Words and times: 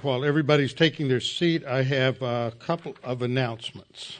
right, 0.00 0.10
while 0.10 0.24
everybody's 0.24 0.72
taking 0.72 1.08
their 1.08 1.20
seat, 1.20 1.64
I 1.64 1.82
have 1.82 2.22
a 2.22 2.52
couple 2.58 2.96
of 3.02 3.22
announcements. 3.22 4.18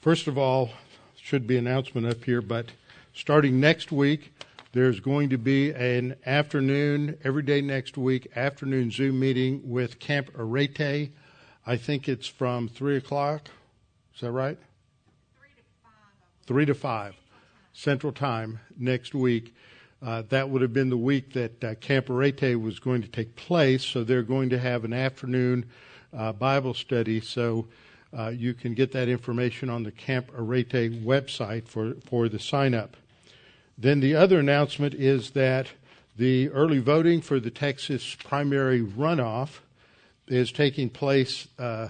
First 0.00 0.26
of 0.28 0.38
all, 0.38 0.70
should 1.16 1.46
be 1.46 1.56
an 1.56 1.66
announcement 1.66 2.06
up 2.06 2.22
here, 2.24 2.40
but 2.40 2.66
starting 3.12 3.58
next 3.60 3.90
week, 3.90 4.32
there's 4.72 5.00
going 5.00 5.30
to 5.30 5.38
be 5.38 5.72
an 5.72 6.14
afternoon, 6.26 7.18
every 7.24 7.42
day 7.42 7.60
next 7.60 7.98
week, 7.98 8.28
afternoon 8.36 8.90
Zoom 8.90 9.18
meeting 9.18 9.60
with 9.64 9.98
Camp 9.98 10.30
Arete. 10.38 11.10
I 11.66 11.76
think 11.76 12.08
it's 12.08 12.28
from 12.28 12.68
3 12.68 12.96
o'clock. 12.96 13.48
Is 14.14 14.20
that 14.20 14.30
right? 14.30 14.58
3 15.38 15.48
to 15.56 15.62
5. 15.82 15.92
3 16.46 16.66
to 16.66 16.74
5 16.74 17.14
Central 17.72 18.12
Time 18.12 18.60
next 18.78 19.14
week. 19.14 19.54
Uh, 20.02 20.22
that 20.30 20.48
would 20.48 20.62
have 20.62 20.72
been 20.72 20.88
the 20.88 20.96
week 20.96 21.34
that 21.34 21.62
uh, 21.62 21.74
Camp 21.74 22.08
Arete 22.08 22.58
was 22.58 22.78
going 22.78 23.02
to 23.02 23.08
take 23.08 23.36
place, 23.36 23.84
so 23.84 24.02
they're 24.02 24.22
going 24.22 24.48
to 24.48 24.58
have 24.58 24.84
an 24.84 24.94
afternoon 24.94 25.66
uh, 26.16 26.32
Bible 26.32 26.72
study. 26.72 27.20
So 27.20 27.66
uh, 28.16 28.28
you 28.28 28.54
can 28.54 28.72
get 28.72 28.92
that 28.92 29.08
information 29.08 29.68
on 29.68 29.82
the 29.82 29.90
Camp 29.92 30.30
Arete 30.34 31.04
website 31.04 31.68
for, 31.68 31.94
for 32.06 32.28
the 32.30 32.38
sign 32.38 32.74
up. 32.74 32.96
Then 33.76 34.00
the 34.00 34.14
other 34.14 34.38
announcement 34.38 34.94
is 34.94 35.32
that 35.32 35.68
the 36.16 36.48
early 36.48 36.78
voting 36.78 37.20
for 37.20 37.38
the 37.38 37.50
Texas 37.50 38.14
primary 38.14 38.82
runoff 38.82 39.60
is 40.28 40.50
taking 40.50 40.88
place, 40.88 41.46
uh, 41.58 41.88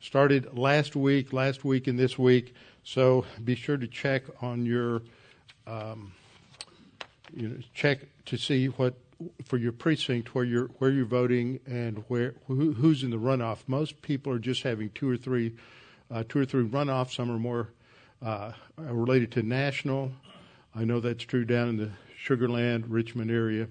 started 0.00 0.56
last 0.56 0.96
week, 0.96 1.32
last 1.32 1.64
week, 1.64 1.86
and 1.86 1.98
this 1.98 2.18
week. 2.18 2.54
So 2.82 3.26
be 3.44 3.54
sure 3.54 3.76
to 3.76 3.86
check 3.86 4.22
on 4.42 4.64
your. 4.64 5.02
Um, 5.66 6.12
you 7.34 7.48
know, 7.48 7.56
check 7.74 8.00
to 8.26 8.36
see 8.36 8.66
what 8.66 8.94
for 9.44 9.56
your 9.56 9.72
precinct 9.72 10.34
where 10.34 10.44
you're 10.44 10.66
where 10.78 10.90
you're 10.90 11.04
voting 11.04 11.60
and 11.66 12.04
where 12.08 12.34
who, 12.46 12.72
who's 12.72 13.02
in 13.02 13.10
the 13.10 13.16
runoff. 13.16 13.58
Most 13.66 14.02
people 14.02 14.32
are 14.32 14.38
just 14.38 14.62
having 14.62 14.90
two 14.90 15.08
or 15.08 15.16
three, 15.16 15.54
uh, 16.10 16.24
two 16.28 16.40
or 16.40 16.44
three 16.44 16.64
runoffs. 16.64 17.14
Some 17.14 17.30
are 17.30 17.38
more 17.38 17.68
uh, 18.20 18.52
related 18.76 19.32
to 19.32 19.42
national. 19.42 20.12
I 20.74 20.84
know 20.84 21.00
that's 21.00 21.24
true 21.24 21.44
down 21.44 21.68
in 21.68 21.76
the 21.76 21.90
Sugarland, 22.24 22.84
Richmond 22.88 23.30
area, 23.30 23.68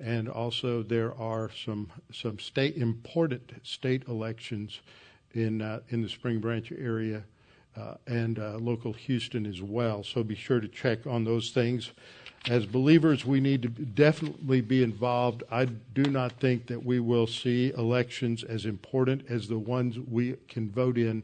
and 0.00 0.28
also 0.28 0.82
there 0.82 1.14
are 1.14 1.50
some 1.64 1.90
some 2.12 2.38
state 2.38 2.76
important 2.76 3.52
state 3.62 4.04
elections 4.08 4.80
in 5.32 5.62
uh, 5.62 5.80
in 5.88 6.02
the 6.02 6.08
Spring 6.08 6.40
Branch 6.40 6.70
area. 6.72 7.24
Uh, 7.76 7.94
and 8.08 8.40
uh, 8.40 8.56
local 8.56 8.92
Houston 8.92 9.46
as 9.46 9.62
well. 9.62 10.02
So 10.02 10.24
be 10.24 10.34
sure 10.34 10.58
to 10.58 10.66
check 10.66 11.06
on 11.06 11.22
those 11.22 11.50
things 11.50 11.92
as 12.46 12.66
believers, 12.66 13.24
we 13.24 13.40
need 13.40 13.62
to 13.62 13.68
definitely 13.68 14.60
be 14.60 14.82
involved. 14.82 15.42
I 15.50 15.66
do 15.66 16.04
not 16.04 16.32
think 16.32 16.66
that 16.68 16.84
we 16.84 17.00
will 17.00 17.26
see 17.26 17.72
elections 17.76 18.44
as 18.44 18.64
important 18.64 19.24
as 19.28 19.48
the 19.48 19.58
ones 19.58 19.98
we 19.98 20.36
can 20.48 20.70
vote 20.70 20.96
in 20.96 21.22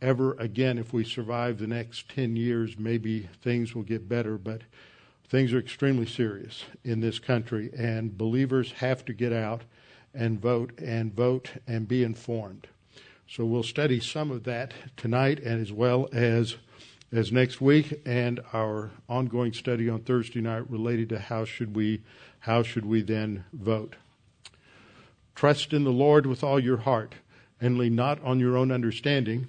ever 0.00 0.34
again. 0.34 0.78
If 0.78 0.92
we 0.92 1.04
survive 1.04 1.58
the 1.58 1.66
next 1.66 2.08
10 2.10 2.36
years, 2.36 2.78
maybe 2.78 3.28
things 3.42 3.74
will 3.74 3.82
get 3.82 4.08
better, 4.08 4.38
but 4.38 4.62
things 5.28 5.52
are 5.52 5.58
extremely 5.58 6.06
serious 6.06 6.64
in 6.84 7.00
this 7.00 7.18
country, 7.18 7.70
and 7.76 8.16
believers 8.16 8.72
have 8.72 9.04
to 9.06 9.12
get 9.12 9.32
out 9.32 9.62
and 10.14 10.40
vote 10.40 10.72
and 10.78 11.14
vote 11.14 11.50
and 11.66 11.86
be 11.86 12.02
informed. 12.02 12.66
So 13.28 13.44
we'll 13.44 13.62
study 13.62 14.00
some 14.00 14.30
of 14.30 14.44
that 14.44 14.72
tonight 14.96 15.38
and 15.38 15.62
as 15.62 15.72
well 15.72 16.08
as 16.12 16.56
as 17.12 17.32
next 17.32 17.60
week 17.60 18.00
and 18.06 18.40
our 18.52 18.90
ongoing 19.08 19.52
study 19.52 19.88
on 19.88 20.00
Thursday 20.00 20.40
night 20.40 20.70
related 20.70 21.08
to 21.08 21.18
how 21.18 21.44
should 21.44 21.74
we 21.74 22.02
how 22.40 22.62
should 22.62 22.86
we 22.86 23.02
then 23.02 23.44
vote. 23.52 23.96
Trust 25.34 25.72
in 25.72 25.84
the 25.84 25.90
Lord 25.90 26.24
with 26.24 26.44
all 26.44 26.60
your 26.60 26.78
heart 26.78 27.14
and 27.60 27.76
lean 27.76 27.94
not 27.94 28.22
on 28.22 28.40
your 28.40 28.56
own 28.56 28.70
understanding. 28.70 29.48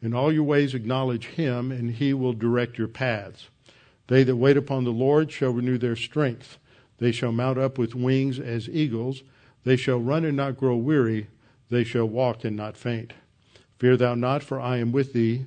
In 0.00 0.14
all 0.14 0.32
your 0.32 0.44
ways 0.44 0.74
acknowledge 0.74 1.26
him 1.26 1.72
and 1.72 1.92
he 1.92 2.12
will 2.12 2.32
direct 2.32 2.78
your 2.78 2.88
paths. 2.88 3.48
They 4.06 4.22
that 4.24 4.36
wait 4.36 4.56
upon 4.56 4.84
the 4.84 4.90
Lord 4.90 5.32
shall 5.32 5.50
renew 5.50 5.78
their 5.78 5.96
strength. 5.96 6.58
They 6.98 7.12
shall 7.12 7.32
mount 7.32 7.58
up 7.58 7.78
with 7.78 7.94
wings 7.94 8.38
as 8.38 8.68
eagles. 8.68 9.22
They 9.64 9.76
shall 9.76 9.98
run 9.98 10.24
and 10.24 10.36
not 10.36 10.56
grow 10.56 10.76
weary. 10.76 11.28
They 11.70 11.84
shall 11.84 12.06
walk 12.06 12.44
and 12.44 12.56
not 12.56 12.76
faint. 12.76 13.12
Fear 13.78 13.96
thou 13.96 14.14
not, 14.14 14.42
for 14.42 14.60
I 14.60 14.78
am 14.78 14.92
with 14.92 15.12
thee. 15.12 15.46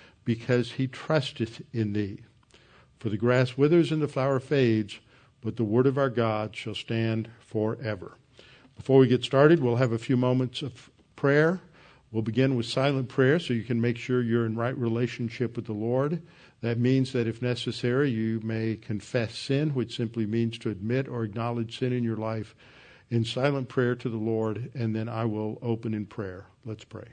because 0.25 0.73
he 0.73 0.87
trusteth 0.87 1.61
in 1.73 1.93
thee. 1.93 2.19
For 2.99 3.09
the 3.09 3.17
grass 3.17 3.57
withers 3.57 3.91
and 3.91 4.01
the 4.01 4.07
flower 4.07 4.39
fades, 4.39 4.99
but 5.41 5.57
the 5.57 5.63
word 5.63 5.87
of 5.87 5.97
our 5.97 6.09
God 6.09 6.55
shall 6.55 6.75
stand 6.75 7.29
forever. 7.39 8.17
Before 8.75 8.99
we 8.99 9.07
get 9.07 9.23
started, 9.23 9.61
we'll 9.61 9.77
have 9.77 9.91
a 9.91 9.97
few 9.97 10.17
moments 10.17 10.61
of 10.61 10.89
prayer. 11.15 11.61
We'll 12.11 12.21
begin 12.21 12.55
with 12.55 12.65
silent 12.65 13.09
prayer 13.09 13.39
so 13.39 13.53
you 13.53 13.63
can 13.63 13.79
make 13.79 13.97
sure 13.97 14.21
you're 14.21 14.45
in 14.45 14.55
right 14.55 14.77
relationship 14.77 15.55
with 15.55 15.65
the 15.65 15.73
Lord. 15.73 16.21
That 16.61 16.77
means 16.77 17.13
that 17.13 17.27
if 17.27 17.41
necessary, 17.41 18.09
you 18.11 18.39
may 18.43 18.75
confess 18.75 19.35
sin, 19.35 19.73
which 19.73 19.95
simply 19.95 20.25
means 20.25 20.57
to 20.59 20.69
admit 20.69 21.07
or 21.07 21.23
acknowledge 21.23 21.79
sin 21.79 21.93
in 21.93 22.03
your 22.03 22.17
life 22.17 22.55
in 23.09 23.25
silent 23.25 23.67
prayer 23.67 23.95
to 23.95 24.09
the 24.09 24.17
Lord, 24.17 24.71
and 24.73 24.95
then 24.95 25.09
I 25.09 25.25
will 25.25 25.59
open 25.61 25.93
in 25.93 26.05
prayer. 26.05 26.45
Let's 26.65 26.85
pray. 26.85 27.09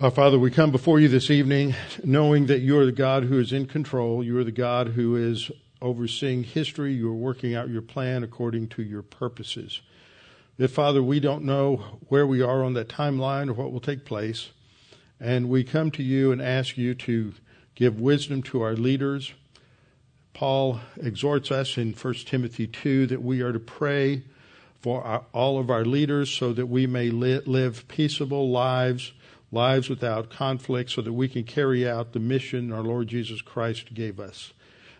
Our 0.00 0.10
Father, 0.10 0.38
we 0.38 0.50
come 0.50 0.70
before 0.70 0.98
you 0.98 1.08
this 1.08 1.28
evening 1.30 1.74
knowing 2.02 2.46
that 2.46 2.60
you 2.60 2.78
are 2.78 2.86
the 2.86 2.90
God 2.90 3.24
who 3.24 3.38
is 3.38 3.52
in 3.52 3.66
control. 3.66 4.24
You 4.24 4.38
are 4.38 4.44
the 4.44 4.50
God 4.50 4.88
who 4.88 5.14
is 5.14 5.50
overseeing 5.82 6.42
history. 6.42 6.94
You 6.94 7.10
are 7.10 7.14
working 7.14 7.54
out 7.54 7.68
your 7.68 7.82
plan 7.82 8.24
according 8.24 8.68
to 8.68 8.82
your 8.82 9.02
purposes. 9.02 9.82
That, 10.56 10.68
Father, 10.68 11.02
we 11.02 11.20
don't 11.20 11.44
know 11.44 11.98
where 12.08 12.26
we 12.26 12.40
are 12.40 12.64
on 12.64 12.72
that 12.72 12.88
timeline 12.88 13.50
or 13.50 13.52
what 13.52 13.72
will 13.72 13.80
take 13.80 14.06
place. 14.06 14.52
And 15.20 15.50
we 15.50 15.64
come 15.64 15.90
to 15.90 16.02
you 16.02 16.32
and 16.32 16.40
ask 16.40 16.78
you 16.78 16.94
to 16.94 17.34
give 17.74 18.00
wisdom 18.00 18.42
to 18.44 18.62
our 18.62 18.76
leaders. 18.76 19.34
Paul 20.32 20.80
exhorts 20.96 21.50
us 21.50 21.76
in 21.76 21.92
1 21.92 22.14
Timothy 22.24 22.66
2 22.66 23.06
that 23.08 23.22
we 23.22 23.42
are 23.42 23.52
to 23.52 23.60
pray 23.60 24.22
for 24.80 25.04
our, 25.04 25.26
all 25.34 25.58
of 25.58 25.68
our 25.68 25.84
leaders 25.84 26.30
so 26.30 26.54
that 26.54 26.68
we 26.68 26.86
may 26.86 27.10
li- 27.10 27.42
live 27.44 27.86
peaceable 27.86 28.50
lives 28.50 29.12
lives 29.52 29.88
without 29.88 30.30
conflict, 30.30 30.90
so 30.90 31.02
that 31.02 31.12
we 31.12 31.28
can 31.28 31.44
carry 31.44 31.88
out 31.88 32.12
the 32.12 32.20
mission 32.20 32.72
our 32.72 32.82
Lord 32.82 33.08
Jesus 33.08 33.42
Christ 33.42 33.94
gave 33.94 34.20
us. 34.20 34.52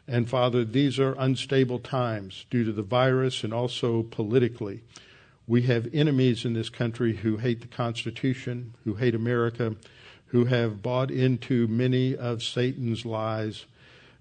And 0.09 0.29
Father, 0.29 0.65
these 0.65 0.99
are 0.99 1.15
unstable 1.19 1.79
times 1.79 2.47
due 2.51 2.65
to 2.65 2.73
the 2.73 2.83
virus 2.83 3.45
and 3.45 3.55
also 3.55 4.03
politically. 4.03 4.83
We 5.47 5.63
have 5.63 5.89
enemies 5.93 6.45
in 6.45 6.55
this 6.55 6.69
country 6.69 7.17
who 7.17 7.37
hate 7.37 7.61
the 7.61 7.69
Constitution, 7.69 8.75
who 8.85 8.95
hate 8.95 9.15
America, 9.15 9.77
who 10.27 10.47
have 10.47 10.83
bought 10.83 11.11
into 11.11 11.67
many 11.69 12.17
of 12.17 12.43
Satan's 12.43 13.05
lies. 13.05 13.67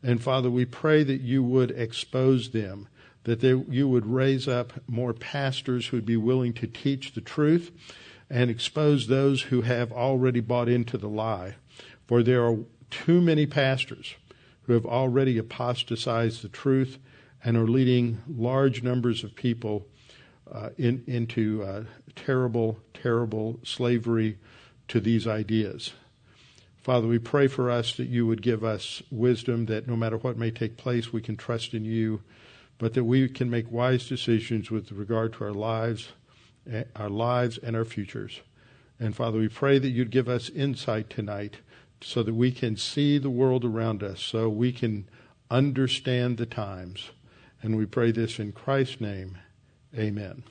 And 0.03 0.21
Father, 0.21 0.49
we 0.49 0.65
pray 0.65 1.03
that 1.03 1.21
you 1.21 1.43
would 1.43 1.71
expose 1.71 2.49
them, 2.49 2.87
that 3.23 3.41
they, 3.41 3.49
you 3.49 3.87
would 3.87 4.05
raise 4.05 4.47
up 4.47 4.73
more 4.87 5.13
pastors 5.13 5.87
who 5.87 5.97
would 5.97 6.05
be 6.05 6.17
willing 6.17 6.53
to 6.53 6.67
teach 6.67 7.13
the 7.13 7.21
truth 7.21 7.71
and 8.29 8.49
expose 8.49 9.07
those 9.07 9.43
who 9.43 9.61
have 9.61 9.91
already 9.91 10.39
bought 10.39 10.69
into 10.69 10.97
the 10.97 11.09
lie. 11.09 11.55
For 12.07 12.21
there 12.23 12.45
are 12.45 12.57
too 12.89 13.21
many 13.21 13.45
pastors 13.45 14.15
who 14.63 14.73
have 14.73 14.85
already 14.85 15.37
apostatized 15.37 16.43
the 16.43 16.49
truth 16.49 16.99
and 17.43 17.57
are 17.57 17.67
leading 17.67 18.21
large 18.27 18.83
numbers 18.83 19.23
of 19.23 19.35
people 19.35 19.87
uh, 20.51 20.69
in, 20.77 21.03
into 21.07 21.63
uh, 21.63 21.83
terrible, 22.15 22.79
terrible 22.93 23.59
slavery 23.63 24.37
to 24.87 24.99
these 24.99 25.27
ideas. 25.27 25.93
Father, 26.81 27.07
we 27.07 27.19
pray 27.19 27.47
for 27.47 27.69
us 27.69 27.95
that 27.97 28.07
you 28.07 28.25
would 28.25 28.41
give 28.41 28.63
us 28.63 29.03
wisdom 29.11 29.65
that 29.67 29.87
no 29.87 29.95
matter 29.95 30.17
what 30.17 30.37
may 30.37 30.49
take 30.49 30.77
place, 30.77 31.13
we 31.13 31.21
can 31.21 31.37
trust 31.37 31.73
in 31.73 31.85
you, 31.85 32.21
but 32.77 32.93
that 32.93 33.03
we 33.03 33.27
can 33.29 33.49
make 33.49 33.71
wise 33.71 34.07
decisions 34.07 34.71
with 34.71 34.91
regard 34.91 35.33
to 35.33 35.43
our 35.43 35.53
lives 35.53 36.09
Eh, 36.71 36.83
our 36.95 37.09
lives 37.09 37.57
and 37.57 37.75
our 37.75 37.85
futures. 37.85 38.41
And 38.99 39.15
Father, 39.15 39.39
we 39.39 39.47
pray 39.47 39.79
that 39.79 39.89
you'd 39.89 40.11
give 40.11 40.29
us 40.29 40.49
insight 40.49 41.09
tonight 41.09 41.57
so 42.01 42.21
that 42.21 42.35
we 42.35 42.51
can 42.51 42.77
see 42.77 43.17
the 43.17 43.29
world 43.29 43.65
around 43.65 44.03
us, 44.03 44.21
so 44.21 44.49
we 44.49 44.71
can 44.71 45.07
understand 45.49 46.37
the 46.37 46.45
times. 46.45 47.09
And 47.61 47.75
we 47.75 47.85
pray 47.85 48.11
this 48.11 48.39
in 48.39 48.51
Christ's 48.51 49.01
name. 49.01 49.37
Amen. 49.97 50.43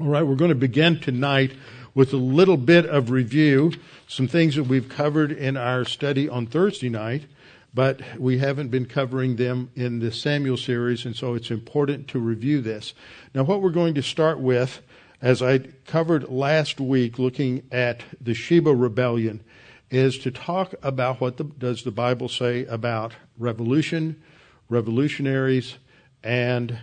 All 0.00 0.08
right, 0.08 0.22
we're 0.22 0.34
going 0.34 0.50
to 0.50 0.54
begin 0.54 0.98
tonight 0.98 1.52
with 1.94 2.12
a 2.12 2.18
little 2.18 2.56
bit 2.56 2.86
of 2.86 3.10
review, 3.10 3.72
some 4.08 4.26
things 4.26 4.56
that 4.56 4.64
we've 4.64 4.88
covered 4.88 5.30
in 5.30 5.56
our 5.56 5.84
study 5.84 6.28
on 6.28 6.46
Thursday 6.46 6.88
night, 6.88 7.24
but 7.72 8.00
we 8.18 8.38
haven't 8.38 8.68
been 8.68 8.86
covering 8.86 9.36
them 9.36 9.70
in 9.74 10.00
the 10.00 10.10
Samuel 10.10 10.56
series, 10.56 11.04
and 11.04 11.14
so 11.14 11.34
it's 11.34 11.50
important 11.50 12.08
to 12.08 12.18
review 12.18 12.60
this. 12.60 12.94
Now, 13.34 13.44
what 13.44 13.62
we're 13.62 13.70
going 13.70 13.94
to 13.94 14.02
start 14.02 14.40
with, 14.40 14.80
as 15.22 15.42
I 15.42 15.58
covered 15.86 16.28
last 16.28 16.80
week, 16.80 17.18
looking 17.18 17.62
at 17.70 18.02
the 18.20 18.34
Sheba 18.34 18.74
rebellion, 18.74 19.42
is 19.90 20.18
to 20.18 20.30
talk 20.30 20.74
about 20.82 21.20
what 21.20 21.36
the, 21.36 21.44
does 21.44 21.82
the 21.82 21.90
Bible 21.90 22.28
say 22.28 22.64
about 22.66 23.14
revolution, 23.38 24.20
revolutionaries, 24.68 25.76
and 26.22 26.78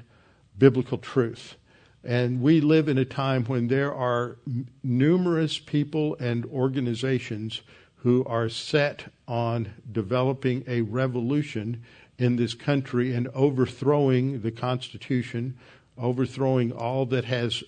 biblical 0.57 0.98
truth. 0.98 1.56
And 2.04 2.42
we 2.42 2.62
live 2.62 2.88
in 2.88 2.98
a 2.98 3.06
time 3.06 3.44
when 3.45 3.68
there 3.68 3.94
are 3.94 4.38
numerous 4.84 5.60
people 5.60 6.16
and 6.19 6.45
organizations 6.45 7.62
who 7.97 8.23
are 8.25 8.49
set 8.49 9.05
on 9.27 9.73
developing 9.91 10.63
a 10.67 10.81
revolution 10.81 11.83
in 12.17 12.35
this 12.35 12.53
country 12.53 13.13
and 13.13 13.27
overthrowing 13.29 14.41
the 14.41 14.51
Constitution, 14.51 15.57
overthrowing 15.97 16.71
all 16.71 17.05
that 17.05 17.25
has 17.25 17.63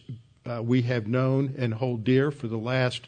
uh, 0.45 0.61
we 0.63 0.81
have 0.83 1.07
known 1.07 1.53
and 1.57 1.75
hold 1.75 2.03
dear 2.03 2.31
for 2.31 2.47
the 2.47 2.57
last 2.57 3.07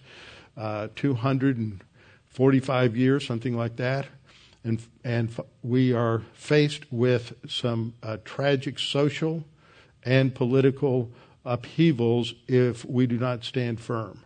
uh, 0.57 0.89
245 0.95 2.97
years, 2.97 3.25
something 3.25 3.57
like 3.57 3.77
that. 3.77 4.05
And, 4.63 4.79
and 5.03 5.35
we 5.63 5.93
are 5.93 6.21
faced 6.33 6.91
with 6.91 7.33
some 7.47 7.95
uh, 8.03 8.17
tragic 8.23 8.77
social 8.77 9.43
and 10.03 10.35
political 10.35 11.09
upheavals 11.43 12.35
if 12.47 12.85
we 12.85 13.07
do 13.07 13.17
not 13.17 13.43
stand 13.43 13.79
firm. 13.79 14.23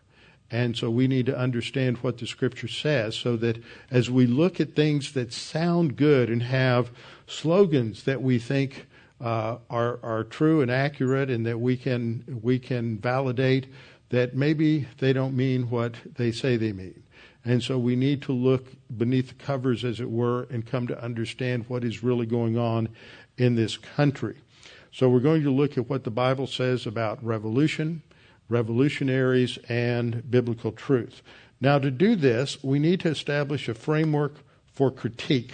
And 0.56 0.78
so 0.78 0.90
we 0.90 1.10
need 1.10 1.26
to 1.26 1.38
understand 1.38 1.98
what 1.98 2.18
the 2.18 2.26
scripture 2.26 2.70
says 2.70 3.18
so 3.18 3.36
that 3.36 3.62
as 3.92 4.10
we 4.10 4.26
look 4.26 4.62
at 4.62 4.74
things 4.74 5.12
that 5.12 5.34
sound 5.34 5.98
good 5.98 6.30
and 6.30 6.42
have 6.44 6.92
slogans 7.28 8.04
that 8.04 8.22
we 8.22 8.40
think 8.40 8.86
uh, 9.20 9.58
are, 9.70 10.00
are 10.02 10.24
true 10.24 10.62
and 10.62 10.72
accurate 10.72 11.30
and 11.30 11.46
that 11.46 11.60
we 11.60 11.76
can, 11.76 12.40
we 12.42 12.58
can 12.58 12.98
validate 13.00 13.68
that 14.12 14.34
maybe 14.34 14.88
they 15.00 15.12
don't 15.12 15.36
mean 15.36 15.70
what 15.70 15.96
they 16.16 16.32
say 16.32 16.56
they 16.56 16.72
mean. 16.72 17.04
And 17.44 17.62
so 17.62 17.78
we 17.78 17.98
need 17.98 18.22
to 18.22 18.32
look 18.32 18.68
beneath 18.98 19.28
the 19.28 19.44
covers, 19.44 19.84
as 19.84 20.00
it 20.00 20.10
were, 20.10 20.48
and 20.50 20.66
come 20.66 20.88
to 20.88 21.04
understand 21.04 21.66
what 21.68 21.84
is 21.84 22.02
really 22.02 22.26
going 22.26 22.58
on 22.58 22.88
in 23.38 23.56
this 23.56 23.76
country. 23.76 24.38
So 24.94 25.10
we're 25.10 25.20
going 25.20 25.44
to 25.44 25.52
look 25.52 25.78
at 25.78 25.90
what 25.90 26.06
the 26.06 26.12
Bible 26.12 26.48
says 26.48 26.88
about 26.88 27.22
revolution, 27.22 28.04
revolutionaries, 28.50 29.58
and 29.70 30.30
biblical 30.30 30.72
truth. 30.72 31.22
Now, 31.62 31.80
to 31.80 31.90
do 31.90 32.16
this, 32.16 32.64
we 32.64 32.80
need 32.80 33.00
to 33.02 33.10
establish 33.10 33.68
a 33.68 33.74
framework 33.74 34.36
for 34.74 34.92
critique. 34.92 35.52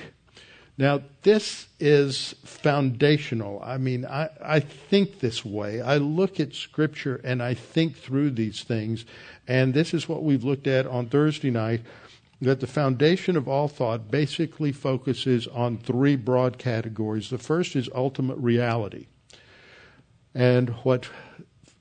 Now, 0.77 1.01
this 1.21 1.67
is 1.79 2.33
foundational. 2.43 3.61
I 3.63 3.77
mean, 3.77 4.05
I, 4.05 4.29
I 4.43 4.59
think 4.59 5.19
this 5.19 5.45
way. 5.45 5.79
I 5.79 5.97
look 5.97 6.39
at 6.39 6.55
Scripture 6.55 7.21
and 7.23 7.43
I 7.43 7.53
think 7.53 7.97
through 7.97 8.31
these 8.31 8.63
things. 8.63 9.05
And 9.47 9.73
this 9.73 9.94
is 9.94 10.09
what 10.09 10.23
we've 10.23 10.44
looked 10.44 10.67
at 10.67 10.87
on 10.87 11.07
Thursday 11.07 11.51
night 11.51 11.81
that 12.41 12.59
the 12.59 12.67
foundation 12.67 13.37
of 13.37 13.47
all 13.47 13.67
thought 13.67 14.09
basically 14.09 14.71
focuses 14.71 15.47
on 15.47 15.77
three 15.77 16.15
broad 16.15 16.57
categories. 16.57 17.29
The 17.29 17.37
first 17.37 17.75
is 17.75 17.87
ultimate 17.94 18.37
reality, 18.37 19.05
and 20.33 20.69
what 20.83 21.07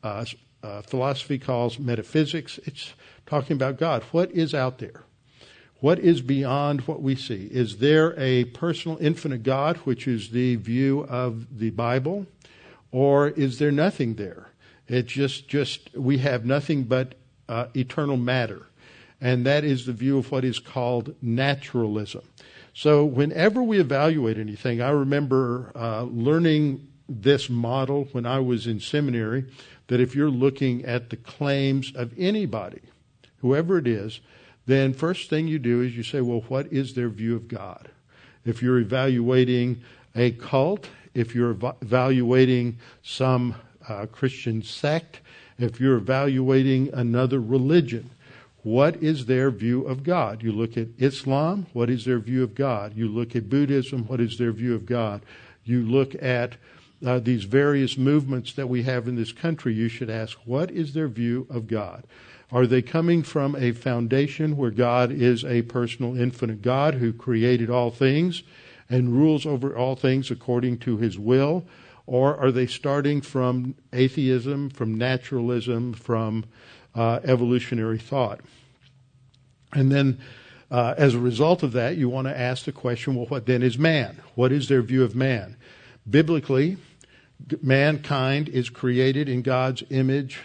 uh, 0.03 0.27
uh, 0.63 0.83
philosophy 0.83 1.39
calls 1.39 1.79
metaphysics. 1.79 2.59
It's 2.65 2.95
talking 3.27 3.57
about 3.57 3.79
God. 3.79 4.03
What 4.13 4.31
is 4.33 4.55
out 4.55 4.79
there? 4.79 5.05
What 5.81 5.99
is 5.99 6.21
beyond 6.21 6.83
what 6.83 7.01
we 7.01 7.15
see? 7.15 7.49
Is 7.51 7.79
there 7.79 8.19
a 8.19 8.45
personal, 8.45 8.99
infinite 9.01 9.43
God, 9.43 9.79
which 9.79 10.07
is 10.07 10.31
the 10.31 10.57
view 10.57 11.07
of 11.09 11.59
the 11.59 11.71
Bible, 11.71 12.27
or 12.93 13.29
is 13.29 13.59
there 13.59 13.71
nothing 13.71 14.15
there? 14.15 14.49
It's 14.89 15.13
just, 15.13 15.49
just 15.49 15.95
we 15.97 16.19
have 16.19 16.45
nothing 16.45 16.85
but 16.85 17.15
uh, 17.49 17.67
eternal 17.75 18.19
matter, 18.19 18.67
and 19.21 19.47
that 19.47 19.65
is 19.65 19.87
the 19.87 19.93
view 19.93 20.19
of 20.19 20.31
what 20.31 20.45
is 20.45 20.59
called 20.59 21.15
naturalism. 21.23 22.23
So, 22.75 23.05
whenever 23.05 23.63
we 23.63 23.81
evaluate 23.81 24.39
anything, 24.39 24.81
I 24.81 24.91
remember 24.91 25.73
uh, 25.75 26.03
learning 26.03 26.87
this 27.09 27.51
model 27.51 28.09
when 28.13 28.27
I 28.27 28.39
was 28.39 28.67
in 28.67 28.81
seminary 28.81 29.47
that 29.91 30.01
if 30.01 30.15
you're 30.15 30.31
looking 30.31 30.85
at 30.85 31.11
the 31.11 31.17
claims 31.17 31.93
of 31.97 32.13
anybody, 32.17 32.81
whoever 33.41 33.77
it 33.77 33.89
is, 33.89 34.21
then 34.67 34.95
first 34.95 35.29
thing 35.29 35.49
you 35.49 35.59
do 35.59 35.83
is 35.83 35.97
you 35.97 36.05
say, 36.05 36.21
well, 36.21 36.45
what 36.47 36.73
is 36.73 36.95
their 36.95 37.09
view 37.09 37.35
of 37.35 37.49
God? 37.49 37.89
If 38.45 38.63
you're 38.63 38.79
evaluating 38.79 39.83
a 40.15 40.31
cult, 40.31 40.89
if 41.13 41.35
you're 41.35 41.57
evaluating 41.83 42.79
some 43.03 43.57
uh, 43.89 44.07
Christian 44.07 44.63
sect, 44.63 45.23
if 45.59 45.81
you're 45.81 45.97
evaluating 45.97 46.91
another 46.95 47.41
religion, 47.41 48.11
what 48.63 48.95
is 49.03 49.27
their 49.27 49.51
view 49.51 49.89
of 49.89 50.05
God? 50.05 50.45
You 50.45 50.53
look 50.53 50.77
at 50.77 50.87
Islam, 50.99 51.67
what 51.73 51.91
is 51.91 52.05
their 52.05 52.21
view 52.21 52.45
of 52.45 52.55
God? 52.55 52.97
You 52.97 53.09
look 53.09 53.35
at 53.35 53.51
Buddhism, 53.51 54.05
what 54.05 54.21
is 54.21 54.39
their 54.39 54.53
view 54.53 54.77
of 54.77 54.87
God? 54.87 55.23
You 55.65 55.83
look 55.83 56.15
at 56.23 56.55
uh, 57.05 57.19
these 57.19 57.45
various 57.45 57.97
movements 57.97 58.53
that 58.55 58.69
we 58.69 58.83
have 58.83 59.09
in 59.09 59.17
this 59.17 59.33
country, 59.33 59.75
you 59.75 59.89
should 59.89 60.11
ask, 60.11 60.39
what 60.45 60.71
is 60.71 60.93
their 60.93 61.09
view 61.09 61.47
of 61.51 61.67
God? 61.67 62.05
Are 62.53 62.67
they 62.67 62.83
coming 62.83 63.23
from 63.23 63.55
a 63.57 63.73
foundation 63.73 64.57
where 64.57 64.71
God 64.71 65.13
is 65.13 65.45
a 65.45 65.63
personal, 65.63 66.21
infinite 66.21 66.63
God 66.63 66.95
who 66.95 67.13
created 67.13 67.71
all 67.71 67.91
things 67.91 68.43
and 68.89 69.17
rules 69.17 69.47
over 69.47 69.77
all 69.77 69.95
things 69.95 70.31
according 70.31 70.79
to 70.79 70.97
his 70.97 71.19
will? 71.19 71.65
Or 72.07 72.37
are 72.37 72.51
they 72.51 72.67
starting 72.67 73.21
from 73.21 73.77
atheism, 73.93 74.71
from 74.71 74.97
naturalism, 74.97 75.93
from 75.93 76.45
uh, 76.95 77.21
evolutionary 77.23 77.99
thought? 77.99 78.41
And 79.73 79.93
then, 79.93 80.19
uh, 80.73 80.95
as 80.99 81.15
a 81.15 81.21
result 81.21 81.63
of 81.63 81.71
that, 81.73 81.97
you 81.97 82.09
want 82.09 82.27
to 82.27 82.37
ask 82.37 82.65
the 82.65 82.73
question 82.73 83.15
well, 83.15 83.27
what 83.27 83.47
then 83.47 83.63
is 83.63 83.79
man? 83.79 84.21
What 84.35 84.51
is 84.51 84.69
their 84.69 84.83
view 84.83 85.05
of 85.05 85.15
man? 85.15 85.57
Biblically, 86.09 86.79
mankind 87.63 88.49
is 88.49 88.71
created 88.71 89.29
in 89.29 89.43
God's 89.43 89.83
image 89.91 90.41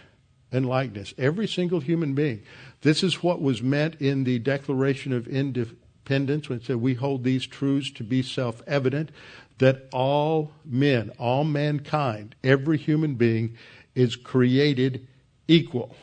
and 0.52 0.66
likeness. 0.66 1.14
Every 1.18 1.48
single 1.48 1.80
human 1.80 2.14
being. 2.14 2.44
This 2.82 3.04
is 3.04 3.24
what 3.24 3.42
was 3.42 3.62
meant 3.62 3.96
in 4.02 4.24
the 4.24 4.40
Declaration 4.40 5.12
of 5.12 5.28
Independence 5.28 6.50
when 6.50 6.60
it 6.60 6.66
said, 6.66 6.78
We 6.78 6.94
hold 6.94 7.24
these 7.24 7.46
truths 7.46 7.92
to 7.92 8.04
be 8.04 8.22
self 8.22 8.62
evident 8.68 9.10
that 9.58 9.88
all 9.92 10.52
men, 10.66 11.12
all 11.18 11.44
mankind, 11.44 12.36
every 12.44 12.78
human 12.78 13.16
being 13.16 13.58
is 13.96 14.16
created 14.16 15.08
equal. 15.48 15.96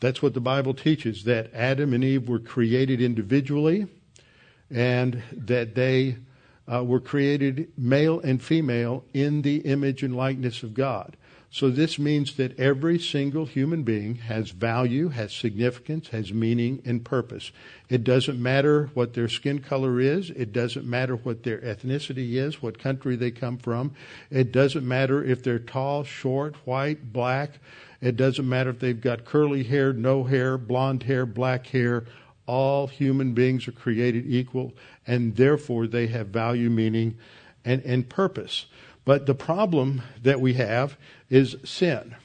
That's 0.00 0.22
what 0.22 0.34
the 0.34 0.40
Bible 0.40 0.74
teaches 0.74 1.24
that 1.24 1.52
Adam 1.54 1.92
and 1.92 2.04
Eve 2.04 2.28
were 2.28 2.38
created 2.38 3.00
individually 3.00 3.86
and 4.70 5.22
that 5.32 5.74
they 5.74 6.16
uh, 6.70 6.84
were 6.84 7.00
created 7.00 7.70
male 7.76 8.20
and 8.20 8.42
female 8.42 9.04
in 9.12 9.42
the 9.42 9.58
image 9.58 10.02
and 10.02 10.16
likeness 10.16 10.62
of 10.62 10.74
God. 10.74 11.16
So 11.54 11.70
this 11.70 12.00
means 12.00 12.34
that 12.34 12.58
every 12.58 12.98
single 12.98 13.46
human 13.46 13.84
being 13.84 14.16
has 14.16 14.50
value, 14.50 15.10
has 15.10 15.32
significance, 15.32 16.08
has 16.08 16.32
meaning 16.32 16.82
and 16.84 17.04
purpose. 17.04 17.52
It 17.88 18.02
doesn't 18.02 18.42
matter 18.42 18.90
what 18.94 19.14
their 19.14 19.28
skin 19.28 19.60
color 19.60 20.00
is. 20.00 20.30
It 20.30 20.52
doesn't 20.52 20.84
matter 20.84 21.14
what 21.14 21.44
their 21.44 21.58
ethnicity 21.58 22.32
is, 22.32 22.60
what 22.60 22.80
country 22.80 23.14
they 23.14 23.30
come 23.30 23.58
from. 23.58 23.94
It 24.32 24.50
doesn't 24.50 24.84
matter 24.84 25.22
if 25.22 25.44
they're 25.44 25.60
tall, 25.60 26.02
short, 26.02 26.56
white, 26.64 27.12
black. 27.12 27.60
It 28.00 28.16
doesn't 28.16 28.48
matter 28.48 28.70
if 28.70 28.80
they've 28.80 29.00
got 29.00 29.24
curly 29.24 29.62
hair, 29.62 29.92
no 29.92 30.24
hair, 30.24 30.58
blonde 30.58 31.04
hair, 31.04 31.24
black 31.24 31.68
hair. 31.68 32.04
All 32.46 32.86
human 32.86 33.32
beings 33.32 33.66
are 33.68 33.72
created 33.72 34.24
equal 34.26 34.72
and 35.06 35.36
therefore 35.36 35.86
they 35.86 36.06
have 36.08 36.28
value, 36.28 36.70
meaning, 36.70 37.16
and, 37.64 37.82
and 37.82 38.08
purpose. 38.08 38.66
But 39.04 39.26
the 39.26 39.34
problem 39.34 40.02
that 40.22 40.40
we 40.40 40.54
have 40.54 40.96
is 41.30 41.56
sin. 41.64 42.16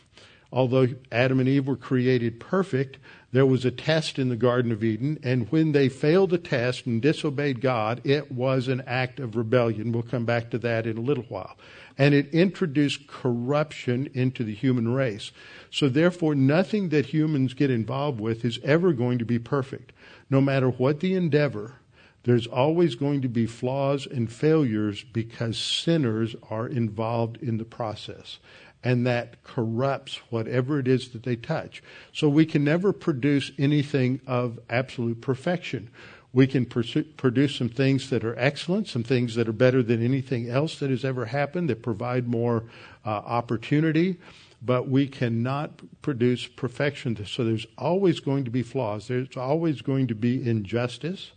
although 0.52 0.88
Adam 1.12 1.40
and 1.40 1.48
Eve 1.48 1.68
were 1.68 1.76
created 1.76 2.40
perfect, 2.40 2.98
there 3.32 3.46
was 3.46 3.66
a 3.66 3.72
test 3.72 4.18
in 4.18 4.30
the 4.30 4.36
Garden 4.36 4.72
of 4.72 4.84
Eden, 4.84 5.20
and 5.22 5.52
when 5.52 5.72
they 5.72 5.88
failed 5.88 6.32
the 6.32 6.40
test 6.40 6.88
and 6.88 7.02
disobeyed 7.02 7.62
God, 7.62 8.02
it 8.04 8.32
was 8.32 8.68
an 8.68 8.82
act 8.88 9.20
of 9.20 9.36
rebellion. 9.36 9.92
We'll 9.92 10.02
come 10.02 10.26
back 10.26 10.50
to 10.52 10.58
that 10.60 10.88
in 10.88 10.98
a 10.98 11.02
little 11.02 11.26
while. 11.30 11.56
And 12.00 12.16
it 12.16 12.34
introduced 12.34 13.08
corruption 13.08 14.10
into 14.16 14.44
the 14.44 14.56
human 14.56 14.92
race. 14.92 15.32
So 15.70 15.88
therefore, 15.88 16.34
nothing 16.34 16.90
that 16.90 17.08
humans 17.08 17.54
get 17.54 17.70
involved 17.70 18.20
with 18.20 18.44
is 18.44 18.60
ever 18.64 18.94
going 18.94 19.20
to 19.20 19.26
be 19.26 19.38
perfect. 19.38 19.92
No 20.32 20.42
matter 20.42 20.70
what 20.70 21.02
the 21.02 21.14
endeavor, 21.14 21.76
there's 22.24 22.48
always 22.48 22.96
going 22.96 23.22
to 23.22 23.30
be 23.30 23.46
flaws 23.46 24.08
and 24.08 24.32
failures 24.32 25.04
because 25.04 25.60
sinners 25.60 26.36
are 26.50 26.68
involved 26.68 27.38
in 27.38 27.58
the 27.58 27.66
process 27.66 28.40
and 28.84 29.06
that 29.06 29.44
corrupts 29.44 30.22
whatever 30.30 30.80
it 30.80 30.88
is 30.88 31.10
that 31.10 31.24
they 31.24 31.36
touch. 31.36 31.84
So 32.14 32.30
we 32.30 32.46
can 32.46 32.64
never 32.64 32.94
produce 32.94 33.52
anything 33.58 34.22
of 34.26 34.60
absolute 34.70 35.22
perfection. 35.22 35.90
We 36.32 36.46
can 36.46 36.66
pursue, 36.66 37.04
produce 37.04 37.56
some 37.56 37.70
things 37.70 38.10
that 38.12 38.24
are 38.24 38.38
excellent, 38.38 38.88
some 38.88 39.04
things 39.04 39.36
that 39.36 39.50
are 39.50 39.54
better 39.54 39.82
than 39.82 40.04
anything 40.04 40.48
else 40.50 40.78
that 40.80 40.92
has 40.92 41.04
ever 41.04 41.26
happened, 41.26 41.70
that 41.70 41.82
provide 41.82 42.28
more 42.28 42.66
uh, 43.04 43.10
opportunity, 43.10 44.18
but 44.62 44.88
we 44.88 45.08
cannot 45.08 45.82
produce 46.02 46.46
perfection. 46.46 47.26
So 47.26 47.44
there's 47.44 47.66
always 47.78 48.20
going 48.20 48.44
to 48.46 48.52
be 48.52 48.62
flaws. 48.62 49.08
There's 49.08 49.38
always 49.38 49.82
going 49.82 50.08
to 50.08 50.16
be 50.16 50.48
injustice. 50.48 51.32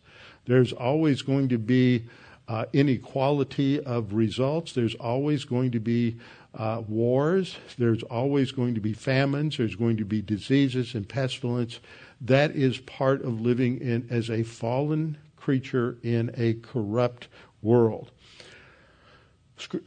There's 0.44 0.72
always 0.72 1.22
going 1.22 1.48
to 1.48 1.58
be 1.58 2.04
uh, 2.48 2.66
inequality 2.72 3.80
of 3.80 4.12
results. 4.12 4.72
There's 4.72 4.96
always 4.96 5.44
going 5.44 5.70
to 5.70 5.80
be 5.80 6.18
uh, 6.54 6.82
wars. 6.86 7.56
There's 7.78 8.02
always 8.02 8.52
going 8.52 8.74
to 8.74 8.80
be 8.80 8.92
famines. 8.92 9.56
There's 9.56 9.76
going 9.76 9.96
to 9.98 10.04
be 10.04 10.20
diseases 10.20 10.94
and 10.94 11.08
pestilence. 11.08 11.80
That 12.22 12.52
is 12.52 12.78
part 12.78 13.22
of 13.22 13.40
living 13.40 13.80
in 13.80 14.06
as 14.10 14.30
a 14.30 14.42
fallen 14.42 15.18
creature 15.36 15.98
in 16.02 16.30
a 16.36 16.54
corrupt 16.54 17.28
world. 17.60 18.10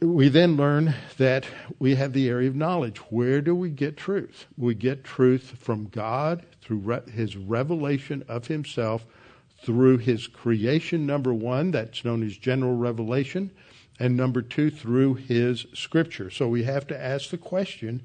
We 0.00 0.28
then 0.28 0.56
learn 0.56 0.94
that 1.18 1.46
we 1.78 1.96
have 1.96 2.12
the 2.12 2.28
area 2.28 2.48
of 2.48 2.56
knowledge. 2.56 2.98
Where 3.10 3.40
do 3.40 3.54
we 3.54 3.70
get 3.70 3.96
truth? 3.96 4.46
We 4.56 4.74
get 4.74 5.04
truth 5.04 5.54
from 5.58 5.88
God 5.88 6.46
through 6.62 6.78
re- 6.78 7.10
His 7.10 7.36
revelation 7.36 8.24
of 8.28 8.46
Himself, 8.46 9.04
through 9.62 9.98
His 9.98 10.28
creation, 10.28 11.06
number 11.06 11.34
one, 11.34 11.72
that's 11.72 12.04
known 12.04 12.22
as 12.22 12.38
general 12.38 12.76
revelation 12.76 13.50
and 13.98 14.16
number 14.16 14.42
two, 14.42 14.70
through 14.70 15.14
his 15.14 15.66
scripture. 15.74 16.30
So 16.30 16.48
we 16.48 16.64
have 16.64 16.86
to 16.88 17.00
ask 17.00 17.30
the 17.30 17.38
question 17.38 18.02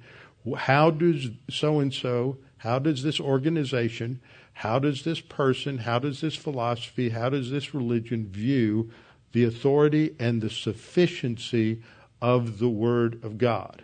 how 0.58 0.90
does 0.90 1.30
so 1.50 1.80
and 1.80 1.94
so, 1.94 2.38
how 2.62 2.78
does 2.78 3.02
this 3.02 3.20
organization, 3.20 4.22
how 4.54 4.78
does 4.78 5.04
this 5.04 5.20
person, 5.20 5.80
how 5.80 5.98
does 5.98 6.22
this 6.22 6.36
philosophy, 6.36 7.10
how 7.10 7.28
does 7.28 7.50
this 7.50 7.74
religion 7.74 8.28
view 8.28 8.92
the 9.32 9.44
authority 9.44 10.16
and 10.20 10.42
the 10.42 10.50
sufficiency 10.52 11.82
of 12.22 12.60
the 12.60 12.70
Word 12.70 13.24
of 13.24 13.40
God? 13.40 13.82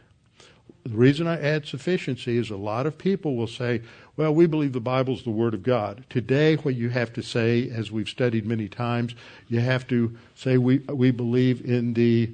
The 0.84 0.96
reason 0.96 1.25
I 1.25 1.41
add 1.41 1.65
sufficiency 1.65 2.38
is 2.38 2.51
a 2.51 2.55
lot 2.55 2.86
of 2.86 3.00
people 3.00 3.36
will 3.36 3.48
say, 3.48 3.81
well, 4.15 4.31
we 4.31 4.46
believe 4.46 4.74
the 4.74 4.79
Bible 4.79 5.15
is 5.15 5.24
the 5.24 5.31
Word 5.31 5.55
of 5.55 5.63
God. 5.63 6.05
Today, 6.07 6.55
what 6.57 6.75
you 6.75 6.89
have 6.89 7.12
to 7.13 7.24
say, 7.24 7.72
as 7.72 7.91
we've 7.91 8.07
studied 8.07 8.46
many 8.46 8.67
times, 8.67 9.15
you 9.48 9.60
have 9.60 9.88
to 9.88 10.15
say 10.36 10.60
we, 10.60 10.77
we 10.88 11.10
believe 11.10 11.65
in 11.65 11.96
the 11.96 12.29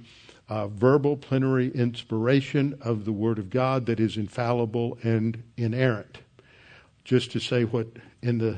uh, 0.49 0.67
verbal 0.67 1.15
plenary 1.15 1.71
inspiration 1.71 2.77
of 2.81 3.05
the 3.05 3.13
Word 3.13 3.39
of 3.39 3.49
God 3.49 3.85
that 3.85 4.01
is 4.01 4.17
infallible 4.17 4.97
and 5.03 5.41
inerrant. 5.55 6.17
Just 7.03 7.31
to 7.31 7.39
say 7.39 7.63
what 7.63 7.87
in 8.21 8.37
the 8.37 8.57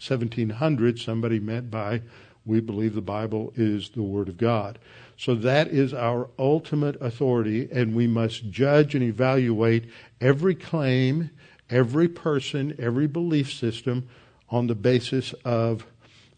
1700s 0.00 1.00
somebody 1.00 1.40
meant 1.40 1.70
by 1.70 2.02
we 2.46 2.60
believe 2.60 2.94
the 2.94 3.02
Bible 3.02 3.52
is 3.54 3.90
the 3.90 4.02
Word 4.02 4.28
of 4.28 4.38
God. 4.38 4.78
So 5.16 5.34
that 5.34 5.68
is 5.68 5.92
our 5.92 6.28
ultimate 6.38 7.00
authority, 7.00 7.68
and 7.70 7.94
we 7.94 8.06
must 8.06 8.50
judge 8.50 8.94
and 8.94 9.04
evaluate 9.04 9.90
every 10.20 10.54
claim 10.54 11.30
every 11.70 12.08
person, 12.08 12.74
every 12.78 13.06
belief 13.06 13.52
system 13.52 14.08
on 14.48 14.66
the 14.66 14.74
basis 14.74 15.32
of, 15.44 15.86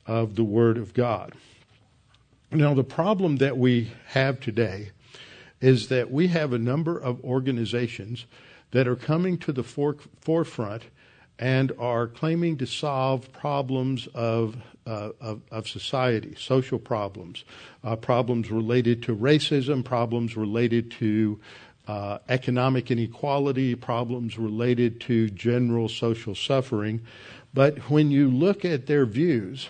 of 0.06 0.36
the 0.36 0.44
Word 0.44 0.76
of 0.76 0.94
God. 0.94 1.32
Now, 2.50 2.74
the 2.74 2.84
problem 2.84 3.36
that 3.36 3.56
we 3.56 3.92
have 4.08 4.40
today 4.40 4.90
is 5.60 5.88
that 5.88 6.10
we 6.10 6.28
have 6.28 6.52
a 6.52 6.58
number 6.58 6.98
of 6.98 7.24
organizations 7.24 8.26
that 8.72 8.86
are 8.86 8.96
coming 8.96 9.38
to 9.38 9.52
the 9.52 9.62
for- 9.62 9.96
forefront 10.20 10.82
and 11.38 11.72
are 11.78 12.06
claiming 12.06 12.56
to 12.58 12.66
solve 12.66 13.32
problems 13.32 14.08
of, 14.14 14.56
uh, 14.86 15.10
of, 15.20 15.40
of, 15.50 15.68
society, 15.68 16.34
social 16.38 16.78
problems, 16.78 17.44
uh, 17.84 17.96
problems 17.96 18.50
related 18.50 19.02
to 19.02 19.16
racism, 19.16 19.84
problems 19.84 20.36
related 20.36 20.90
to 20.90 21.40
uh, 21.88 22.18
economic 22.28 22.90
inequality, 22.90 23.74
problems 23.74 24.38
related 24.38 25.00
to 25.00 25.28
general 25.30 25.88
social 25.88 26.34
suffering. 26.34 27.00
But 27.52 27.90
when 27.90 28.10
you 28.10 28.30
look 28.30 28.64
at 28.64 28.86
their 28.86 29.04
views, 29.04 29.68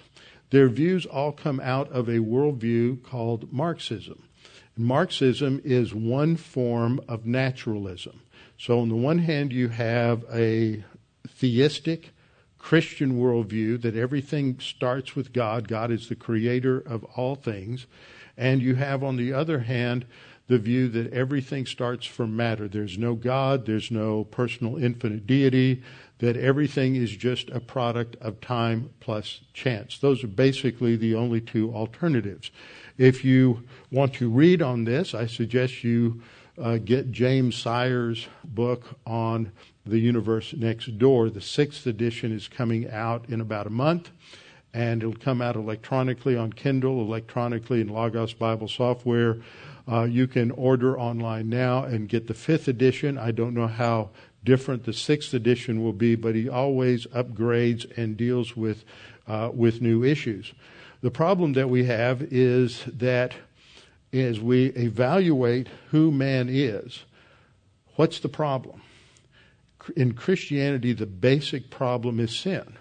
their 0.50 0.68
views 0.68 1.06
all 1.06 1.32
come 1.32 1.60
out 1.60 1.90
of 1.90 2.08
a 2.08 2.18
worldview 2.18 3.02
called 3.02 3.50
Marxism. 3.52 4.22
Marxism 4.76 5.60
is 5.64 5.94
one 5.94 6.36
form 6.36 7.00
of 7.08 7.26
naturalism. 7.26 8.20
So, 8.58 8.80
on 8.80 8.88
the 8.88 8.94
one 8.94 9.18
hand, 9.18 9.52
you 9.52 9.68
have 9.68 10.24
a 10.32 10.84
theistic 11.42 12.10
Christian 12.56 13.18
worldview 13.18 13.82
that 13.82 13.96
everything 13.96 14.60
starts 14.60 15.16
with 15.16 15.32
God, 15.32 15.66
God 15.66 15.90
is 15.90 16.08
the 16.08 16.14
creator 16.14 16.78
of 16.78 17.02
all 17.16 17.34
things. 17.34 17.86
And 18.36 18.62
you 18.62 18.76
have, 18.76 19.02
on 19.02 19.16
the 19.16 19.32
other 19.32 19.58
hand, 19.58 20.06
the 20.46 20.58
view 20.58 20.86
that 20.90 21.12
everything 21.12 21.66
starts 21.66 22.06
from 22.06 22.36
matter. 22.36 22.68
There's 22.68 22.96
no 22.96 23.16
God, 23.16 23.66
there's 23.66 23.90
no 23.90 24.22
personal 24.22 24.76
infinite 24.76 25.26
deity, 25.26 25.82
that 26.18 26.36
everything 26.36 26.94
is 26.94 27.16
just 27.16 27.50
a 27.50 27.58
product 27.58 28.14
of 28.20 28.40
time 28.40 28.90
plus 29.00 29.40
chance. 29.52 29.98
Those 29.98 30.22
are 30.22 30.28
basically 30.28 30.94
the 30.94 31.16
only 31.16 31.40
two 31.40 31.74
alternatives. 31.74 32.52
If 32.96 33.24
you 33.24 33.64
want 33.90 34.14
to 34.14 34.30
read 34.30 34.62
on 34.62 34.84
this, 34.84 35.12
I 35.12 35.26
suggest 35.26 35.82
you 35.82 36.22
uh, 36.56 36.78
get 36.78 37.10
James 37.10 37.56
Sire's 37.56 38.28
book 38.44 38.84
on 39.04 39.50
the 39.84 39.98
universe 39.98 40.54
next 40.54 40.98
door. 40.98 41.30
The 41.30 41.40
sixth 41.40 41.86
edition 41.86 42.32
is 42.32 42.48
coming 42.48 42.90
out 42.90 43.28
in 43.28 43.40
about 43.40 43.66
a 43.66 43.70
month, 43.70 44.10
and 44.72 45.02
it'll 45.02 45.14
come 45.14 45.42
out 45.42 45.56
electronically 45.56 46.36
on 46.36 46.52
Kindle, 46.52 47.00
electronically 47.00 47.80
in 47.80 47.88
Logos 47.88 48.32
Bible 48.32 48.68
software. 48.68 49.38
Uh, 49.90 50.04
you 50.04 50.26
can 50.26 50.50
order 50.52 50.98
online 50.98 51.48
now 51.48 51.82
and 51.82 52.08
get 52.08 52.28
the 52.28 52.34
fifth 52.34 52.68
edition. 52.68 53.18
I 53.18 53.32
don't 53.32 53.54
know 53.54 53.66
how 53.66 54.10
different 54.44 54.84
the 54.84 54.92
sixth 54.92 55.34
edition 55.34 55.82
will 55.82 55.92
be, 55.92 56.14
but 56.14 56.34
he 56.34 56.48
always 56.48 57.06
upgrades 57.08 57.86
and 57.96 58.16
deals 58.16 58.56
with 58.56 58.84
uh, 59.26 59.50
with 59.52 59.80
new 59.80 60.04
issues. 60.04 60.52
The 61.00 61.10
problem 61.10 61.52
that 61.54 61.68
we 61.70 61.84
have 61.84 62.22
is 62.22 62.84
that 62.86 63.34
as 64.12 64.40
we 64.40 64.66
evaluate 64.66 65.68
who 65.90 66.10
man 66.12 66.48
is, 66.48 67.04
what's 67.96 68.20
the 68.20 68.28
problem? 68.28 68.81
In 69.96 70.14
Christianity, 70.14 70.92
the 70.92 71.06
basic 71.06 71.70
problem 71.70 72.20
is 72.20 72.34
sin. 72.34 72.76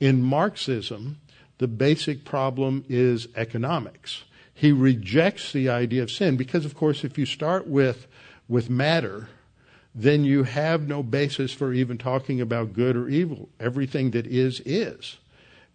In 0.00 0.22
Marxism, 0.22 1.18
the 1.58 1.68
basic 1.68 2.24
problem 2.24 2.84
is 2.88 3.28
economics 3.34 4.24
he 4.56 4.72
rejects 4.72 5.52
the 5.52 5.68
idea 5.68 6.02
of 6.02 6.10
sin 6.10 6.38
because, 6.38 6.64
of 6.64 6.74
course, 6.74 7.04
if 7.04 7.18
you 7.18 7.26
start 7.26 7.66
with, 7.66 8.06
with 8.48 8.70
matter, 8.70 9.28
then 9.94 10.24
you 10.24 10.44
have 10.44 10.88
no 10.88 11.02
basis 11.02 11.52
for 11.52 11.74
even 11.74 11.98
talking 11.98 12.40
about 12.40 12.72
good 12.72 12.96
or 12.96 13.06
evil. 13.06 13.50
Everything 13.60 14.12
that 14.12 14.26
is, 14.26 14.62
is. 14.64 15.18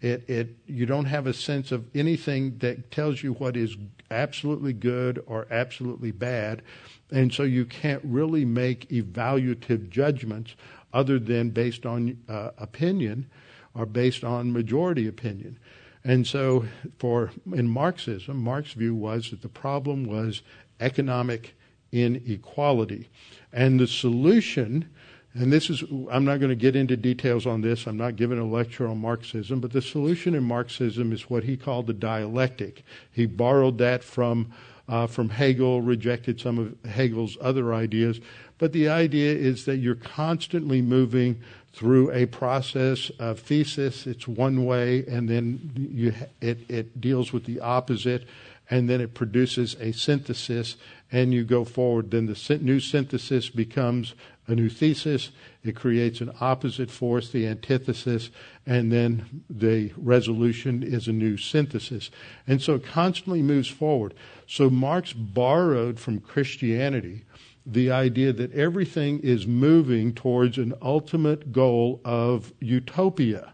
It, 0.01 0.27
it, 0.27 0.55
you 0.65 0.87
don't 0.87 1.05
have 1.05 1.27
a 1.27 1.33
sense 1.33 1.71
of 1.71 1.85
anything 1.95 2.57
that 2.57 2.89
tells 2.89 3.21
you 3.21 3.33
what 3.33 3.55
is 3.55 3.77
absolutely 4.09 4.73
good 4.73 5.23
or 5.27 5.45
absolutely 5.51 6.09
bad. 6.09 6.63
And 7.11 7.33
so 7.33 7.43
you 7.43 7.65
can't 7.65 8.01
really 8.03 8.45
make 8.45 8.89
evaluative 8.89 9.89
judgments 9.89 10.55
other 10.93 11.19
than 11.19 11.49
based 11.49 11.85
on 11.85 12.17
uh, 12.29 12.51
opinion 12.57 13.29
or 13.73 13.85
based 13.85 14.23
on 14.23 14.53
majority 14.53 15.07
opinion. 15.07 15.59
And 16.03 16.25
so, 16.25 16.65
for 16.97 17.31
in 17.53 17.69
Marxism, 17.69 18.37
Marx's 18.37 18.73
view 18.73 18.95
was 18.95 19.29
that 19.29 19.41
the 19.41 19.49
problem 19.49 20.05
was 20.05 20.41
economic 20.79 21.55
inequality, 21.91 23.09
and 23.53 23.79
the 23.79 23.87
solution. 23.87 24.89
And 25.33 25.53
this 25.53 25.69
is, 25.69 25.81
I'm 26.11 26.25
not 26.25 26.41
going 26.41 26.49
to 26.49 26.57
get 26.57 26.75
into 26.75 26.97
details 26.97 27.45
on 27.45 27.61
this. 27.61 27.87
I'm 27.87 27.95
not 27.95 28.17
giving 28.17 28.37
a 28.37 28.45
lecture 28.45 28.85
on 28.85 28.97
Marxism, 28.97 29.61
but 29.61 29.71
the 29.71 29.81
solution 29.81 30.35
in 30.35 30.43
Marxism 30.43 31.13
is 31.13 31.29
what 31.29 31.45
he 31.45 31.55
called 31.55 31.87
the 31.87 31.93
dialectic. 31.93 32.83
He 33.09 33.27
borrowed 33.27 33.77
that 33.77 34.03
from 34.03 34.51
uh, 34.91 35.07
from 35.07 35.29
Hegel, 35.29 35.81
rejected 35.81 36.39
some 36.41 36.59
of 36.59 36.75
Hegel's 36.91 37.37
other 37.39 37.73
ideas. 37.73 38.19
But 38.57 38.73
the 38.73 38.89
idea 38.89 39.33
is 39.33 39.63
that 39.65 39.77
you're 39.77 39.95
constantly 39.95 40.81
moving 40.81 41.41
through 41.73 42.11
a 42.11 42.25
process 42.25 43.09
of 43.17 43.39
thesis. 43.39 44.05
It's 44.05 44.27
one 44.27 44.65
way, 44.65 45.05
and 45.07 45.29
then 45.29 45.71
you, 45.75 46.13
it, 46.41 46.69
it 46.69 46.99
deals 46.99 47.31
with 47.31 47.45
the 47.45 47.61
opposite, 47.61 48.27
and 48.69 48.89
then 48.89 48.99
it 48.99 49.13
produces 49.13 49.75
a 49.79 49.93
synthesis, 49.93 50.75
and 51.11 51.33
you 51.33 51.43
go 51.43 51.65
forward. 51.65 52.11
Then 52.11 52.25
the 52.25 52.59
new 52.61 52.79
synthesis 52.79 53.49
becomes 53.49 54.15
a 54.47 54.55
new 54.55 54.69
thesis. 54.69 55.31
It 55.63 55.75
creates 55.75 56.21
an 56.21 56.31
opposite 56.39 56.89
force, 56.89 57.29
the 57.29 57.47
antithesis, 57.47 58.29
and 58.65 58.91
then 58.91 59.43
the 59.49 59.91
resolution 59.97 60.83
is 60.83 61.07
a 61.07 61.13
new 61.13 61.37
synthesis. 61.37 62.09
And 62.47 62.61
so 62.61 62.75
it 62.75 62.85
constantly 62.85 63.41
moves 63.41 63.67
forward. 63.67 64.13
So 64.47 64.69
Marx 64.69 65.13
borrowed 65.13 65.99
from 65.99 66.19
Christianity 66.19 67.25
the 67.65 67.91
idea 67.91 68.33
that 68.33 68.53
everything 68.53 69.19
is 69.19 69.45
moving 69.45 70.13
towards 70.13 70.57
an 70.57 70.73
ultimate 70.81 71.51
goal 71.51 72.01
of 72.03 72.53
utopia. 72.59 73.53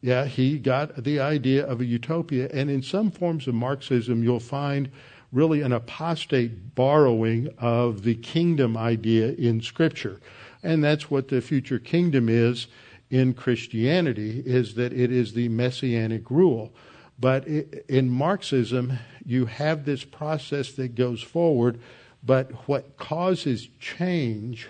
Yeah, 0.00 0.26
he 0.26 0.58
got 0.58 1.04
the 1.04 1.20
idea 1.20 1.66
of 1.66 1.80
a 1.80 1.84
utopia. 1.84 2.48
And 2.52 2.70
in 2.70 2.82
some 2.82 3.10
forms 3.10 3.46
of 3.46 3.54
Marxism, 3.54 4.22
you'll 4.22 4.40
find 4.40 4.90
really 5.36 5.60
an 5.60 5.72
apostate 5.72 6.74
borrowing 6.74 7.46
of 7.58 8.02
the 8.04 8.14
kingdom 8.14 8.74
idea 8.74 9.32
in 9.32 9.60
Scripture. 9.60 10.18
And 10.62 10.82
that's 10.82 11.10
what 11.10 11.28
the 11.28 11.42
future 11.42 11.78
kingdom 11.78 12.30
is 12.30 12.68
in 13.10 13.34
Christianity, 13.34 14.42
is 14.46 14.74
that 14.76 14.94
it 14.94 15.12
is 15.12 15.34
the 15.34 15.50
messianic 15.50 16.30
rule. 16.30 16.72
But 17.20 17.46
in 17.46 18.08
Marxism, 18.08 18.98
you 19.26 19.44
have 19.44 19.84
this 19.84 20.04
process 20.04 20.72
that 20.72 20.94
goes 20.94 21.22
forward, 21.22 21.80
but 22.24 22.50
what 22.66 22.96
causes 22.96 23.68
change 23.78 24.68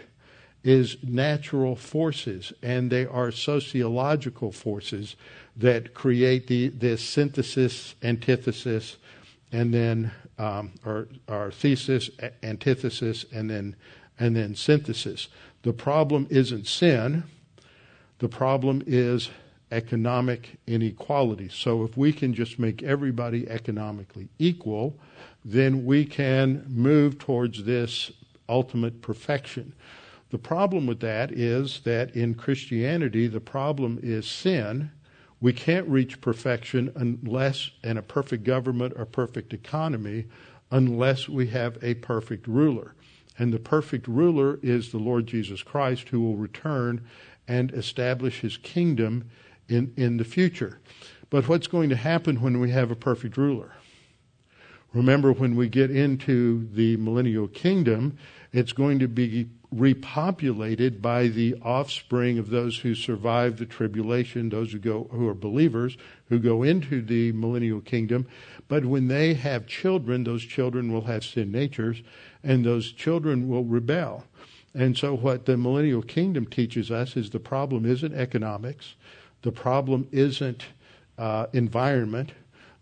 is 0.64 0.96
natural 1.04 1.76
forces, 1.76 2.52
and 2.60 2.90
they 2.90 3.06
are 3.06 3.30
sociological 3.30 4.50
forces 4.50 5.14
that 5.56 5.94
create 5.94 6.48
the, 6.48 6.68
this 6.70 7.02
synthesis, 7.02 7.94
antithesis, 8.02 8.96
and 9.52 9.72
then 9.72 10.10
um, 10.38 10.72
or, 10.84 11.08
or 11.28 11.50
thesis, 11.50 12.10
antithesis, 12.42 13.24
and 13.32 13.50
then 13.50 13.76
and 14.18 14.34
then 14.34 14.54
synthesis. 14.54 15.28
The 15.62 15.72
problem 15.72 16.26
isn't 16.30 16.66
sin. 16.66 17.24
The 18.18 18.28
problem 18.28 18.82
is 18.86 19.30
economic 19.70 20.58
inequality. 20.66 21.48
So 21.50 21.82
if 21.84 21.96
we 21.96 22.12
can 22.12 22.32
just 22.32 22.58
make 22.58 22.82
everybody 22.82 23.48
economically 23.48 24.28
equal, 24.38 24.98
then 25.44 25.84
we 25.84 26.04
can 26.04 26.64
move 26.68 27.18
towards 27.18 27.64
this 27.64 28.10
ultimate 28.48 29.02
perfection. 29.02 29.74
The 30.30 30.38
problem 30.38 30.86
with 30.86 31.00
that 31.00 31.30
is 31.32 31.80
that 31.84 32.14
in 32.16 32.34
Christianity, 32.34 33.26
the 33.26 33.40
problem 33.40 33.98
is 34.02 34.26
sin, 34.26 34.90
we 35.40 35.52
can't 35.52 35.88
reach 35.88 36.20
perfection 36.20 36.92
unless, 36.94 37.70
and 37.82 37.98
a 37.98 38.02
perfect 38.02 38.44
government 38.44 38.94
or 38.96 39.04
perfect 39.04 39.52
economy, 39.52 40.26
unless 40.70 41.28
we 41.28 41.48
have 41.48 41.82
a 41.82 41.94
perfect 41.94 42.46
ruler. 42.46 42.94
And 43.38 43.52
the 43.52 43.58
perfect 43.58 44.08
ruler 44.08 44.58
is 44.62 44.90
the 44.90 44.98
Lord 44.98 45.26
Jesus 45.26 45.62
Christ, 45.62 46.08
who 46.08 46.20
will 46.20 46.36
return 46.36 47.06
and 47.46 47.72
establish 47.72 48.40
his 48.40 48.56
kingdom 48.56 49.28
in, 49.68 49.92
in 49.96 50.16
the 50.16 50.24
future. 50.24 50.80
But 51.28 51.48
what's 51.48 51.66
going 51.66 51.90
to 51.90 51.96
happen 51.96 52.40
when 52.40 52.60
we 52.60 52.70
have 52.70 52.90
a 52.90 52.96
perfect 52.96 53.36
ruler? 53.36 53.72
Remember, 54.94 55.32
when 55.32 55.56
we 55.56 55.68
get 55.68 55.90
into 55.90 56.66
the 56.72 56.96
millennial 56.96 57.48
kingdom, 57.48 58.16
it's 58.52 58.72
going 58.72 58.98
to 59.00 59.08
be 59.08 59.50
repopulated 59.76 61.02
by 61.02 61.28
the 61.28 61.54
offspring 61.62 62.38
of 62.38 62.50
those 62.50 62.78
who 62.78 62.94
survive 62.94 63.58
the 63.58 63.66
tribulation, 63.66 64.48
those 64.48 64.72
who 64.72 64.78
go 64.78 65.08
who 65.10 65.28
are 65.28 65.34
believers 65.34 65.96
who 66.28 66.38
go 66.38 66.62
into 66.62 67.02
the 67.02 67.32
millennial 67.32 67.80
kingdom. 67.80 68.26
But 68.68 68.84
when 68.84 69.08
they 69.08 69.34
have 69.34 69.66
children, 69.66 70.24
those 70.24 70.42
children 70.42 70.92
will 70.92 71.04
have 71.04 71.24
sin 71.24 71.52
natures, 71.52 72.02
and 72.42 72.64
those 72.64 72.92
children 72.92 73.48
will 73.48 73.64
rebel. 73.64 74.24
And 74.74 74.96
so, 74.96 75.14
what 75.14 75.46
the 75.46 75.56
millennial 75.56 76.02
kingdom 76.02 76.46
teaches 76.46 76.90
us 76.90 77.16
is 77.16 77.30
the 77.30 77.40
problem 77.40 77.86
isn't 77.86 78.14
economics, 78.14 78.94
the 79.42 79.52
problem 79.52 80.08
isn't 80.12 80.66
uh, 81.18 81.46
environment, 81.52 82.32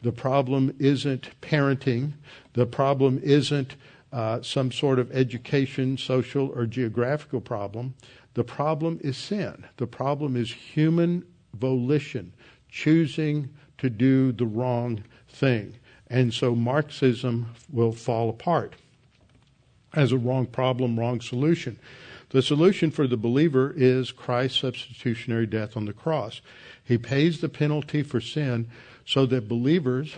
the 0.03 0.13
problem 0.13 0.75
isn't 0.79 1.31
parenting, 1.41 2.13
the 2.55 2.67
problem 2.67 3.21
isn't 3.23 3.77
uh, 4.15 4.41
some 4.43 4.71
sort 4.71 5.01
of 5.01 5.11
education, 5.11 5.99
social, 5.99 6.53
or 6.55 6.67
geographical 6.67 7.41
problem. 7.41 7.95
The 8.35 8.45
problem 8.45 9.01
is 9.03 9.17
sin. 9.17 9.65
The 9.77 9.89
problem 9.89 10.37
is 10.37 10.53
human 10.53 11.25
volition, 11.53 12.33
choosing 12.69 13.51
to 13.79 13.91
do 13.91 14.31
the 14.31 14.47
wrong 14.47 15.03
thing. 15.29 15.75
And 16.07 16.33
so 16.33 16.55
Marxism 16.55 17.51
will 17.73 17.91
fall 17.91 18.31
apart 18.31 18.75
as 19.95 20.13
a 20.13 20.19
wrong 20.19 20.47
problem, 20.47 20.99
wrong 20.99 21.21
solution. 21.21 21.77
The 22.31 22.43
solution 22.43 22.93
for 22.93 23.09
the 23.09 23.17
believer 23.17 23.75
is 23.77 24.13
Christ's 24.13 24.61
substitutionary 24.61 25.47
death 25.47 25.77
on 25.77 25.87
the 25.87 25.93
cross. 25.93 26.41
He 26.85 26.99
pays 26.99 27.41
the 27.41 27.49
penalty 27.49 28.05
for 28.05 28.21
sin 28.21 28.69
so 29.05 29.27
that 29.27 29.49
believers 29.49 30.17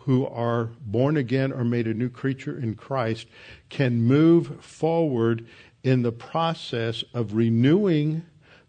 who 0.00 0.26
are 0.26 0.70
born 0.80 1.16
again 1.16 1.52
or 1.52 1.64
made 1.64 1.86
a 1.86 1.94
new 1.94 2.08
creature 2.08 2.58
in 2.58 2.74
Christ 2.74 3.26
can 3.68 4.02
move 4.02 4.64
forward 4.64 5.46
in 5.82 6.02
the 6.02 6.12
process 6.12 7.04
of 7.12 7.34
renewing 7.34 8.24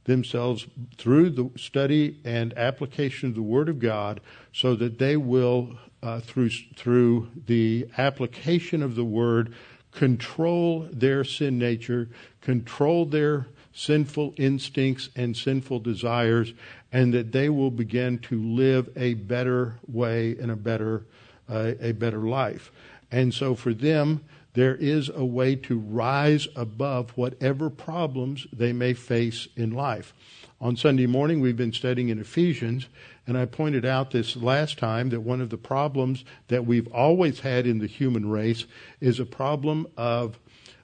themselves 0.06 0.68
through 0.98 1.30
the 1.32 1.50
study 1.58 2.20
and 2.24 2.56
application 2.58 3.30
of 3.30 3.36
the 3.36 3.42
Word 3.42 3.70
of 3.70 3.80
God 3.80 4.22
so 4.54 4.76
that 4.76 5.00
they 5.00 5.18
will, 5.18 5.78
uh, 6.04 6.20
through, 6.20 6.50
through 6.76 7.30
the 7.48 7.88
application 7.98 8.84
of 8.84 8.96
the 8.96 9.06
Word, 9.06 9.54
control 9.92 10.88
their 10.92 11.24
sin 11.24 11.58
nature, 11.58 12.10
control 12.42 13.06
their 13.06 13.48
sinful 13.76 14.34
instincts 14.38 15.10
and 15.16 15.36
sinful 15.38 15.82
desires, 15.82 16.54
and 16.92 17.14
that 17.14 17.32
they 17.32 17.50
will 17.50 17.70
begin 17.70 18.18
to 18.18 18.42
live 18.42 18.90
a 18.96 19.14
better 19.14 19.76
way 19.88 20.36
and 20.40 20.50
a 20.50 20.56
better 20.56 21.06
a, 21.48 21.90
a 21.90 21.92
better 21.92 22.22
life. 22.22 22.72
And 23.12 23.34
so 23.34 23.54
for 23.54 23.74
them, 23.74 24.24
there 24.54 24.76
is 24.76 25.10
a 25.10 25.26
way 25.26 25.56
to 25.58 25.78
rise 25.78 26.48
above 26.56 27.12
whatever 27.12 27.70
problems 27.70 28.48
they 28.52 28.74
may 28.74 28.94
face 28.94 29.48
in 29.56 29.72
life. 29.72 30.14
On 30.62 30.78
Sunday 30.78 31.06
morning, 31.06 31.42
we've 31.42 31.58
been 31.58 31.74
studying 31.74 32.08
in 32.10 32.20
Ephesians, 32.20 32.88
and 33.28 33.38
I 33.38 33.46
pointed 33.46 33.86
out 33.86 34.12
this 34.12 34.38
last 34.38 34.78
time 34.78 35.10
that 35.10 35.20
one 35.20 35.42
of 35.42 35.50
the 35.50 35.58
problems 35.58 36.24
that 36.48 36.66
we've 36.66 36.88
always 36.88 37.42
had 37.42 37.68
in 37.68 37.80
the 37.80 37.88
human 37.88 38.30
race 38.30 38.66
is 39.02 39.20
a 39.20 39.26
problem 39.26 39.86
of 39.98 40.40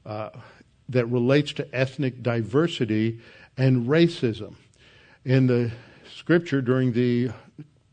uh, 0.06 0.32
that 0.92 1.06
relates 1.08 1.54
to 1.54 1.76
ethnic 1.76 2.22
diversity 2.22 3.20
and 3.58 3.88
racism. 3.88 4.56
In 5.26 5.48
the 5.48 5.72
scripture 6.16 6.62
during 6.62 6.94
the 6.94 7.32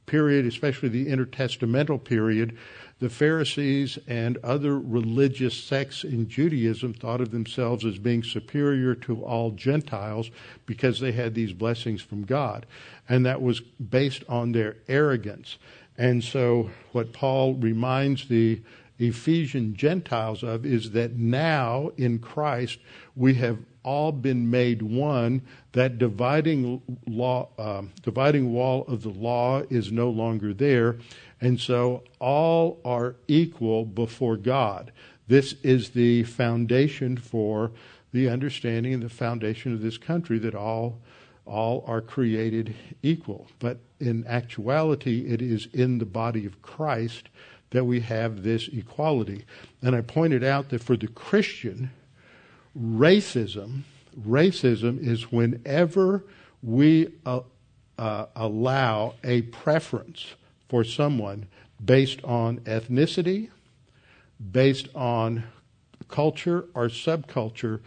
period, 0.07 0.47
especially 0.47 0.89
the 0.89 1.07
intertestamental 1.07 2.03
period, 2.03 2.57
the 3.01 3.09
Pharisees 3.09 3.99
and 4.09 4.39
other 4.39 4.79
religious 4.79 5.57
sects 5.57 6.03
in 6.03 6.29
Judaism 6.29 6.95
thought 6.95 7.21
of 7.21 7.31
themselves 7.31 7.85
as 7.85 7.99
being 7.99 8.25
superior 8.25 8.95
to 8.97 9.23
all 9.25 9.53
Gentiles 9.53 10.31
because 10.67 10.99
they 10.99 11.13
had 11.13 11.35
these 11.35 11.53
blessings 11.53 12.03
from 12.03 12.25
God. 12.25 12.67
And 13.09 13.25
that 13.25 13.41
was 13.41 13.61
based 13.61 14.25
on 14.29 14.51
their 14.51 14.77
arrogance. 14.89 15.59
And 15.97 16.25
so, 16.25 16.71
what 16.93 17.13
Paul 17.13 17.55
reminds 17.55 18.27
the 18.29 18.61
Ephesian 18.99 19.75
Gentiles 19.75 20.43
of 20.43 20.67
is 20.67 20.91
that 20.91 21.17
now 21.17 21.91
in 21.97 22.19
Christ 22.19 22.79
we 23.15 23.35
have 23.35 23.59
all 23.85 24.13
been 24.13 24.51
made 24.51 24.83
one. 24.83 25.41
That 25.73 25.99
dividing 25.99 26.83
law, 27.07 27.49
um, 27.59 27.91
dividing 28.03 28.53
wall 28.53 28.85
of 28.89 29.03
the 29.03 29.11
law 29.11 29.63
is 29.71 29.93
no 29.93 30.11
longer 30.11 30.53
there, 30.53 30.99
and 31.41 31.59
so 31.61 32.03
all 32.19 32.81
are 32.85 33.17
equal 33.29 33.85
before 33.85 34.37
God. 34.37 34.93
This 35.29 35.55
is 35.63 35.91
the 35.91 36.25
foundation 36.25 37.17
for 37.17 37.71
the 38.13 38.29
understanding 38.29 38.95
and 38.95 39.03
the 39.03 39.09
foundation 39.09 39.73
of 39.73 39.83
this 39.83 39.99
country 39.99 40.39
that 40.41 40.55
all 40.55 41.01
all 41.47 41.83
are 41.87 42.03
created 42.03 42.75
equal. 43.03 43.47
But 43.59 43.79
in 44.01 44.27
actuality, 44.27 45.33
it 45.33 45.41
is 45.41 45.67
in 45.73 45.97
the 45.97 46.05
body 46.05 46.45
of 46.45 46.61
Christ 46.61 47.31
that 47.71 47.85
we 47.85 48.01
have 48.01 48.43
this 48.43 48.69
equality. 48.69 49.45
And 49.83 49.95
I 49.95 50.01
pointed 50.01 50.43
out 50.43 50.71
that 50.71 50.83
for 50.83 50.97
the 50.97 51.09
Christian, 51.09 51.91
racism, 52.79 53.83
racism 54.19 54.99
is 55.05 55.31
whenever 55.31 56.25
we 56.63 57.13
uh, 57.27 57.41
uh, 57.99 58.27
allow 58.35 59.15
a 59.23 59.43
preference 59.43 60.35
for 60.69 60.85
someone 60.85 61.47
based 61.85 62.23
on 62.25 62.59
ethnicity, 62.61 63.51
based 64.53 64.89
on 64.95 65.45
culture 66.09 66.67
or 66.75 66.89
subculture 66.89 67.81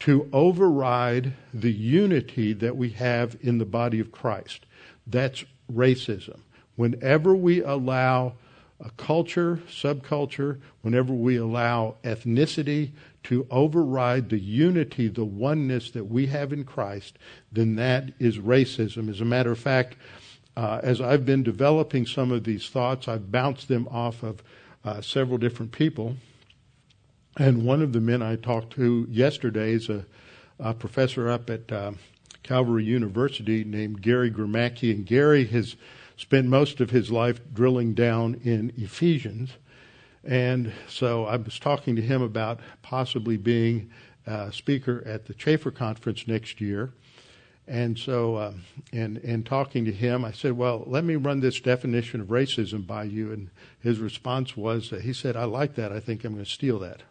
to 0.00 0.28
override 0.32 1.32
the 1.54 1.72
unity 1.72 2.52
that 2.52 2.76
we 2.76 2.90
have 2.90 3.36
in 3.40 3.58
the 3.58 3.64
body 3.64 4.00
of 4.00 4.10
Christ. 4.10 4.66
That's 5.06 5.44
racism. 5.72 6.40
Whenever 6.74 7.36
we 7.36 7.62
allow 7.62 8.34
a 8.82 8.90
culture, 8.90 9.60
subculture, 9.68 10.60
whenever 10.82 11.12
we 11.12 11.36
allow 11.36 11.96
ethnicity 12.02 12.90
to 13.22 13.46
override 13.50 14.28
the 14.28 14.40
unity, 14.40 15.06
the 15.08 15.24
oneness 15.24 15.90
that 15.92 16.04
we 16.04 16.26
have 16.26 16.52
in 16.52 16.64
Christ, 16.64 17.18
then 17.52 17.76
that 17.76 18.12
is 18.18 18.38
racism. 18.38 19.08
As 19.08 19.20
a 19.20 19.24
matter 19.24 19.52
of 19.52 19.58
fact, 19.58 19.96
uh, 20.56 20.80
as 20.82 21.00
I've 21.00 21.24
been 21.24 21.42
developing 21.42 22.06
some 22.06 22.32
of 22.32 22.44
these 22.44 22.68
thoughts, 22.68 23.06
I've 23.06 23.30
bounced 23.30 23.68
them 23.68 23.86
off 23.88 24.22
of 24.22 24.42
uh, 24.84 25.00
several 25.00 25.38
different 25.38 25.70
people. 25.70 26.16
And 27.38 27.64
one 27.64 27.82
of 27.82 27.92
the 27.92 28.00
men 28.00 28.20
I 28.20 28.36
talked 28.36 28.72
to 28.74 29.06
yesterday 29.08 29.72
is 29.72 29.88
a, 29.88 30.04
a 30.58 30.74
professor 30.74 31.30
up 31.30 31.48
at 31.48 31.70
uh, 31.70 31.92
Calvary 32.42 32.84
University 32.84 33.64
named 33.64 34.02
Gary 34.02 34.30
Gromacki. 34.30 34.90
And 34.90 35.06
Gary 35.06 35.46
has 35.46 35.76
spent 36.22 36.46
most 36.46 36.80
of 36.80 36.90
his 36.90 37.10
life 37.10 37.40
drilling 37.52 37.94
down 37.94 38.40
in 38.44 38.72
Ephesians. 38.76 39.50
And 40.22 40.72
so 40.88 41.24
I 41.24 41.36
was 41.36 41.58
talking 41.58 41.96
to 41.96 42.02
him 42.02 42.22
about 42.22 42.60
possibly 42.80 43.36
being 43.36 43.90
a 44.24 44.52
speaker 44.52 45.02
at 45.04 45.26
the 45.26 45.34
Chafer 45.34 45.72
Conference 45.72 46.28
next 46.28 46.60
year. 46.60 46.92
And 47.66 47.98
so, 47.98 48.36
uh, 48.36 48.52
and 48.92 49.16
and 49.18 49.44
talking 49.44 49.84
to 49.84 49.92
him, 49.92 50.24
I 50.24 50.30
said, 50.30 50.52
"Well, 50.52 50.84
let 50.86 51.02
me 51.04 51.16
run 51.16 51.40
this 51.40 51.60
definition 51.60 52.20
of 52.20 52.28
racism 52.28 52.86
by 52.86 53.04
you." 53.04 53.32
And 53.32 53.50
his 53.80 53.98
response 53.98 54.56
was, 54.56 54.92
uh, 54.92 54.96
he 54.96 55.12
said, 55.12 55.36
"I 55.36 55.44
like 55.44 55.74
that. 55.74 55.92
I 55.92 56.00
think 56.00 56.24
I'm 56.24 56.34
going 56.34 56.44
to 56.44 56.50
steal 56.50 56.78
that." 56.80 57.02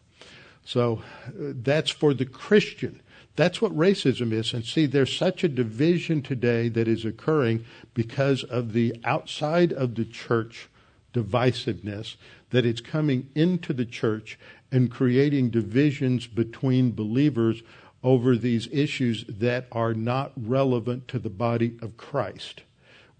So 0.64 1.02
uh, 1.28 1.54
that's 1.64 1.92
for 1.92 2.14
the 2.14 2.26
Christian. 2.26 3.02
That's 3.42 3.60
what 3.60 3.76
racism 3.76 4.32
is. 4.34 4.54
And 4.54 4.64
see, 4.64 4.86
there's 4.86 5.18
such 5.18 5.44
a 5.44 5.50
division 5.50 6.22
today 6.22 6.70
that 6.70 6.88
is 6.88 7.04
occurring 7.04 7.66
because 7.96 8.44
of 8.44 8.74
the 8.74 8.96
outside 9.04 9.74
of 9.74 9.96
the 9.96 10.06
church 10.06 10.70
divisiveness 11.12 12.18
that 12.52 12.68
it's 12.68 12.82
coming 12.82 13.32
into 13.34 13.74
the 13.74 13.84
church 13.84 14.38
and 14.72 14.92
creating 14.92 15.50
divisions 15.50 16.28
between 16.28 16.92
believers 16.92 17.64
over 18.04 18.38
these 18.38 18.68
issues 18.72 19.26
that 19.28 19.66
are 19.72 19.96
not 19.96 20.34
relevant 20.38 21.08
to 21.08 21.18
the 21.18 21.32
body 21.32 21.80
of 21.82 21.98
Christ. 21.98 22.62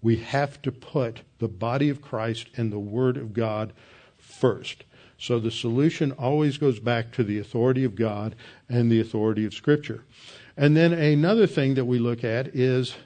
We 0.00 0.18
have 0.18 0.62
to 0.62 0.70
put 0.70 1.22
the 1.40 1.48
body 1.48 1.88
of 1.88 2.00
Christ 2.00 2.46
and 2.56 2.72
the 2.72 2.78
Word 2.78 3.16
of 3.16 3.34
God 3.34 3.72
first. 4.18 4.84
So 5.22 5.38
the 5.38 5.52
solution 5.52 6.10
always 6.10 6.58
goes 6.58 6.80
back 6.80 7.12
to 7.12 7.22
the 7.22 7.38
authority 7.38 7.84
of 7.84 7.94
God 7.94 8.34
and 8.68 8.90
the 8.90 9.00
authority 9.00 9.44
of 9.44 9.54
Scripture. 9.54 10.02
And 10.56 10.76
then 10.76 10.92
another 10.92 11.46
thing 11.46 11.74
that 11.74 11.84
we 11.84 12.00
look 12.00 12.24
at 12.24 12.48
is 12.56 12.96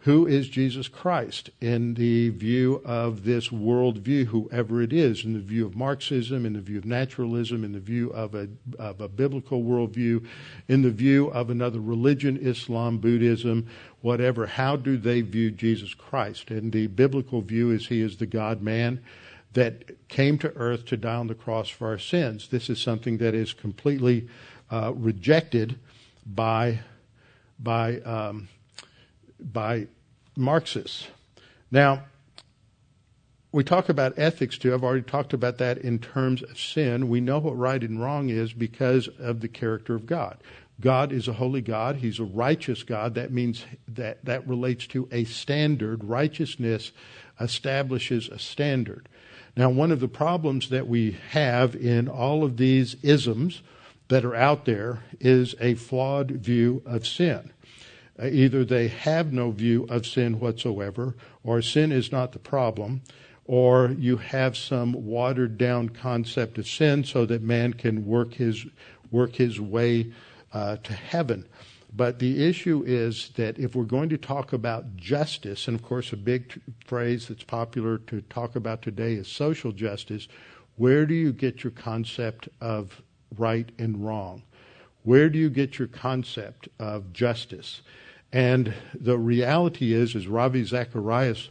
who 0.00 0.26
is 0.26 0.50
Jesus 0.50 0.86
Christ 0.86 1.48
in 1.62 1.94
the 1.94 2.28
view 2.28 2.82
of 2.84 3.24
this 3.24 3.48
worldview, 3.48 4.26
whoever 4.26 4.82
it 4.82 4.92
is, 4.92 5.24
in 5.24 5.32
the 5.32 5.38
view 5.38 5.64
of 5.64 5.74
Marxism, 5.74 6.44
in 6.44 6.52
the 6.52 6.60
view 6.60 6.76
of 6.76 6.84
naturalism, 6.84 7.64
in 7.64 7.72
the 7.72 7.80
view 7.80 8.10
of 8.10 8.34
a, 8.34 8.48
of 8.78 9.00
a 9.00 9.08
biblical 9.08 9.62
worldview, 9.62 10.26
in 10.68 10.82
the 10.82 10.90
view 10.90 11.28
of 11.28 11.48
another 11.48 11.80
religion, 11.80 12.36
Islam, 12.36 12.98
Buddhism, 12.98 13.66
whatever. 14.02 14.44
How 14.44 14.76
do 14.76 14.98
they 14.98 15.22
view 15.22 15.50
Jesus 15.50 15.94
Christ? 15.94 16.50
And 16.50 16.70
the 16.70 16.88
biblical 16.88 17.40
view 17.40 17.70
is 17.70 17.86
he 17.86 18.02
is 18.02 18.18
the 18.18 18.26
God 18.26 18.60
man 18.60 19.00
that 19.54 20.08
came 20.08 20.38
to 20.38 20.52
earth 20.56 20.84
to 20.86 20.96
die 20.96 21.14
on 21.14 21.26
the 21.26 21.34
cross 21.34 21.68
for 21.68 21.88
our 21.88 21.98
sins. 21.98 22.48
This 22.48 22.70
is 22.70 22.80
something 22.80 23.18
that 23.18 23.34
is 23.34 23.52
completely 23.52 24.28
uh, 24.70 24.92
rejected 24.94 25.78
by 26.24 26.80
by 27.58 28.00
um, 28.00 28.48
by 29.38 29.86
Marxists. 30.36 31.08
Now, 31.70 32.04
we 33.52 33.62
talk 33.62 33.90
about 33.90 34.18
ethics 34.18 34.56
too. 34.56 34.72
I've 34.72 34.82
already 34.82 35.02
talked 35.02 35.34
about 35.34 35.58
that 35.58 35.78
in 35.78 35.98
terms 35.98 36.42
of 36.42 36.58
sin. 36.58 37.08
We 37.08 37.20
know 37.20 37.38
what 37.38 37.58
right 37.58 37.82
and 37.82 38.00
wrong 38.00 38.30
is 38.30 38.54
because 38.54 39.08
of 39.18 39.40
the 39.40 39.48
character 39.48 39.94
of 39.94 40.06
God. 40.06 40.38
God 40.80 41.12
is 41.12 41.28
a 41.28 41.34
holy 41.34 41.60
God. 41.60 41.96
He's 41.96 42.18
a 42.18 42.24
righteous 42.24 42.82
God. 42.82 43.14
That 43.14 43.30
means 43.30 43.66
that 43.86 44.24
that 44.24 44.48
relates 44.48 44.86
to 44.88 45.06
a 45.12 45.24
standard. 45.24 46.02
Righteousness 46.02 46.92
establishes 47.38 48.28
a 48.28 48.38
standard. 48.38 49.08
Now, 49.56 49.68
one 49.68 49.92
of 49.92 50.00
the 50.00 50.08
problems 50.08 50.70
that 50.70 50.88
we 50.88 51.16
have 51.30 51.76
in 51.76 52.08
all 52.08 52.42
of 52.42 52.56
these 52.56 52.96
isms 53.02 53.62
that 54.08 54.24
are 54.24 54.34
out 54.34 54.64
there 54.64 55.00
is 55.20 55.54
a 55.60 55.74
flawed 55.74 56.30
view 56.30 56.82
of 56.86 57.06
sin. 57.06 57.52
Uh, 58.18 58.26
either 58.26 58.64
they 58.64 58.88
have 58.88 59.32
no 59.32 59.50
view 59.50 59.86
of 59.88 60.06
sin 60.06 60.38
whatsoever, 60.38 61.16
or 61.42 61.60
sin 61.60 61.92
is 61.92 62.12
not 62.12 62.32
the 62.32 62.38
problem, 62.38 63.02
or 63.44 63.94
you 63.98 64.16
have 64.16 64.56
some 64.56 64.92
watered 64.92 65.58
down 65.58 65.88
concept 65.88 66.58
of 66.58 66.66
sin 66.66 67.04
so 67.04 67.26
that 67.26 67.42
man 67.42 67.74
can 67.74 68.06
work 68.06 68.34
his 68.34 68.66
work 69.10 69.34
his 69.36 69.60
way 69.60 70.10
uh, 70.52 70.76
to 70.76 70.92
heaven. 70.94 71.46
But 71.94 72.18
the 72.18 72.44
issue 72.44 72.82
is 72.86 73.30
that 73.36 73.58
if 73.58 73.74
we're 73.74 73.84
going 73.84 74.08
to 74.10 74.16
talk 74.16 74.52
about 74.52 74.96
justice, 74.96 75.68
and 75.68 75.78
of 75.78 75.84
course, 75.84 76.12
a 76.12 76.16
big 76.16 76.60
phrase 76.86 77.28
that's 77.28 77.44
popular 77.44 77.98
to 77.98 78.22
talk 78.22 78.56
about 78.56 78.80
today 78.80 79.14
is 79.14 79.28
social 79.28 79.72
justice, 79.72 80.26
where 80.76 81.04
do 81.04 81.14
you 81.14 81.32
get 81.32 81.62
your 81.62 81.70
concept 81.70 82.48
of 82.60 83.02
right 83.36 83.70
and 83.78 84.04
wrong? 84.04 84.42
Where 85.02 85.28
do 85.28 85.38
you 85.38 85.50
get 85.50 85.78
your 85.78 85.88
concept 85.88 86.68
of 86.78 87.12
justice? 87.12 87.82
And 88.32 88.72
the 88.98 89.18
reality 89.18 89.92
is, 89.92 90.16
as 90.16 90.26
Ravi 90.26 90.64
Zacharias 90.64 91.50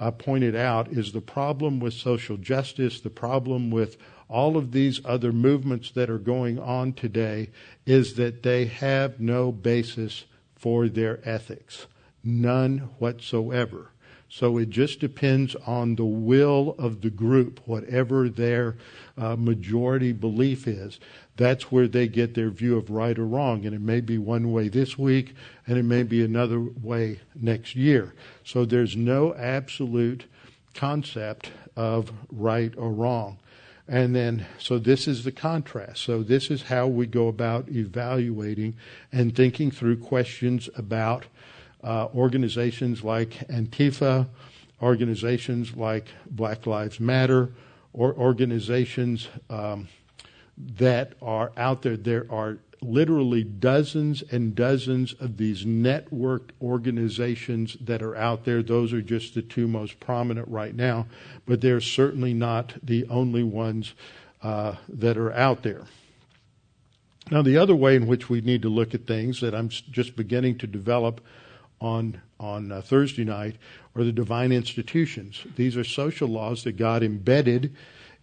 uh, 0.00 0.10
pointed 0.10 0.56
out, 0.56 0.88
is 0.88 1.12
the 1.12 1.20
problem 1.20 1.80
with 1.80 1.92
social 1.92 2.38
justice, 2.38 3.00
the 3.00 3.10
problem 3.10 3.70
with 3.70 3.98
all 4.28 4.56
of 4.56 4.72
these 4.72 5.00
other 5.04 5.32
movements 5.32 5.90
that 5.90 6.10
are 6.10 6.18
going 6.18 6.58
on 6.58 6.92
today 6.92 7.50
is 7.86 8.14
that 8.14 8.42
they 8.42 8.66
have 8.66 9.20
no 9.20 9.52
basis 9.52 10.24
for 10.54 10.88
their 10.88 11.20
ethics. 11.28 11.86
None 12.24 12.90
whatsoever. 12.98 13.88
So 14.32 14.56
it 14.56 14.70
just 14.70 14.98
depends 14.98 15.54
on 15.66 15.96
the 15.96 16.06
will 16.06 16.74
of 16.78 17.02
the 17.02 17.10
group, 17.10 17.60
whatever 17.66 18.30
their 18.30 18.76
uh, 19.18 19.36
majority 19.36 20.12
belief 20.12 20.66
is. 20.66 20.98
That's 21.36 21.70
where 21.70 21.86
they 21.86 22.08
get 22.08 22.34
their 22.34 22.48
view 22.48 22.78
of 22.78 22.88
right 22.88 23.18
or 23.18 23.26
wrong. 23.26 23.66
And 23.66 23.74
it 23.74 23.82
may 23.82 24.00
be 24.00 24.16
one 24.16 24.50
way 24.50 24.68
this 24.68 24.96
week, 24.96 25.34
and 25.66 25.76
it 25.76 25.82
may 25.82 26.02
be 26.02 26.24
another 26.24 26.60
way 26.60 27.20
next 27.34 27.76
year. 27.76 28.14
So 28.42 28.64
there's 28.64 28.96
no 28.96 29.34
absolute 29.34 30.24
concept 30.72 31.50
of 31.76 32.10
right 32.30 32.72
or 32.78 32.90
wrong. 32.90 33.38
And 33.92 34.16
then, 34.16 34.46
so 34.58 34.78
this 34.78 35.06
is 35.06 35.22
the 35.22 35.32
contrast. 35.32 36.00
So 36.00 36.22
this 36.22 36.50
is 36.50 36.62
how 36.62 36.86
we 36.86 37.04
go 37.04 37.28
about 37.28 37.68
evaluating 37.68 38.74
and 39.12 39.36
thinking 39.36 39.70
through 39.70 39.98
questions 39.98 40.70
about 40.74 41.26
uh, 41.84 42.08
organizations 42.14 43.04
like 43.04 43.46
Antifa, 43.50 44.28
organizations 44.80 45.76
like 45.76 46.06
Black 46.30 46.66
Lives 46.66 47.00
Matter, 47.00 47.50
or 47.92 48.14
organizations 48.14 49.28
um, 49.50 49.88
that 50.56 51.12
are 51.20 51.52
out 51.58 51.82
there. 51.82 51.98
There 51.98 52.26
are 52.30 52.60
literally 52.82 53.44
dozens 53.44 54.22
and 54.30 54.54
dozens 54.54 55.12
of 55.14 55.36
these 55.36 55.64
networked 55.64 56.50
organizations 56.60 57.76
that 57.80 58.02
are 58.02 58.16
out 58.16 58.44
there. 58.44 58.62
Those 58.62 58.92
are 58.92 59.02
just 59.02 59.34
the 59.34 59.42
two 59.42 59.66
most 59.66 60.00
prominent 60.00 60.48
right 60.48 60.74
now, 60.74 61.06
but 61.46 61.60
they're 61.60 61.80
certainly 61.80 62.34
not 62.34 62.74
the 62.82 63.06
only 63.08 63.42
ones 63.42 63.94
uh, 64.42 64.76
that 64.88 65.16
are 65.16 65.32
out 65.32 65.62
there. 65.62 65.84
Now, 67.30 67.42
the 67.42 67.56
other 67.56 67.76
way 67.76 67.94
in 67.94 68.06
which 68.06 68.28
we 68.28 68.40
need 68.40 68.62
to 68.62 68.68
look 68.68 68.94
at 68.94 69.06
things 69.06 69.40
that 69.40 69.54
I'm 69.54 69.68
just 69.68 70.16
beginning 70.16 70.58
to 70.58 70.66
develop 70.66 71.20
on 71.80 72.20
on 72.38 72.72
uh, 72.72 72.80
Thursday 72.80 73.24
night 73.24 73.56
are 73.94 74.04
the 74.04 74.12
divine 74.12 74.52
institutions. 74.52 75.46
These 75.56 75.76
are 75.76 75.84
social 75.84 76.28
laws 76.28 76.64
that 76.64 76.72
God 76.72 77.02
embedded 77.02 77.76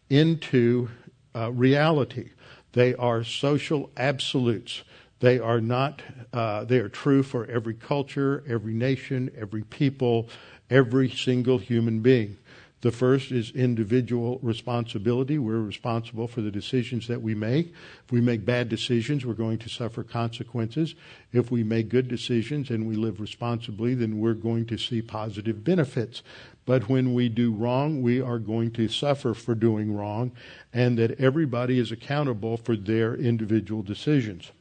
into 0.09 0.89
uh, 1.33 1.51
reality. 1.51 2.31
They 2.73 2.95
are 2.95 3.23
social 3.23 3.89
absolutes. 3.97 4.83
They 5.19 5.39
are 5.39 5.59
not, 5.59 6.01
uh, 6.31 6.63
they 6.63 6.79
are 6.79 6.89
true 6.89 7.23
for 7.23 7.45
every 7.45 7.73
culture, 7.73 8.43
every 8.47 8.73
nation, 8.73 9.31
every 9.37 9.63
people, 9.63 10.29
every 10.69 11.09
single 11.09 11.57
human 11.57 11.99
being. 11.99 12.37
The 12.81 12.91
first 12.91 13.31
is 13.31 13.51
individual 13.51 14.39
responsibility. 14.41 15.37
We're 15.37 15.59
responsible 15.59 16.29
for 16.29 16.41
the 16.41 16.51
decisions 16.51 17.07
that 17.07 17.21
we 17.21 17.35
make. 17.35 17.73
If 18.05 18.11
we 18.11 18.21
make 18.21 18.45
bad 18.45 18.69
decisions, 18.69 19.25
we're 19.25 19.33
going 19.33 19.57
to 19.59 19.69
suffer 19.69 20.01
consequences. 20.01 20.95
If 21.33 21.51
we 21.51 21.61
make 21.61 21.89
good 21.89 22.07
decisions 22.07 22.69
and 22.69 22.87
we 22.87 22.95
live 22.95 23.19
responsibly, 23.19 23.95
then 23.95 24.19
we're 24.19 24.33
going 24.33 24.65
to 24.67 24.77
see 24.77 25.01
positive 25.01 25.63
benefits. 25.63 26.23
But 26.65 26.87
when 26.87 27.13
we 27.13 27.27
do 27.27 27.51
wrong, 27.51 28.01
we 28.01 28.21
are 28.21 28.39
going 28.39 28.71
to 28.71 28.87
suffer 28.87 29.33
for 29.33 29.55
doing 29.55 29.93
wrong, 29.93 30.31
and 30.71 30.97
that 30.99 31.19
everybody 31.19 31.79
is 31.79 31.91
accountable 31.91 32.55
for 32.55 32.77
their 32.77 33.13
individual 33.13 33.81
decisions. 33.81 34.51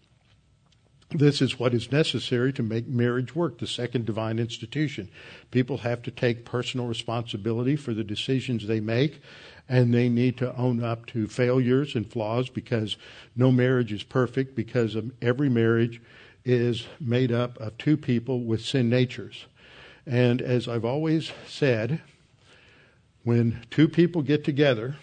This 1.11 1.41
is 1.41 1.59
what 1.59 1.73
is 1.73 1.91
necessary 1.91 2.53
to 2.53 2.63
make 2.63 2.87
marriage 2.87 3.35
work, 3.35 3.59
the 3.59 3.67
second 3.67 4.05
divine 4.05 4.39
institution. 4.39 5.09
People 5.51 5.79
have 5.79 6.03
to 6.03 6.11
take 6.11 6.45
personal 6.45 6.87
responsibility 6.87 7.77
for 7.77 7.95
the 7.95 8.05
decisions 8.05 8.67
they 8.67 8.81
make, 8.81 9.23
and 9.71 9.95
they 9.95 10.11
need 10.11 10.37
to 10.37 10.55
own 10.55 10.85
up 10.85 11.07
to 11.07 11.27
failures 11.27 11.95
and 11.95 12.11
flaws 12.11 12.51
because 12.51 12.99
no 13.35 13.51
marriage 13.51 13.91
is 13.91 14.03
perfect, 14.03 14.55
because 14.55 14.99
every 15.23 15.49
marriage 15.49 16.03
is 16.45 16.87
made 17.01 17.33
up 17.33 17.57
of 17.59 17.79
two 17.79 17.97
people 17.97 18.43
with 18.43 18.61
sin 18.61 18.91
natures. 18.91 19.47
And 20.05 20.43
as 20.43 20.69
I've 20.69 20.85
always 20.85 21.33
said, 21.47 22.03
when 23.25 23.61
two 23.71 23.89
people 23.89 24.21
get 24.21 24.45
together, 24.45 24.97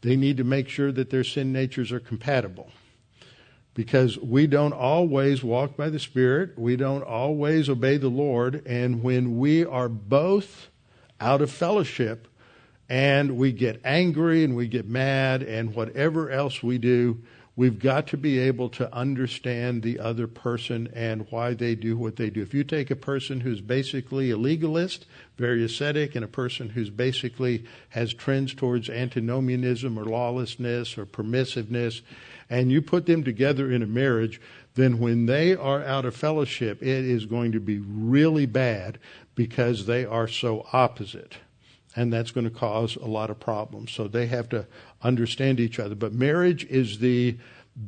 they 0.00 0.16
need 0.16 0.38
to 0.38 0.44
make 0.44 0.70
sure 0.70 0.90
that 0.92 1.10
their 1.10 1.24
sin 1.24 1.52
natures 1.52 1.92
are 1.92 2.00
compatible 2.00 2.70
because 3.80 4.18
we 4.18 4.46
don't 4.46 4.74
always 4.74 5.42
walk 5.42 5.74
by 5.74 5.88
the 5.88 5.98
Spirit, 5.98 6.58
we 6.58 6.76
don't 6.76 7.02
always 7.02 7.66
obey 7.66 7.96
the 7.96 8.10
Lord, 8.10 8.62
and 8.66 9.02
when 9.02 9.38
we 9.38 9.64
are 9.64 9.88
both 9.88 10.68
out 11.18 11.40
of 11.40 11.50
fellowship 11.50 12.28
and 12.90 13.38
we 13.38 13.52
get 13.52 13.80
angry 13.82 14.44
and 14.44 14.54
we 14.54 14.68
get 14.68 14.86
mad 14.86 15.42
and 15.42 15.74
whatever 15.74 16.28
else 16.28 16.62
we 16.62 16.76
do, 16.76 17.22
we've 17.56 17.78
got 17.78 18.06
to 18.08 18.18
be 18.18 18.38
able 18.38 18.68
to 18.68 18.94
understand 18.94 19.82
the 19.82 19.98
other 19.98 20.26
person 20.26 20.86
and 20.94 21.26
why 21.30 21.54
they 21.54 21.74
do 21.74 21.96
what 21.96 22.16
they 22.16 22.28
do. 22.28 22.42
If 22.42 22.52
you 22.52 22.64
take 22.64 22.90
a 22.90 22.96
person 22.96 23.40
who's 23.40 23.62
basically 23.62 24.30
a 24.30 24.36
legalist, 24.36 25.06
very 25.38 25.64
ascetic, 25.64 26.14
and 26.14 26.24
a 26.24 26.28
person 26.28 26.68
who's 26.68 26.90
basically 26.90 27.64
has 27.88 28.12
trends 28.12 28.52
towards 28.52 28.90
antinomianism 28.90 29.98
or 29.98 30.04
lawlessness 30.04 30.98
or 30.98 31.06
permissiveness, 31.06 32.02
and 32.50 32.72
you 32.72 32.82
put 32.82 33.06
them 33.06 33.22
together 33.22 33.70
in 33.70 33.82
a 33.82 33.86
marriage, 33.86 34.40
then 34.74 34.98
when 34.98 35.26
they 35.26 35.54
are 35.54 35.84
out 35.84 36.04
of 36.04 36.16
fellowship, 36.16 36.82
it 36.82 37.04
is 37.04 37.24
going 37.24 37.52
to 37.52 37.60
be 37.60 37.78
really 37.78 38.46
bad 38.46 38.98
because 39.36 39.86
they 39.86 40.04
are 40.04 40.28
so 40.28 40.66
opposite. 40.72 41.36
And 41.96 42.12
that's 42.12 42.32
going 42.32 42.44
to 42.44 42.50
cause 42.50 42.96
a 42.96 43.06
lot 43.06 43.30
of 43.30 43.40
problems. 43.40 43.92
So 43.92 44.06
they 44.06 44.26
have 44.26 44.48
to 44.50 44.66
understand 45.02 45.60
each 45.60 45.78
other. 45.78 45.94
But 45.94 46.12
marriage 46.12 46.64
is 46.64 46.98
the 46.98 47.38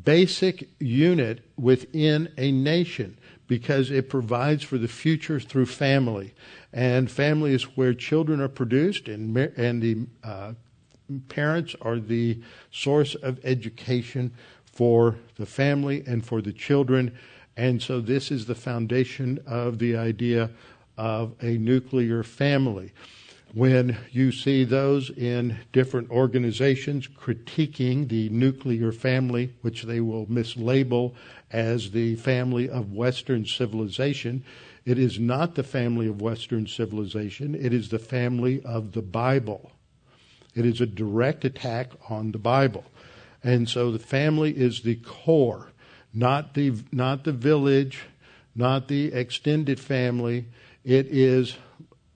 basic 0.05 0.69
unit 0.81 1.45
within 1.57 2.33
a 2.39 2.51
nation 2.53 3.19
because 3.47 3.91
it 3.91 4.09
provides 4.09 4.63
for 4.63 4.79
the 4.79 4.89
future 4.89 5.39
through 5.39 5.67
family. 5.67 6.35
And 6.73 7.11
family 7.11 7.53
is 7.53 7.65
where 7.77 7.93
children 7.93 8.41
are 8.41 8.49
produced, 8.49 9.09
and, 9.09 9.37
and 9.37 9.83
the 9.83 10.07
uh, 10.25 10.55
parents 11.21 11.75
are 11.81 11.99
the 11.99 12.41
source 12.71 13.15
of 13.15 13.39
education 13.45 14.33
for 14.65 15.17
the 15.37 15.47
family 15.47 16.03
and 16.07 16.25
for 16.25 16.41
the 16.41 16.53
children. 16.53 17.17
And 17.57 17.83
so 17.83 18.01
this 18.01 18.31
is 18.31 18.47
the 18.47 18.55
foundation 18.55 19.39
of 19.47 19.79
the 19.79 19.97
idea 19.97 20.51
of 20.97 21.35
a 21.43 21.59
nuclear 21.59 22.23
family. 22.23 22.93
When 23.55 23.99
you 24.11 24.33
see 24.33 24.65
those 24.65 25.11
in 25.11 25.59
different 25.73 26.11
organizations 26.11 27.07
critiquing 27.07 28.09
the 28.09 28.31
nuclear 28.31 28.93
family, 28.93 29.53
which 29.61 29.83
they 29.83 30.01
will 30.01 30.25
mislabel 30.27 31.13
as 31.51 31.91
the 31.91 32.17
family 32.17 32.71
of 32.71 32.95
Western 32.95 33.45
civilization, 33.45 34.43
it 34.87 34.99
is 34.99 35.19
not 35.19 35.55
the 35.55 35.63
family 35.63 36.09
of 36.09 36.23
Western 36.23 36.67
civilization, 36.67 37.55
it 37.55 37.75
is 37.75 37.91
the 37.91 37.99
family 37.99 38.63
of 38.65 38.93
the 38.93 39.03
Bible. 39.03 39.71
It 40.55 40.67
is 40.67 40.81
a 40.81 40.87
direct 40.87 41.45
attack 41.45 41.93
on 42.09 42.33
the 42.33 42.39
Bible. 42.39 42.85
And 43.43 43.69
so 43.69 43.91
the 43.91 43.99
family 43.99 44.53
is 44.53 44.83
the 44.83 44.97
core, 44.97 45.73
not 46.13 46.55
the, 46.55 46.75
not 46.93 47.25
the 47.25 47.33
village, 47.33 48.05
not 48.55 48.89
the 48.89 49.13
extended 49.13 49.81
family. 49.81 50.47
It 50.85 51.07
is 51.07 51.57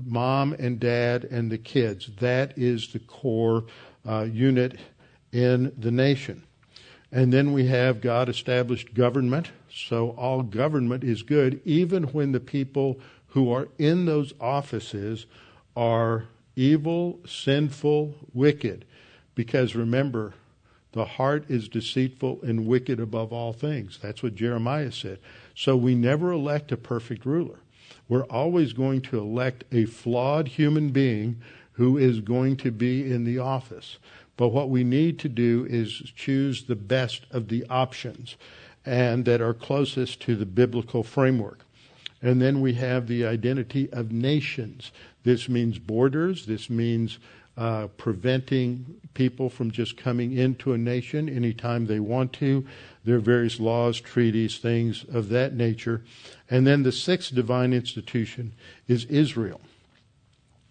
mom 0.05 0.53
and 0.53 0.79
dad 0.79 1.25
and 1.25 1.51
the 1.51 1.59
kids. 1.59 2.11
That 2.21 2.57
is 2.57 2.93
the 2.93 2.99
core 2.99 3.65
uh, 4.07 4.27
unit 4.31 4.79
in 5.33 5.73
the 5.77 5.91
nation. 5.91 6.43
And 7.11 7.33
then 7.33 7.53
we 7.53 7.67
have 7.69 8.01
God 8.01 8.29
established 8.29 8.95
government. 8.95 9.51
So 9.73 10.11
all 10.11 10.43
government 10.43 11.05
is 11.05 11.23
good, 11.23 11.61
even 11.65 12.05
when 12.05 12.33
the 12.33 12.41
people 12.41 13.01
who 13.29 13.51
are 13.53 13.69
in 13.79 14.07
those 14.07 14.33
offices 14.41 15.27
are 15.77 16.27
evil, 16.57 17.21
sinful, 17.27 18.15
wicked. 18.33 18.85
Because 19.35 19.77
remember, 19.77 20.35
the 20.93 21.05
heart 21.05 21.45
is 21.49 21.69
deceitful 21.69 22.41
and 22.43 22.67
wicked 22.67 22.99
above 22.99 23.33
all 23.33 23.53
things. 23.53 23.99
That's 24.03 24.23
what 24.23 24.35
Jeremiah 24.35 24.91
said. 24.91 25.19
So 25.55 25.77
we 25.77 25.95
never 25.95 26.33
elect 26.33 26.73
a 26.73 26.77
perfect 26.77 27.27
ruler. 27.27 27.61
We're 28.09 28.25
always 28.25 28.73
going 28.73 29.03
to 29.03 29.19
elect 29.19 29.65
a 29.71 29.85
flawed 29.85 30.49
human 30.49 30.91
being 30.91 31.43
who 31.73 31.99
is 31.99 32.21
going 32.21 32.57
to 32.57 32.71
be 32.71 33.11
in 33.13 33.25
the 33.25 33.39
office. 33.39 33.99
But 34.37 34.49
what 34.49 34.71
we 34.71 34.85
need 34.85 35.19
to 35.21 35.29
do 35.29 35.67
is 35.69 36.13
choose 36.15 36.65
the 36.65 36.77
best 36.77 37.27
of 37.31 37.49
the 37.49 37.65
options 37.69 38.37
and 38.85 39.25
that 39.25 39.41
are 39.41 39.55
closest 39.55 40.21
to 40.23 40.37
the 40.37 40.47
biblical 40.47 41.03
framework. 41.03 41.65
And 42.23 42.41
then 42.41 42.61
we 42.61 42.75
have 42.75 43.07
the 43.07 43.27
identity 43.27 43.91
of 43.93 44.13
nations. 44.13 44.93
This 45.27 45.49
means 45.49 45.81
borders. 45.81 46.47
This 46.47 46.71
means 46.71 47.19
uh, 47.57 47.89
preventing 47.97 49.01
people 49.13 49.51
from 49.51 49.73
just 49.73 49.97
coming 49.97 50.33
into 50.33 50.73
a 50.73 50.79
nation 50.79 51.29
anytime 51.29 51.87
they 51.87 51.99
want 51.99 52.33
to. 52.35 52.65
There 53.05 53.17
are 53.17 53.19
various 53.21 53.59
laws, 53.59 54.01
treaties, 54.01 54.59
things 54.59 55.05
of 55.13 55.29
that 55.31 55.53
nature. 55.53 56.05
And 56.49 56.65
then 56.65 56.85
the 56.85 56.93
sixth 56.93 57.35
divine 57.35 57.73
institution 57.73 58.53
is 58.87 59.05
Israel. 59.07 59.61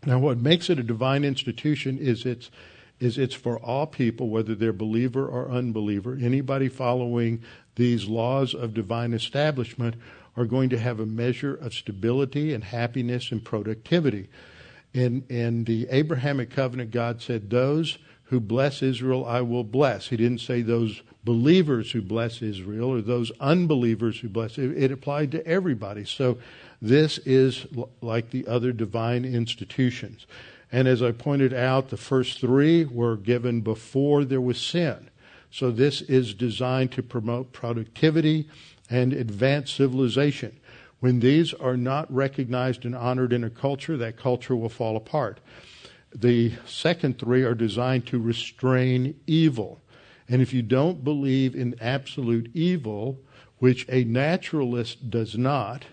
Now, 0.06 0.20
what 0.20 0.38
makes 0.38 0.70
it 0.70 0.80
a 0.80 0.84
divine 0.84 1.26
institution 1.26 1.98
is 1.98 2.26
it's 2.26 2.50
is 2.98 3.18
it's 3.18 3.36
for 3.36 3.60
all 3.60 3.86
people, 3.86 4.30
whether 4.30 4.56
they're 4.56 4.72
believer 4.72 5.28
or 5.28 5.52
unbeliever. 5.52 6.18
Anybody 6.22 6.70
following 6.70 7.44
these 7.76 8.06
laws 8.06 8.54
of 8.54 8.74
divine 8.74 9.12
establishment 9.12 9.96
are 10.38 10.46
going 10.46 10.70
to 10.70 10.80
have 10.80 11.00
a 11.00 11.06
measure 11.06 11.56
of 11.56 11.74
stability 11.74 12.54
and 12.54 12.64
happiness 12.64 13.32
and 13.32 13.44
productivity. 13.44 14.30
In, 14.94 15.24
in 15.30 15.66
the 15.66 15.88
Abrahamic 15.90 16.50
covenant, 16.50 16.92
God 16.92 17.22
said, 17.22 17.50
Those 17.50 17.98
who 18.26 18.40
bless 18.40 18.82
Israel, 18.82 19.26
I 19.26 19.42
will 19.42 19.64
bless. 19.64 20.08
He 20.08 20.18
didn't 20.18 20.42
say 20.42 20.62
those 20.62 21.02
believers 21.24 21.92
who 21.92 22.02
bless 22.02 22.42
Israel 22.42 22.90
or 22.90 23.02
those 23.02 23.32
unbelievers 23.40 24.20
who 24.20 24.30
bless 24.30 24.58
it. 24.58 24.72
It 24.78 24.92
applied 24.92 25.32
to 25.32 25.46
everybody. 25.46 26.06
So 26.06 26.38
this 26.82 27.18
is 27.20 27.66
like 28.02 28.30
the 28.30 28.48
other 28.48 28.72
divine 28.72 29.26
institutions. 29.26 30.28
And 30.72 30.88
as 30.88 31.02
I 31.02 31.12
pointed 31.12 31.54
out, 31.54 31.90
the 31.90 31.98
first 31.98 32.40
three 32.40 32.86
were 32.86 33.18
given 33.18 33.62
before 33.62 34.26
there 34.26 34.42
was 34.42 34.60
sin. 34.60 35.10
So 35.52 35.72
this 35.72 36.02
is 36.02 36.34
designed 36.34 36.92
to 36.94 37.04
promote 37.04 37.54
productivity 37.54 38.50
and 38.90 39.14
advanced 39.14 39.76
civilization. 39.76 40.60
When 41.00 41.20
these 41.20 41.54
are 41.54 41.78
not 41.78 42.14
recognized 42.14 42.86
and 42.86 42.96
honored 42.96 43.34
in 43.34 43.44
a 43.44 43.50
culture, 43.50 43.98
that 43.98 44.18
culture 44.18 44.56
will 44.56 44.70
fall 44.70 44.96
apart. 44.96 45.40
The 46.14 46.54
second 46.66 47.20
three 47.20 47.44
are 47.44 47.56
designed 47.56 48.08
to 48.08 48.20
restrain 48.20 49.20
evil. 49.28 49.82
And 50.28 50.42
if 50.42 50.54
you 50.54 50.62
don't 50.62 51.04
believe 51.04 51.56
in 51.56 51.76
absolute 51.82 52.50
evil, 52.54 53.20
which 53.60 53.86
a 53.90 54.04
naturalist 54.06 55.10
does 55.10 55.38
not, 55.38 55.86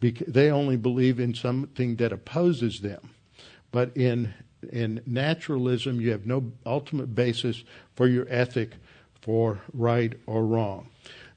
they 0.00 0.50
only 0.50 0.76
believe 0.76 1.20
in 1.20 1.34
something 1.34 1.96
that 1.96 2.12
opposes 2.12 2.80
them. 2.80 3.10
But 3.70 3.96
in 3.96 4.34
in 4.72 5.00
naturalism, 5.06 6.00
you 6.00 6.10
have 6.10 6.26
no 6.26 6.52
ultimate 6.66 7.14
basis 7.14 7.62
for 7.94 8.08
your 8.08 8.26
ethic 8.28 8.72
for 9.20 9.60
right 9.72 10.14
or 10.26 10.44
wrong. 10.44 10.88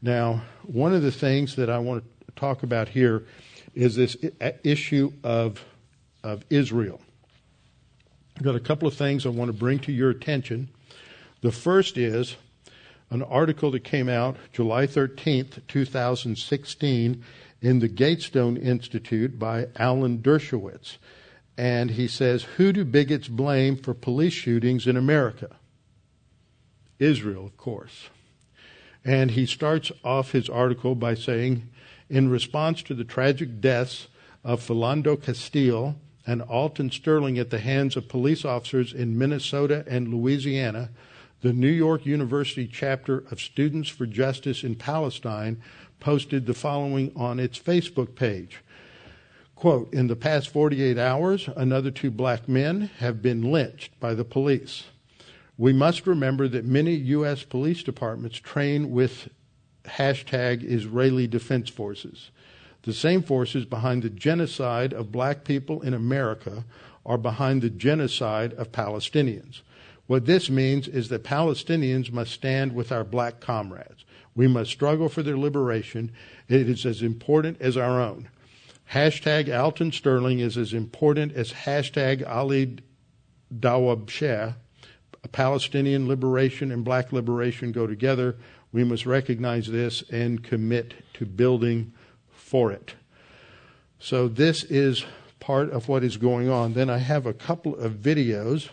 Now, 0.01 0.43
one 0.63 0.93
of 0.93 1.03
the 1.03 1.11
things 1.11 1.55
that 1.57 1.69
I 1.69 1.77
want 1.77 2.03
to 2.25 2.31
talk 2.35 2.63
about 2.63 2.89
here 2.89 3.23
is 3.75 3.95
this 3.95 4.17
issue 4.63 5.13
of, 5.23 5.63
of 6.23 6.43
Israel. 6.49 6.99
I've 8.35 8.43
got 8.43 8.55
a 8.55 8.59
couple 8.59 8.87
of 8.87 8.95
things 8.95 9.25
I 9.25 9.29
want 9.29 9.49
to 9.49 9.57
bring 9.57 9.79
to 9.79 9.91
your 9.91 10.09
attention. 10.09 10.69
The 11.41 11.51
first 11.51 11.97
is 11.97 12.35
an 13.11 13.21
article 13.21 13.71
that 13.71 13.83
came 13.83 14.09
out 14.09 14.37
July 14.51 14.87
13th, 14.87 15.67
2016, 15.67 17.23
in 17.61 17.79
the 17.79 17.87
Gatestone 17.87 18.57
Institute 18.57 19.37
by 19.37 19.67
Alan 19.75 20.17
Dershowitz. 20.19 20.97
and 21.57 21.91
he 21.91 22.07
says, 22.07 22.43
Who 22.57 22.73
do 22.73 22.83
bigots 22.83 23.27
blame 23.27 23.77
for 23.77 23.93
police 23.93 24.33
shootings 24.33 24.87
in 24.87 24.97
America? 24.97 25.57
Israel, 26.97 27.45
of 27.45 27.57
course. 27.57 28.09
And 29.03 29.31
he 29.31 29.45
starts 29.45 29.91
off 30.03 30.31
his 30.31 30.49
article 30.49 30.95
by 30.95 31.15
saying, 31.15 31.69
In 32.09 32.29
response 32.29 32.83
to 32.83 32.93
the 32.93 33.03
tragic 33.03 33.59
deaths 33.59 34.07
of 34.43 34.61
Philando 34.65 35.21
Castile 35.21 35.95
and 36.27 36.41
Alton 36.43 36.91
Sterling 36.91 37.39
at 37.39 37.49
the 37.49 37.59
hands 37.59 37.95
of 37.95 38.07
police 38.07 38.45
officers 38.45 38.93
in 38.93 39.17
Minnesota 39.17 39.83
and 39.87 40.09
Louisiana, 40.09 40.89
the 41.41 41.53
New 41.53 41.67
York 41.67 42.05
University 42.05 42.67
chapter 42.67 43.23
of 43.31 43.41
Students 43.41 43.89
for 43.89 44.05
Justice 44.05 44.63
in 44.63 44.75
Palestine 44.75 45.61
posted 45.99 46.45
the 46.45 46.53
following 46.53 47.11
on 47.15 47.39
its 47.39 47.57
Facebook 47.57 48.15
page. 48.15 48.59
Quote, 49.55 49.91
in 49.93 50.07
the 50.07 50.15
past 50.15 50.49
48 50.49 50.97
hours, 50.97 51.49
another 51.55 51.91
two 51.91 52.11
black 52.11 52.47
men 52.47 52.91
have 52.99 53.21
been 53.21 53.51
lynched 53.51 53.99
by 53.99 54.13
the 54.13 54.25
police. 54.25 54.85
We 55.62 55.74
must 55.74 56.08
remember 56.08 56.47
that 56.47 56.65
many 56.65 56.95
U.S. 56.95 57.43
police 57.43 57.84
departments 57.84 58.39
train 58.39 58.89
with 58.89 59.30
hashtag 59.86 60.63
Israeli 60.63 61.28
Defense 61.28 61.69
Forces. 61.69 62.32
The 62.82 62.93
same 62.93 63.21
forces 63.21 63.65
behind 63.65 64.02
the 64.02 64.10
genocide 64.10 64.91
of 64.91 65.12
black 65.12 65.43
people 65.43 65.84
in 65.84 65.93
America 65.93 66.65
are 67.06 67.19
behind 67.19 67.62
the 67.62 67.69
genocide 67.69 68.54
of 68.54 68.71
Palestinians. 68.71 69.62
What 70.08 70.26
this 70.26 70.50
means 70.50 70.88
is 70.88 71.10
that 71.10 71.24
Palestinians 71.24 72.12
must 72.12 72.32
stand 72.32 72.74
with 72.74 72.91
our 72.91 73.04
black 73.04 73.39
comrades. 73.39 74.04
We 74.36 74.47
must 74.47 74.71
struggle 74.71 75.10
for 75.10 75.21
their 75.21 75.38
liberation. 75.38 76.12
It 76.50 76.67
is 76.67 76.88
as 76.88 77.04
important 77.04 77.62
as 77.62 77.78
our 77.78 78.02
own. 78.02 78.30
Hashtag 78.93 79.56
Alton 79.56 79.91
Sterling 79.91 80.39
is 80.39 80.58
as 80.58 80.74
important 80.74 81.34
as 81.34 81.54
hashtag 81.54 82.28
Ali 82.28 82.80
Dawabsheh. 83.56 84.56
Palestinian 85.27 86.07
liberation 86.07 86.71
and 86.71 86.84
black 86.84 87.12
liberation 87.12 87.71
go 87.71 87.88
together. 87.88 88.36
We 88.71 88.84
must 88.84 89.05
recognize 89.05 89.67
this 89.67 90.03
and 90.10 90.43
commit 90.43 90.93
to 91.15 91.25
building 91.25 91.93
for 92.31 92.71
it. 92.71 92.95
So, 93.99 94.27
this 94.27 94.63
is 94.63 95.05
part 95.39 95.69
of 95.69 95.88
what 95.88 96.03
is 96.03 96.17
going 96.17 96.49
on. 96.49 96.73
Then 96.73 96.89
I 96.89 96.97
have 96.97 97.25
a 97.25 97.34
couple 97.34 97.75
of 97.75 97.93
videos 97.93 98.69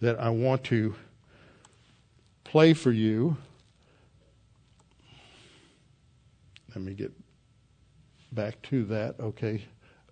that 0.00 0.18
I 0.18 0.30
want 0.30 0.64
to 0.64 0.94
play 2.44 2.72
for 2.72 2.90
you. 2.90 3.36
Let 6.74 6.84
me 6.84 6.94
get 6.94 7.12
back 8.32 8.60
to 8.62 8.84
that. 8.86 9.16
Okay. 9.20 9.64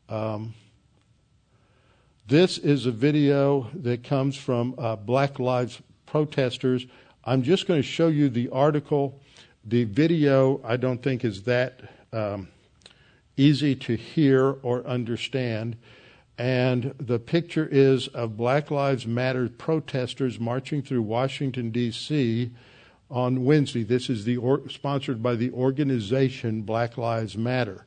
Um, 0.09 0.55
this 2.31 2.59
is 2.59 2.87
a 2.87 2.93
video 2.93 3.69
that 3.75 4.05
comes 4.05 4.37
from 4.37 4.77
uh, 4.79 4.95
Black 4.95 5.41
Lives 5.41 5.83
protesters. 6.07 6.87
I'm 7.25 7.43
just 7.43 7.67
going 7.67 7.83
to 7.83 7.87
show 7.87 8.07
you 8.07 8.29
the 8.29 8.49
article. 8.51 9.21
The 9.65 9.83
video, 9.83 10.61
I 10.65 10.77
don't 10.77 11.03
think, 11.03 11.25
is 11.25 11.43
that 11.43 11.81
um, 12.13 12.47
easy 13.37 13.75
to 13.75 13.97
hear 13.97 14.59
or 14.63 14.87
understand. 14.87 15.77
And 16.39 16.95
the 16.99 17.19
picture 17.19 17.69
is 17.69 18.07
of 18.07 18.37
Black 18.37 18.71
Lives 18.71 19.09
Matter 19.09 19.49
protesters 19.49 20.39
marching 20.39 20.83
through 20.83 21.03
Washington, 21.03 21.73
D.C. 21.73 22.53
on 23.11 23.45
Wednesday. 23.45 23.83
This 23.83 24.09
is 24.09 24.25
the 24.25 24.37
or- 24.37 24.69
sponsored 24.69 25.21
by 25.21 25.35
the 25.35 25.51
organization 25.51 26.63
Black 26.63 26.97
Lives 26.97 27.37
Matter. 27.37 27.87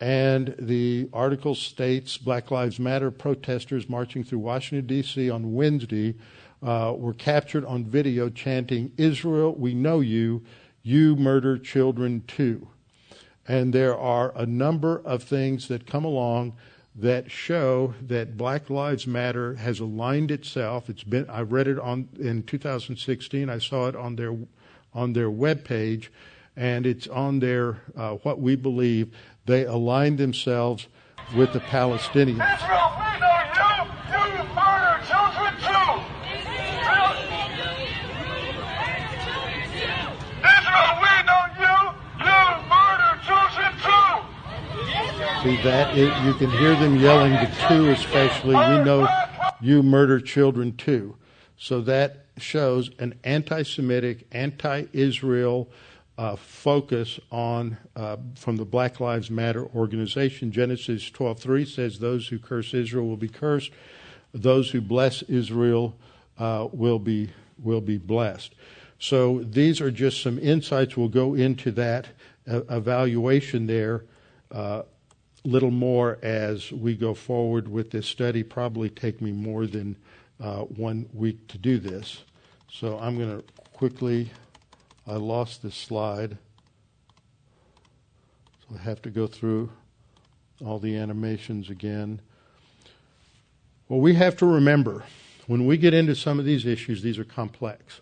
And 0.00 0.54
the 0.58 1.08
article 1.12 1.54
states 1.54 2.18
Black 2.18 2.50
Lives 2.50 2.78
Matter 2.78 3.10
protesters 3.10 3.88
marching 3.88 4.24
through 4.24 4.40
Washington, 4.40 4.86
D.C. 4.86 5.30
on 5.30 5.54
Wednesday 5.54 6.16
uh, 6.64 6.94
were 6.96 7.12
captured 7.12 7.64
on 7.64 7.84
video 7.84 8.28
chanting, 8.28 8.90
Israel, 8.96 9.54
we 9.54 9.74
know 9.74 10.00
you, 10.00 10.42
you 10.82 11.14
murder 11.14 11.58
children 11.58 12.22
too. 12.26 12.66
And 13.46 13.72
there 13.72 13.96
are 13.96 14.32
a 14.34 14.46
number 14.46 15.02
of 15.04 15.22
things 15.22 15.68
that 15.68 15.86
come 15.86 16.04
along 16.04 16.54
that 16.94 17.30
show 17.30 17.94
that 18.00 18.36
Black 18.36 18.70
Lives 18.70 19.06
Matter 19.06 19.56
has 19.56 19.80
aligned 19.80 20.30
itself. 20.30 20.88
It's 20.88 21.02
been 21.02 21.28
I 21.28 21.42
read 21.42 21.68
it 21.68 21.78
on 21.78 22.08
in 22.18 22.44
2016. 22.44 23.50
I 23.50 23.58
saw 23.58 23.88
it 23.88 23.96
on 23.96 24.16
their 24.16 24.36
on 24.94 25.12
their 25.12 25.28
web 25.28 25.64
page, 25.64 26.12
and 26.56 26.86
it's 26.86 27.08
on 27.08 27.40
their 27.40 27.78
uh, 27.96 28.12
what 28.22 28.40
we 28.40 28.54
believe 28.54 29.14
they 29.46 29.64
aligned 29.64 30.18
themselves 30.18 30.88
with 31.36 31.52
the 31.52 31.60
Palestinians. 31.60 32.40
Israel, 32.54 32.92
we 32.96 33.10
know 33.20 33.38
you. 33.54 33.70
You 34.14 34.44
murder 34.54 34.96
children 35.08 35.52
too. 35.60 35.90
Israel, 40.44 40.90
we 41.00 41.14
know 41.28 41.44
you. 41.60 41.76
You 42.24 42.40
murder 42.68 43.12
children 43.24 43.70
too. 43.82 44.12
See 45.42 45.56
that 45.62 45.96
it, 45.96 46.10
you 46.24 46.34
can 46.34 46.50
hear 46.50 46.74
them 46.76 46.96
yelling 46.96 47.32
the 47.32 47.50
two 47.68 47.90
especially. 47.90 48.54
We 48.54 48.84
know 48.84 49.08
you 49.60 49.82
murder 49.82 50.20
children 50.20 50.76
too. 50.76 51.16
So 51.56 51.80
that 51.82 52.26
shows 52.36 52.90
an 52.98 53.14
anti-Semitic, 53.24 54.26
anti-Israel 54.32 55.70
uh, 56.16 56.36
focus 56.36 57.18
on 57.30 57.76
uh, 57.96 58.16
from 58.36 58.56
the 58.56 58.64
Black 58.64 59.00
Lives 59.00 59.30
Matter 59.30 59.64
organization. 59.74 60.52
Genesis 60.52 61.10
12:3 61.10 61.64
says, 61.64 61.98
"Those 61.98 62.28
who 62.28 62.38
curse 62.38 62.72
Israel 62.74 63.06
will 63.06 63.16
be 63.16 63.28
cursed; 63.28 63.70
those 64.32 64.70
who 64.70 64.80
bless 64.80 65.22
Israel 65.22 65.96
uh, 66.38 66.68
will 66.72 66.98
be 66.98 67.30
will 67.62 67.80
be 67.80 67.98
blessed." 67.98 68.54
So 68.98 69.40
these 69.40 69.80
are 69.80 69.90
just 69.90 70.22
some 70.22 70.38
insights. 70.38 70.96
We'll 70.96 71.08
go 71.08 71.34
into 71.34 71.72
that 71.72 72.08
uh, 72.48 72.62
evaluation 72.70 73.66
there 73.66 74.04
uh, 74.50 74.82
little 75.44 75.70
more 75.70 76.18
as 76.22 76.72
we 76.72 76.94
go 76.94 77.12
forward 77.12 77.68
with 77.68 77.90
this 77.90 78.06
study. 78.06 78.42
Probably 78.42 78.88
take 78.88 79.20
me 79.20 79.32
more 79.32 79.66
than 79.66 79.96
uh, 80.40 80.60
one 80.60 81.08
week 81.12 81.46
to 81.48 81.58
do 81.58 81.78
this. 81.78 82.24
So 82.70 82.98
I'm 82.98 83.18
going 83.18 83.40
to 83.40 83.44
quickly. 83.72 84.30
I 85.06 85.16
lost 85.16 85.62
this 85.62 85.74
slide, 85.74 86.38
so 88.60 88.76
I 88.76 88.82
have 88.82 89.02
to 89.02 89.10
go 89.10 89.26
through 89.26 89.70
all 90.64 90.78
the 90.78 90.96
animations 90.96 91.68
again. 91.68 92.20
Well, 93.88 94.00
we 94.00 94.14
have 94.14 94.36
to 94.38 94.46
remember 94.46 95.04
when 95.46 95.66
we 95.66 95.76
get 95.76 95.92
into 95.92 96.14
some 96.14 96.38
of 96.38 96.46
these 96.46 96.64
issues, 96.64 97.02
these 97.02 97.18
are 97.18 97.24
complex. 97.24 98.00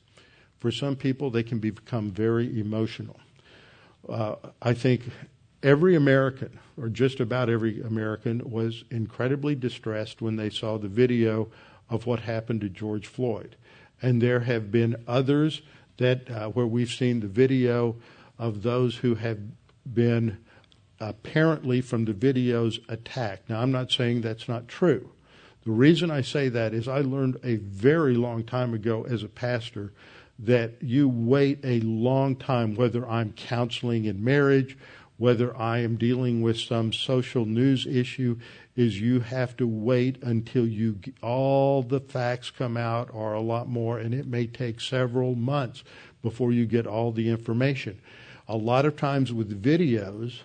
For 0.61 0.71
some 0.71 0.95
people, 0.95 1.29
they 1.29 1.43
can 1.43 1.59
become 1.59 2.13
very 2.13 2.61
emotional. 2.61 3.19
Uh, 4.09 4.37
I 4.61 4.75
think 4.75 5.03
every 5.61 5.97
American, 5.97 6.61
or 6.77 6.89
just 6.89 7.19
about 7.19 7.51
every 7.51 7.83
American, 7.83 8.49
was 8.49 8.85
incredibly 8.93 9.57
distressed 9.57 10.23
when 10.23 10.37
they 10.37 10.51
saw 10.51 10.79
the 10.79 10.87
video 10.87 11.49
of 11.91 12.07
what 12.07 12.21
happened 12.21 12.61
to 12.61 12.69
George 12.69 13.09
Floyd. 13.09 13.57
And 14.01 14.23
there 14.23 14.41
have 14.41 14.71
been 14.71 15.03
others 15.09 15.63
that 16.03 16.31
uh, 16.31 16.49
where 16.49 16.67
we've 16.67 16.91
seen 16.91 17.21
the 17.21 17.27
video 17.27 17.97
of 18.39 18.63
those 18.63 18.97
who 18.97 19.15
have 19.17 19.39
been 19.93 20.39
apparently 21.01 21.81
from 21.81 22.05
the 22.05 22.13
videos 22.13 22.79
attacked. 22.89 23.49
Now, 23.49 23.61
I'm 23.61 23.73
not 23.73 23.91
saying 23.91 24.21
that's 24.21 24.49
not 24.49 24.69
true. 24.69 25.11
The 25.65 25.71
reason 25.71 26.11
I 26.11 26.23
say 26.23 26.49
that 26.49 26.75
is 26.75 26.89
I 26.89 27.01
learned 27.01 27.39
a 27.45 27.57
very 27.57 28.15
long 28.15 28.45
time 28.45 28.75
ago 28.75 29.05
as 29.09 29.23
a 29.23 29.29
pastor 29.29 29.93
that 30.39 30.75
you 30.81 31.09
wait 31.09 31.61
a 31.63 31.81
long 31.81 32.35
time, 32.35 32.75
whether 32.75 33.09
I'm 33.09 33.33
counseling 33.33 34.07
in 34.07 34.25
marriage, 34.25 34.77
whether 35.23 35.57
I 35.57 35.79
am 35.79 35.95
dealing 35.95 36.43
with 36.43 36.59
some 36.59 36.93
social 36.93 37.47
news 37.47 37.87
issue, 37.87 38.41
is 38.75 39.01
you 39.01 39.21
have 39.21 39.57
to 39.59 39.69
wait 39.69 40.21
until 40.21 40.67
you 40.67 40.99
all 41.23 41.85
the 41.85 42.01
facts 42.01 42.51
come 42.51 42.77
out 42.77 43.09
or 43.15 43.33
a 43.33 43.41
lot 43.41 43.69
more, 43.69 44.01
and 44.01 44.13
it 44.13 44.27
may 44.27 44.49
take 44.49 44.81
several 44.81 45.37
months 45.37 45.85
before 46.23 46.51
you 46.51 46.67
get 46.67 46.89
all 46.89 47.13
the 47.13 47.29
information. 47.29 48.01
A 48.49 48.57
lot 48.57 48.85
of 48.85 48.97
times 48.97 49.33
with 49.33 49.63
videos, 49.63 50.41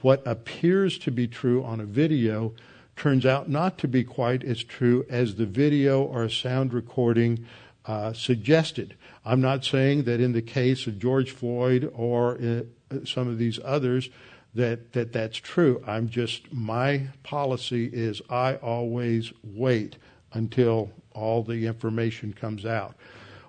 what 0.00 0.26
appears 0.26 0.96
to 1.00 1.10
be 1.10 1.28
true 1.28 1.62
on 1.62 1.78
a 1.78 1.84
video 1.84 2.54
turns 2.96 3.26
out 3.26 3.50
not 3.50 3.76
to 3.76 3.86
be 3.86 4.04
quite 4.04 4.42
as 4.42 4.64
true 4.64 5.04
as 5.10 5.34
the 5.34 5.44
video 5.44 6.02
or 6.02 6.26
sound 6.30 6.72
recording 6.72 7.44
uh, 7.84 8.14
suggested. 8.14 8.96
I'm 9.22 9.42
not 9.42 9.66
saying 9.66 10.04
that 10.04 10.18
in 10.18 10.32
the 10.32 10.40
case 10.40 10.86
of 10.86 10.98
George 10.98 11.30
Floyd 11.30 11.92
or 11.94 12.38
uh, 12.42 12.62
some 13.04 13.28
of 13.28 13.38
these 13.38 13.58
others 13.64 14.10
that, 14.54 14.92
that 14.92 15.12
that's 15.12 15.36
true. 15.36 15.82
I'm 15.86 16.08
just, 16.08 16.52
my 16.52 17.08
policy 17.22 17.90
is 17.92 18.22
I 18.30 18.56
always 18.56 19.32
wait 19.42 19.96
until 20.32 20.90
all 21.12 21.42
the 21.42 21.66
information 21.66 22.32
comes 22.32 22.64
out. 22.64 22.94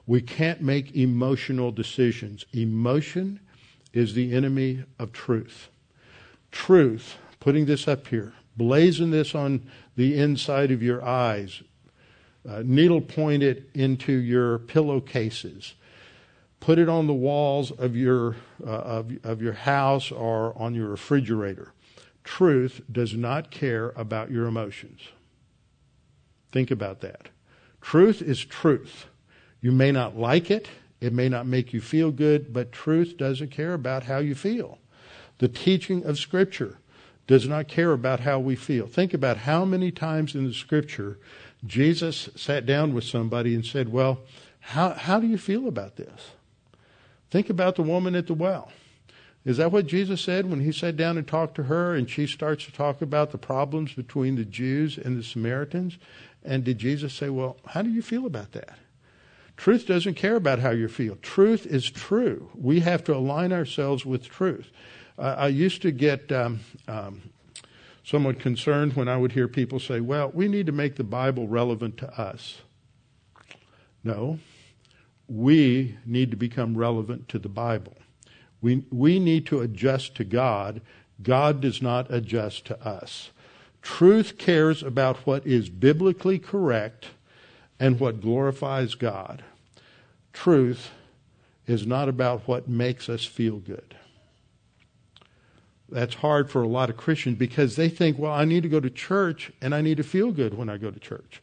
We 0.06 0.22
can't 0.22 0.62
make 0.62 0.96
emotional 0.96 1.72
decisions. 1.72 2.46
Emotion 2.54 3.40
is 3.94 4.14
the 4.14 4.34
enemy 4.34 4.84
of 5.00 5.12
truth. 5.12 5.70
Truth, 6.52 7.18
putting 7.40 7.66
this 7.66 7.88
up 7.88 8.08
here, 8.08 8.34
blazon 8.56 9.12
this 9.12 9.36
on 9.36 9.70
the 9.96 10.18
inside 10.18 10.72
of 10.72 10.82
your 10.82 11.04
eyes. 11.04 11.62
Uh, 12.48 12.64
needle 12.66 13.02
point 13.02 13.44
it 13.44 13.70
into 13.74 14.14
your 14.14 14.60
pillowcases. 14.60 15.74
Put 16.60 16.80
it 16.80 16.90
on 16.90 17.08
the 17.08 17.14
walls 17.14 17.72
of 17.72 17.96
your, 17.96 18.36
uh, 18.66 18.70
of, 18.70 19.12
of 19.24 19.42
your 19.42 19.54
house 19.54 20.12
or 20.12 20.58
on 20.58 20.74
your 20.74 20.90
refrigerator. 20.90 21.74
Truth 22.24 22.82
does 22.92 23.14
not 23.14 23.52
care 23.52 23.94
about 23.96 24.32
your 24.32 24.48
emotions. 24.48 25.02
Think 26.52 26.72
about 26.72 27.02
that. 27.02 27.30
Truth 27.82 28.22
is 28.22 28.44
truth. 28.44 29.06
You 29.62 29.72
may 29.72 29.92
not 29.92 30.18
like 30.18 30.52
it, 30.52 30.68
it 31.00 31.14
may 31.14 31.30
not 31.30 31.46
make 31.46 31.74
you 31.74 31.82
feel 31.82 32.12
good, 32.12 32.52
but 32.52 32.72
truth 32.72 33.18
doesn't 33.18 33.52
care 33.52 33.74
about 33.74 34.04
how 34.04 34.18
you 34.18 34.36
feel. 34.36 34.80
The 35.38 35.48
teaching 35.48 36.04
of 36.04 36.18
Scripture 36.18 36.80
does 37.28 37.48
not 37.48 37.68
care 37.68 37.92
about 37.92 38.22
how 38.22 38.40
we 38.40 38.56
feel. 38.56 38.88
Think 38.88 39.14
about 39.14 39.38
how 39.38 39.66
many 39.66 39.92
times 39.92 40.34
in 40.34 40.46
the 40.46 40.54
Scripture 40.54 41.20
Jesus 41.66 42.30
sat 42.36 42.66
down 42.66 42.94
with 42.94 43.04
somebody 43.04 43.54
and 43.54 43.66
said, 43.66 43.90
Well, 43.90 44.22
how, 44.60 44.92
how 44.92 45.20
do 45.20 45.28
you 45.28 45.38
feel 45.38 45.68
about 45.68 45.98
this? 45.98 46.32
Think 47.30 47.50
about 47.50 47.76
the 47.76 47.84
woman 47.84 48.16
at 48.16 48.28
the 48.28 48.34
well. 48.34 48.72
Is 49.46 49.58
that 49.58 49.72
what 49.72 49.88
Jesus 49.88 50.20
said 50.20 50.50
when 50.50 50.60
he 50.60 50.72
sat 50.72 50.98
down 50.98 51.18
and 51.18 51.26
talked 51.26 51.56
to 51.56 51.64
her 51.64 51.96
and 51.96 52.10
she 52.10 52.28
starts 52.28 52.66
to 52.66 52.72
talk 52.72 53.02
about 53.02 53.32
the 53.32 53.38
problems 53.38 53.94
between 53.94 54.36
the 54.36 54.46
Jews 54.46 54.98
and 54.98 55.18
the 55.18 55.24
Samaritans? 55.24 55.98
And 56.44 56.64
did 56.64 56.80
Jesus 56.80 57.14
say, 57.14 57.30
Well, 57.30 57.58
how 57.66 57.82
do 57.82 57.90
you 57.90 58.02
feel 58.02 58.26
about 58.26 58.52
that? 58.52 58.78
Truth 59.56 59.88
doesn't 59.88 60.14
care 60.14 60.36
about 60.36 60.60
how 60.60 60.70
you 60.70 60.88
feel. 60.88 61.16
Truth 61.22 61.66
is 61.66 61.90
true. 61.90 62.50
We 62.56 62.82
have 62.82 63.04
to 63.06 63.16
align 63.16 63.52
ourselves 63.52 64.06
with 64.06 64.28
truth. 64.30 64.70
Uh, 65.18 65.36
I 65.38 65.48
used 65.48 65.82
to 65.82 65.92
get 65.92 66.32
um, 66.32 66.60
um, 66.88 67.32
somewhat 68.04 68.40
concerned 68.40 68.94
when 68.94 69.08
I 69.08 69.18
would 69.18 69.32
hear 69.32 69.48
people 69.48 69.80
say, 69.80 70.00
well, 70.00 70.30
we 70.34 70.48
need 70.48 70.68
to 70.68 70.72
make 70.72 70.96
the 70.96 71.04
Bible 71.04 71.48
relevant 71.48 71.98
to 71.98 72.22
us. 72.22 72.62
No, 74.04 74.40
we 75.28 75.98
need 76.06 76.32
to 76.32 76.38
become 76.38 76.78
relevant 76.78 77.28
to 77.30 77.40
the 77.40 77.50
Bible. 77.50 77.98
We, 78.62 78.86
we 78.92 79.20
need 79.20 79.46
to 79.48 79.62
adjust 79.62 80.16
to 80.16 80.24
God. 80.24 80.82
God 81.22 81.62
does 81.62 81.82
not 81.82 82.12
adjust 82.12 82.66
to 82.66 82.88
us. 82.88 83.30
Truth 83.82 84.38
cares 84.38 84.84
about 84.84 85.18
what 85.18 85.46
is 85.46 85.70
biblically 85.70 86.40
correct 86.40 87.08
and 87.80 88.00
what 88.00 88.22
glorifies 88.22 88.96
God. 88.96 89.44
Truth 90.34 90.92
is 91.68 91.86
not 91.86 92.10
about 92.10 92.48
what 92.48 92.68
makes 92.68 93.10
us 93.10 93.26
feel 93.26 93.58
good. 93.58 93.96
That's 95.90 96.16
hard 96.16 96.50
for 96.50 96.62
a 96.62 96.68
lot 96.68 96.90
of 96.90 96.98
Christians 96.98 97.38
because 97.38 97.76
they 97.76 97.88
think, 97.88 98.18
well, 98.20 98.34
I 98.34 98.46
need 98.46 98.64
to 98.64 98.70
go 98.70 98.80
to 98.80 98.90
church 98.90 99.52
and 99.62 99.74
I 99.74 99.82
need 99.82 99.98
to 99.98 100.04
feel 100.04 100.32
good 100.32 100.54
when 100.54 100.70
I 100.70 100.78
go 100.78 100.92
to 100.92 101.00
church. 101.00 101.42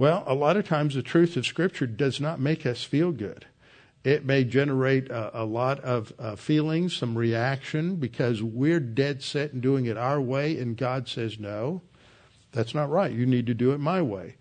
Well, 0.00 0.24
a 0.26 0.32
lot 0.32 0.56
of 0.56 0.66
times 0.66 0.94
the 0.94 1.02
truth 1.02 1.36
of 1.36 1.44
Scripture 1.44 1.86
does 1.86 2.22
not 2.22 2.40
make 2.40 2.64
us 2.64 2.82
feel 2.82 3.12
good. 3.12 3.44
It 4.02 4.24
may 4.24 4.44
generate 4.44 5.10
a, 5.10 5.42
a 5.42 5.44
lot 5.44 5.78
of 5.80 6.10
uh, 6.18 6.36
feelings, 6.36 6.96
some 6.96 7.18
reaction, 7.18 7.96
because 7.96 8.42
we're 8.42 8.80
dead 8.80 9.22
set 9.22 9.52
in 9.52 9.60
doing 9.60 9.84
it 9.84 9.98
our 9.98 10.18
way, 10.18 10.56
and 10.56 10.74
God 10.74 11.06
says, 11.06 11.38
no, 11.38 11.82
that's 12.50 12.74
not 12.74 12.88
right. 12.88 13.12
You 13.12 13.26
need 13.26 13.44
to 13.48 13.52
do 13.52 13.72
it 13.72 13.78
my 13.78 14.00
way. 14.00 14.36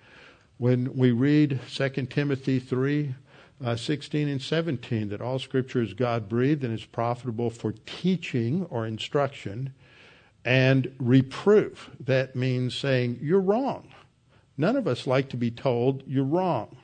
When 0.60 0.96
we 0.96 1.12
read 1.12 1.60
2 1.70 1.90
Timothy 2.06 2.60
3, 2.60 3.16
uh, 3.62 3.76
16 3.76 4.30
and 4.30 4.42
17, 4.42 5.10
that 5.10 5.20
all 5.20 5.40
scripture 5.40 5.82
is 5.82 5.94
God 5.94 6.30
breathed 6.30 6.64
and 6.64 6.74
is 6.74 6.86
profitable 6.86 7.50
for 7.50 7.74
teaching 7.86 8.66
or 8.70 8.88
instruction 8.88 9.74
and 10.46 10.96
reproof. 11.00 11.90
That 12.00 12.34
means 12.34 12.76
saying, 12.76 13.20
you're 13.22 13.42
wrong. 13.42 13.90
None 14.60 14.76
of 14.76 14.88
us 14.88 15.08
like 15.08 15.30
to 15.30 15.38
be 15.38 15.50
told 15.50 16.04
you're 16.06 16.26
wrong. 16.26 16.76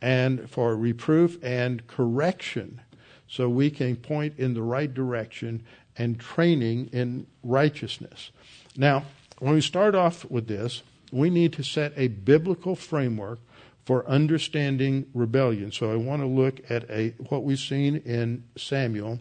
And 0.00 0.50
for 0.50 0.74
reproof 0.74 1.38
and 1.42 1.86
correction, 1.86 2.80
so 3.28 3.48
we 3.48 3.70
can 3.70 3.96
point 3.96 4.38
in 4.38 4.54
the 4.54 4.62
right 4.62 4.92
direction 4.92 5.62
and 5.96 6.18
training 6.18 6.88
in 6.92 7.26
righteousness. 7.42 8.30
Now, 8.76 9.04
when 9.38 9.52
we 9.52 9.60
start 9.60 9.94
off 9.94 10.24
with 10.30 10.48
this, 10.48 10.82
we 11.12 11.28
need 11.28 11.52
to 11.54 11.62
set 11.62 11.92
a 11.94 12.08
biblical 12.08 12.74
framework 12.74 13.38
for 13.84 14.08
understanding 14.08 15.06
rebellion. 15.12 15.72
So 15.72 15.92
I 15.92 15.96
want 15.96 16.22
to 16.22 16.26
look 16.26 16.70
at 16.70 16.88
a 16.90 17.10
what 17.28 17.44
we've 17.44 17.58
seen 17.58 17.96
in 17.96 18.44
Samuel, 18.56 19.18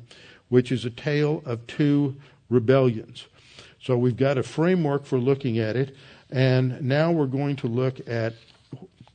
which 0.48 0.72
is 0.72 0.86
a 0.86 0.90
tale 0.90 1.44
of 1.46 1.68
two 1.68 2.16
rebellions. 2.50 3.28
So 3.82 3.98
we've 3.98 4.16
got 4.16 4.38
a 4.38 4.44
framework 4.44 5.06
for 5.06 5.20
looking 5.20 5.60
at 5.60 5.76
it, 5.76 5.94
and 6.34 6.82
now 6.82 7.12
we're 7.12 7.28
going 7.28 7.56
to 7.58 7.68
look 7.68 8.06
at 8.10 8.34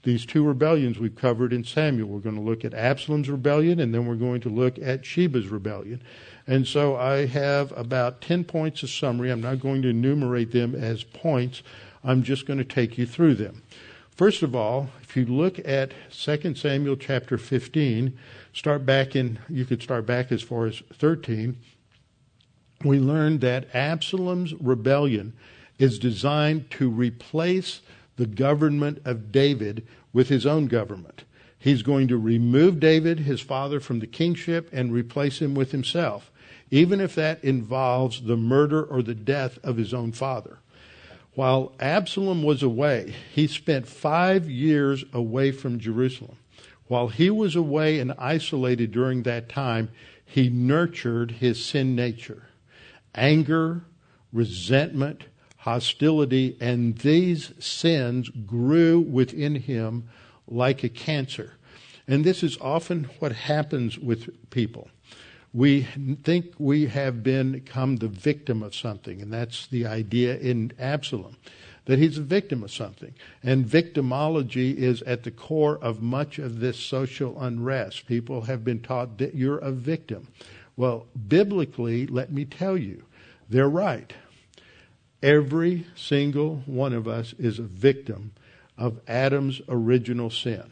these 0.05 0.25
two 0.25 0.47
rebellions 0.47 1.01
we've 1.01 1.17
covered 1.17 1.53
in 1.53 1.65
Samuel. 1.65 2.09
We're 2.09 2.21
going 2.21 2.37
to 2.37 2.41
look 2.41 2.65
at 2.65 2.73
Absalom's 2.73 3.29
rebellion, 3.29 3.81
and 3.81 3.93
then 3.93 4.07
we're 4.07 4.15
going 4.15 4.41
to 4.43 4.49
look 4.49 4.79
at 4.79 5.03
Sheba's 5.03 5.49
rebellion. 5.49 6.01
And 6.47 6.65
so 6.65 6.95
I 6.95 7.27
have 7.27 7.77
about 7.77 8.21
10 8.21 8.45
points 8.45 8.85
of 8.85 8.91
summary. 8.91 9.33
I'm 9.33 9.41
not 9.41 9.59
going 9.59 9.83
to 9.83 9.89
enumerate 9.89 10.53
them 10.53 10.77
as 10.77 11.03
points. 11.03 11.65
I'm 12.05 12.23
just 12.23 12.47
going 12.47 12.59
to 12.59 12.65
take 12.65 12.97
you 12.97 13.05
through 13.05 13.35
them. 13.35 13.65
First 14.15 14.45
of 14.45 14.55
all, 14.55 14.89
if 15.03 15.17
you 15.17 15.27
look 15.27 15.59
at 15.65 15.93
2 16.13 16.55
Samuel 16.55 16.97
chapter 16.97 17.37
15, 17.37 18.17
start 18.53 18.87
back 18.87 19.17
in, 19.17 19.41
you 19.49 19.65
could 19.65 19.83
start 19.83 20.07
back 20.07 20.31
as 20.31 20.43
far 20.43 20.67
as 20.67 20.85
13, 20.95 21.57
we 22.85 23.01
learned 23.01 23.41
that 23.41 23.75
Absalom's 23.75 24.55
rebellion 24.55 25.33
is 25.79 25.99
designed 25.99 26.71
to 26.73 26.91
replace 26.91 27.81
the 28.17 28.27
government 28.27 29.01
of 29.05 29.31
David 29.31 29.87
with 30.13 30.29
his 30.29 30.45
own 30.45 30.67
government. 30.67 31.25
He's 31.59 31.83
going 31.83 32.09
to 32.09 32.17
remove 32.17 32.81
David, 32.81 33.21
his 33.21 33.41
father, 33.41 33.81
from 33.81 33.99
the 33.99 34.07
kingship 34.07 34.69
and 34.73 34.93
replace 34.93 35.41
him 35.41 35.55
with 35.55 35.73
himself, 35.73 36.31
even 36.71 37.01
if 37.01 37.15
that 37.15 37.43
involves 37.43 38.23
the 38.23 38.37
murder 38.37 38.83
or 38.83 39.03
the 39.03 39.15
death 39.15 39.59
of 39.65 39.77
his 39.77 39.93
own 39.93 40.13
father. 40.13 40.59
While 41.35 41.73
Absalom 41.79 42.43
was 42.43 42.63
away, 42.63 43.15
he 43.33 43.47
spent 43.47 43.87
five 43.87 44.51
years 44.51 45.05
away 45.13 45.53
from 45.53 45.79
Jerusalem. 45.79 46.37
While 46.89 47.09
he 47.09 47.31
was 47.31 47.55
away 47.55 48.01
and 48.01 48.13
isolated 48.19 48.91
during 48.91 49.23
that 49.23 49.49
time, 49.49 49.91
he 50.25 50.49
nurtured 50.49 51.33
his 51.33 51.65
sin 51.65 51.95
nature 51.95 52.45
anger, 53.15 53.83
resentment, 54.33 55.25
hostility, 55.69 56.57
and 56.61 56.99
these 56.99 57.53
sins 57.59 58.29
grew 58.29 59.01
within 59.01 59.55
him 59.55 60.09
like 60.47 60.83
a 60.83 60.89
cancer. 60.89 61.55
And 62.07 62.25
this 62.25 62.43
is 62.43 62.59
often 62.61 63.05
what 63.19 63.33
happens 63.33 63.99
with 63.99 64.51
people 64.51 64.89
we 65.53 65.83
think 66.25 66.55
we 66.59 66.87
have 66.87 67.23
become 67.23 67.97
the 67.97 68.09
victim 68.09 68.63
of 68.63 68.75
something, 68.75 69.23
and 69.23 69.33
that's 69.33 69.67
the 69.67 69.87
idea 69.87 70.37
in 70.39 70.73
Absalom, 70.79 71.37
that 71.87 71.99
he's 71.99 72.19
a 72.19 72.23
victim 72.23 72.63
of 72.63 72.71
something. 72.71 73.15
And 73.43 73.65
victimology 73.65 74.77
is 74.77 75.01
at 75.03 75.23
the 75.23 75.31
core 75.31 75.79
of 75.79 76.03
much 76.03 76.39
of 76.39 76.61
this 76.61 76.79
social 76.79 77.41
unrest. 77.41 78.07
People 78.07 78.43
have 78.43 78.63
been 78.63 78.81
taught 78.81 79.19
that 79.19 79.35
you're 79.35 79.59
a 79.59 79.73
victim. 79.73 80.29
Well, 80.77 81.07
biblically, 81.29 82.07
let 82.07 82.31
me 82.31 82.45
tell 82.45 82.77
you, 82.77 83.05
they're 83.49 83.71
right. 83.71 84.13
Every 85.23 85.87
single 85.97 86.63
one 86.67 86.93
of 86.93 87.09
us 87.09 87.35
is 87.39 87.59
a 87.59 87.63
victim 87.63 88.33
of 88.77 89.01
Adam's 89.09 89.61
original 89.69 90.31
sin. 90.31 90.71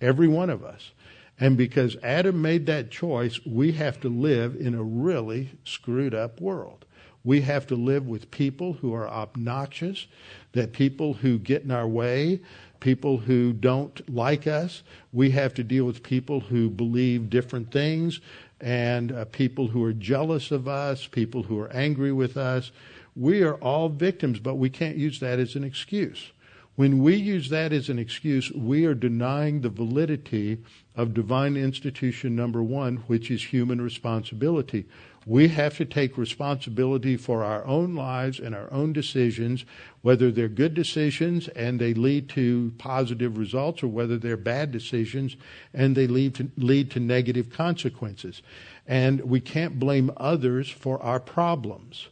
Every 0.00 0.28
one 0.28 0.50
of 0.50 0.64
us. 0.64 0.92
And 1.40 1.56
because 1.56 1.96
Adam 2.02 2.40
made 2.42 2.66
that 2.66 2.90
choice, 2.90 3.40
we 3.44 3.72
have 3.72 4.00
to 4.00 4.08
live 4.08 4.56
in 4.56 4.74
a 4.74 4.82
really 4.82 5.50
screwed 5.64 6.14
up 6.14 6.40
world. 6.40 6.84
We 7.24 7.42
have 7.42 7.66
to 7.68 7.74
live 7.74 8.06
with 8.06 8.30
people 8.30 8.74
who 8.74 8.94
are 8.94 9.08
obnoxious, 9.08 10.06
that 10.52 10.72
people 10.72 11.14
who 11.14 11.38
get 11.38 11.62
in 11.62 11.70
our 11.70 11.86
way, 11.86 12.40
people 12.80 13.18
who 13.18 13.52
don't 13.52 14.08
like 14.12 14.46
us. 14.46 14.82
We 15.12 15.30
have 15.32 15.52
to 15.54 15.64
deal 15.64 15.84
with 15.84 16.02
people 16.02 16.40
who 16.40 16.70
believe 16.70 17.28
different 17.28 17.72
things 17.72 18.20
and 18.60 19.12
uh, 19.12 19.24
people 19.26 19.68
who 19.68 19.82
are 19.84 19.92
jealous 19.92 20.50
of 20.50 20.68
us, 20.68 21.06
people 21.06 21.44
who 21.44 21.58
are 21.60 21.70
angry 21.72 22.12
with 22.12 22.36
us. 22.36 22.70
We 23.18 23.42
are 23.42 23.56
all 23.56 23.88
victims, 23.88 24.38
but 24.38 24.54
we 24.54 24.70
can't 24.70 24.96
use 24.96 25.18
that 25.18 25.40
as 25.40 25.56
an 25.56 25.64
excuse. 25.64 26.30
When 26.76 27.02
we 27.02 27.16
use 27.16 27.48
that 27.48 27.72
as 27.72 27.88
an 27.88 27.98
excuse, 27.98 28.52
we 28.52 28.84
are 28.84 28.94
denying 28.94 29.60
the 29.60 29.68
validity 29.68 30.58
of 30.94 31.14
divine 31.14 31.56
institution 31.56 32.36
number 32.36 32.62
one, 32.62 32.98
which 33.08 33.32
is 33.32 33.46
human 33.46 33.80
responsibility. 33.80 34.86
We 35.26 35.48
have 35.48 35.76
to 35.78 35.84
take 35.84 36.16
responsibility 36.16 37.16
for 37.16 37.42
our 37.42 37.66
own 37.66 37.96
lives 37.96 38.38
and 38.38 38.54
our 38.54 38.72
own 38.72 38.92
decisions, 38.92 39.64
whether 40.02 40.30
they're 40.30 40.46
good 40.46 40.74
decisions 40.74 41.48
and 41.48 41.80
they 41.80 41.94
lead 41.94 42.28
to 42.30 42.72
positive 42.78 43.36
results 43.36 43.82
or 43.82 43.88
whether 43.88 44.16
they're 44.16 44.36
bad 44.36 44.70
decisions 44.70 45.34
and 45.74 45.96
they 45.96 46.06
lead 46.06 46.36
to, 46.36 46.52
lead 46.56 46.92
to 46.92 47.00
negative 47.00 47.50
consequences. 47.50 48.42
And 48.86 49.22
we 49.22 49.40
can't 49.40 49.80
blame 49.80 50.12
others 50.18 50.70
for 50.70 51.02
our 51.02 51.18
problems. 51.18 52.06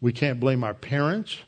We 0.00 0.12
can't 0.12 0.40
blame 0.40 0.62
our 0.62 0.74
parents. 0.74 1.38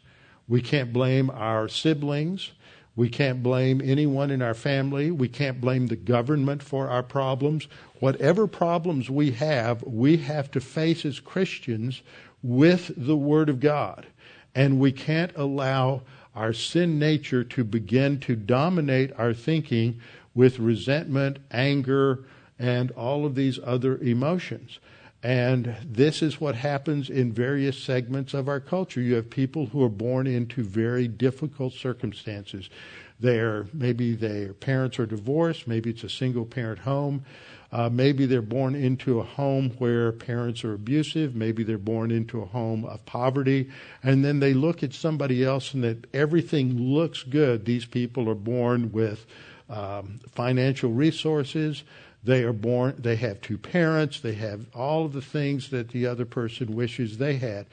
We 0.48 0.62
can't 0.62 0.92
blame 0.92 1.30
our 1.30 1.68
siblings. 1.68 2.52
We 2.96 3.08
can't 3.08 3.42
blame 3.42 3.80
anyone 3.84 4.30
in 4.30 4.42
our 4.42 4.54
family. 4.54 5.10
We 5.10 5.28
can't 5.28 5.60
blame 5.60 5.86
the 5.86 5.96
government 5.96 6.62
for 6.62 6.88
our 6.88 7.02
problems. 7.02 7.68
Whatever 8.00 8.46
problems 8.46 9.08
we 9.08 9.30
have, 9.32 9.82
we 9.84 10.16
have 10.16 10.50
to 10.52 10.60
face 10.60 11.04
as 11.04 11.20
Christians 11.20 12.02
with 12.42 12.90
the 12.96 13.16
Word 13.16 13.48
of 13.48 13.60
God. 13.60 14.06
And 14.54 14.80
we 14.80 14.90
can't 14.90 15.36
allow 15.36 16.02
our 16.34 16.52
sin 16.52 16.98
nature 16.98 17.44
to 17.44 17.62
begin 17.62 18.18
to 18.20 18.34
dominate 18.34 19.12
our 19.16 19.34
thinking 19.34 20.00
with 20.34 20.58
resentment, 20.58 21.38
anger, 21.50 22.24
and 22.58 22.90
all 22.92 23.24
of 23.24 23.34
these 23.34 23.58
other 23.62 23.98
emotions. 23.98 24.78
And 25.22 25.74
this 25.84 26.22
is 26.22 26.40
what 26.40 26.54
happens 26.54 27.10
in 27.10 27.32
various 27.32 27.76
segments 27.76 28.34
of 28.34 28.48
our 28.48 28.60
culture. 28.60 29.00
You 29.00 29.16
have 29.16 29.30
people 29.30 29.66
who 29.66 29.82
are 29.82 29.88
born 29.88 30.28
into 30.28 30.62
very 30.62 31.08
difficult 31.08 31.72
circumstances. 31.72 32.70
They're 33.18 33.66
maybe 33.72 34.14
their 34.14 34.52
parents 34.52 34.98
are 35.00 35.06
divorced, 35.06 35.66
maybe 35.66 35.90
it's 35.90 36.04
a 36.04 36.08
single 36.08 36.44
parent 36.44 36.80
home. 36.80 37.24
Uh, 37.70 37.90
maybe 37.90 38.24
they're 38.24 38.40
born 38.40 38.74
into 38.74 39.20
a 39.20 39.24
home 39.24 39.70
where 39.78 40.10
parents 40.10 40.64
are 40.64 40.72
abusive. 40.72 41.34
Maybe 41.34 41.64
they're 41.64 41.76
born 41.76 42.10
into 42.10 42.40
a 42.40 42.46
home 42.46 42.86
of 42.86 43.04
poverty. 43.04 43.68
And 44.02 44.24
then 44.24 44.40
they 44.40 44.54
look 44.54 44.82
at 44.82 44.94
somebody 44.94 45.44
else 45.44 45.74
and 45.74 45.84
that 45.84 46.06
everything 46.14 46.78
looks 46.78 47.22
good. 47.22 47.66
These 47.66 47.84
people 47.84 48.30
are 48.30 48.34
born 48.34 48.90
with 48.90 49.26
um, 49.68 50.20
financial 50.30 50.90
resources. 50.90 51.84
They 52.28 52.44
are 52.44 52.52
born, 52.52 52.96
they 52.98 53.16
have 53.16 53.40
two 53.40 53.56
parents, 53.56 54.20
they 54.20 54.34
have 54.34 54.66
all 54.74 55.06
of 55.06 55.14
the 55.14 55.22
things 55.22 55.70
that 55.70 55.88
the 55.88 56.04
other 56.04 56.26
person 56.26 56.74
wishes 56.74 57.16
they 57.16 57.36
had. 57.36 57.64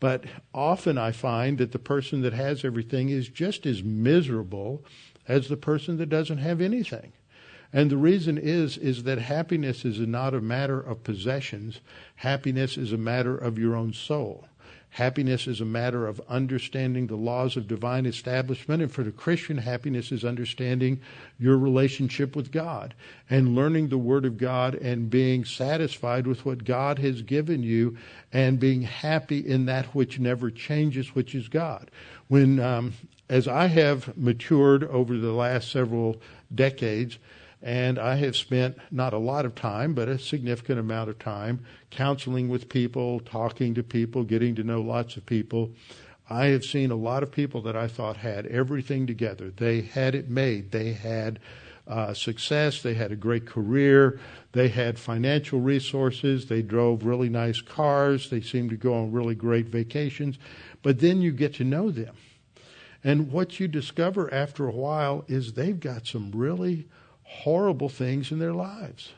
But 0.00 0.24
often 0.52 0.98
I 0.98 1.12
find 1.12 1.58
that 1.58 1.70
the 1.70 1.78
person 1.78 2.20
that 2.22 2.32
has 2.32 2.64
everything 2.64 3.10
is 3.10 3.28
just 3.28 3.66
as 3.66 3.84
miserable 3.84 4.84
as 5.28 5.46
the 5.46 5.56
person 5.56 5.96
that 5.98 6.08
doesn't 6.08 6.38
have 6.38 6.60
anything. 6.60 7.12
And 7.72 7.88
the 7.88 7.96
reason 7.96 8.36
is 8.36 8.76
is 8.76 9.04
that 9.04 9.18
happiness 9.18 9.84
is 9.84 10.00
not 10.00 10.34
a 10.34 10.40
matter 10.40 10.80
of 10.80 11.04
possessions. 11.04 11.80
Happiness 12.16 12.76
is 12.76 12.92
a 12.92 12.98
matter 12.98 13.38
of 13.38 13.60
your 13.60 13.76
own 13.76 13.92
soul. 13.92 14.44
Happiness 14.90 15.46
is 15.46 15.60
a 15.60 15.64
matter 15.64 16.08
of 16.08 16.20
understanding 16.28 17.06
the 17.06 17.16
laws 17.16 17.56
of 17.56 17.68
divine 17.68 18.06
establishment. 18.06 18.82
And 18.82 18.90
for 18.90 19.04
the 19.04 19.12
Christian, 19.12 19.58
happiness 19.58 20.10
is 20.10 20.24
understanding 20.24 21.00
your 21.38 21.56
relationship 21.56 22.34
with 22.34 22.50
God 22.50 22.94
and 23.28 23.54
learning 23.54 23.88
the 23.88 23.98
Word 23.98 24.24
of 24.24 24.36
God 24.36 24.74
and 24.74 25.08
being 25.08 25.44
satisfied 25.44 26.26
with 26.26 26.44
what 26.44 26.64
God 26.64 26.98
has 26.98 27.22
given 27.22 27.62
you 27.62 27.96
and 28.32 28.58
being 28.58 28.82
happy 28.82 29.38
in 29.38 29.66
that 29.66 29.86
which 29.94 30.18
never 30.18 30.50
changes, 30.50 31.14
which 31.14 31.36
is 31.36 31.46
God. 31.46 31.88
When, 32.26 32.58
um, 32.58 32.94
as 33.28 33.46
I 33.46 33.68
have 33.68 34.16
matured 34.16 34.82
over 34.82 35.16
the 35.16 35.32
last 35.32 35.70
several 35.70 36.20
decades, 36.52 37.18
and 37.62 37.98
I 37.98 38.16
have 38.16 38.36
spent 38.36 38.78
not 38.90 39.12
a 39.12 39.18
lot 39.18 39.44
of 39.44 39.54
time, 39.54 39.92
but 39.92 40.08
a 40.08 40.18
significant 40.18 40.78
amount 40.78 41.10
of 41.10 41.18
time 41.18 41.64
counseling 41.90 42.48
with 42.48 42.68
people, 42.68 43.20
talking 43.20 43.74
to 43.74 43.82
people, 43.82 44.24
getting 44.24 44.54
to 44.54 44.64
know 44.64 44.80
lots 44.80 45.16
of 45.16 45.26
people. 45.26 45.70
I 46.28 46.46
have 46.46 46.64
seen 46.64 46.90
a 46.90 46.96
lot 46.96 47.22
of 47.22 47.32
people 47.32 47.60
that 47.62 47.76
I 47.76 47.88
thought 47.88 48.16
had 48.16 48.46
everything 48.46 49.06
together. 49.06 49.50
They 49.50 49.82
had 49.82 50.14
it 50.14 50.30
made. 50.30 50.70
They 50.70 50.92
had 50.92 51.40
uh, 51.86 52.14
success. 52.14 52.82
They 52.82 52.94
had 52.94 53.10
a 53.10 53.16
great 53.16 53.46
career. 53.46 54.20
They 54.52 54.68
had 54.68 54.98
financial 54.98 55.60
resources. 55.60 56.46
They 56.46 56.62
drove 56.62 57.04
really 57.04 57.28
nice 57.28 57.60
cars. 57.60 58.30
They 58.30 58.40
seemed 58.40 58.70
to 58.70 58.76
go 58.76 58.94
on 58.94 59.12
really 59.12 59.34
great 59.34 59.66
vacations. 59.66 60.38
But 60.82 61.00
then 61.00 61.20
you 61.20 61.32
get 61.32 61.54
to 61.54 61.64
know 61.64 61.90
them. 61.90 62.14
And 63.02 63.32
what 63.32 63.58
you 63.58 63.66
discover 63.66 64.32
after 64.32 64.68
a 64.68 64.72
while 64.72 65.24
is 65.26 65.54
they've 65.54 65.80
got 65.80 66.06
some 66.06 66.30
really 66.30 66.86
horrible 67.30 67.88
things 67.88 68.32
in 68.32 68.38
their 68.38 68.52
lives. 68.52 69.12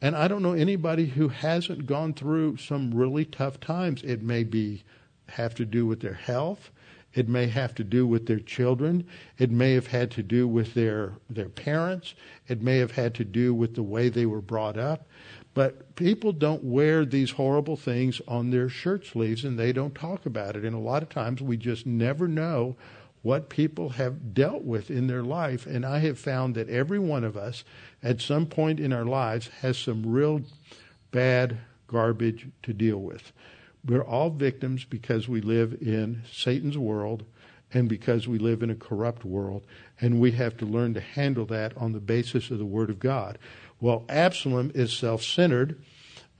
And 0.00 0.16
I 0.16 0.28
don't 0.28 0.42
know 0.42 0.52
anybody 0.52 1.06
who 1.06 1.28
hasn't 1.28 1.86
gone 1.86 2.14
through 2.14 2.56
some 2.56 2.94
really 2.94 3.24
tough 3.24 3.60
times. 3.60 4.02
It 4.02 4.22
may 4.22 4.44
be 4.44 4.84
have 5.28 5.54
to 5.56 5.64
do 5.64 5.86
with 5.86 6.00
their 6.00 6.14
health. 6.14 6.70
It 7.14 7.28
may 7.28 7.46
have 7.48 7.74
to 7.76 7.84
do 7.84 8.06
with 8.06 8.26
their 8.26 8.38
children. 8.38 9.06
It 9.38 9.50
may 9.50 9.72
have 9.72 9.88
had 9.88 10.10
to 10.12 10.22
do 10.22 10.46
with 10.46 10.74
their 10.74 11.14
their 11.28 11.48
parents. 11.48 12.14
It 12.46 12.62
may 12.62 12.78
have 12.78 12.92
had 12.92 13.14
to 13.16 13.24
do 13.24 13.54
with 13.54 13.74
the 13.74 13.82
way 13.82 14.08
they 14.08 14.26
were 14.26 14.40
brought 14.40 14.78
up. 14.78 15.06
But 15.54 15.96
people 15.96 16.32
don't 16.32 16.62
wear 16.62 17.04
these 17.04 17.32
horrible 17.32 17.76
things 17.76 18.20
on 18.28 18.50
their 18.50 18.68
shirt 18.68 19.04
sleeves 19.06 19.44
and 19.44 19.58
they 19.58 19.72
don't 19.72 19.94
talk 19.94 20.26
about 20.26 20.54
it. 20.54 20.64
And 20.64 20.76
a 20.76 20.80
lot 20.80 21.02
of 21.02 21.08
times 21.08 21.42
we 21.42 21.56
just 21.56 21.86
never 21.86 22.28
know 22.28 22.76
what 23.22 23.48
people 23.48 23.90
have 23.90 24.32
dealt 24.34 24.62
with 24.62 24.90
in 24.90 25.06
their 25.06 25.22
life. 25.22 25.66
And 25.66 25.84
I 25.84 25.98
have 26.00 26.18
found 26.18 26.54
that 26.54 26.68
every 26.68 26.98
one 26.98 27.24
of 27.24 27.36
us, 27.36 27.64
at 28.02 28.20
some 28.20 28.46
point 28.46 28.80
in 28.80 28.92
our 28.92 29.04
lives, 29.04 29.48
has 29.60 29.76
some 29.76 30.06
real 30.06 30.42
bad 31.10 31.58
garbage 31.86 32.48
to 32.62 32.72
deal 32.72 32.98
with. 32.98 33.32
We're 33.84 34.04
all 34.04 34.30
victims 34.30 34.84
because 34.84 35.28
we 35.28 35.40
live 35.40 35.78
in 35.80 36.22
Satan's 36.30 36.78
world 36.78 37.24
and 37.72 37.88
because 37.88 38.26
we 38.26 38.38
live 38.38 38.62
in 38.62 38.70
a 38.70 38.74
corrupt 38.74 39.24
world. 39.24 39.64
And 40.00 40.20
we 40.20 40.32
have 40.32 40.56
to 40.58 40.66
learn 40.66 40.94
to 40.94 41.00
handle 41.00 41.46
that 41.46 41.76
on 41.76 41.92
the 41.92 42.00
basis 42.00 42.50
of 42.50 42.58
the 42.58 42.66
Word 42.66 42.90
of 42.90 42.98
God. 42.98 43.38
Well, 43.80 44.04
Absalom 44.08 44.72
is 44.74 44.92
self 44.92 45.22
centered 45.22 45.80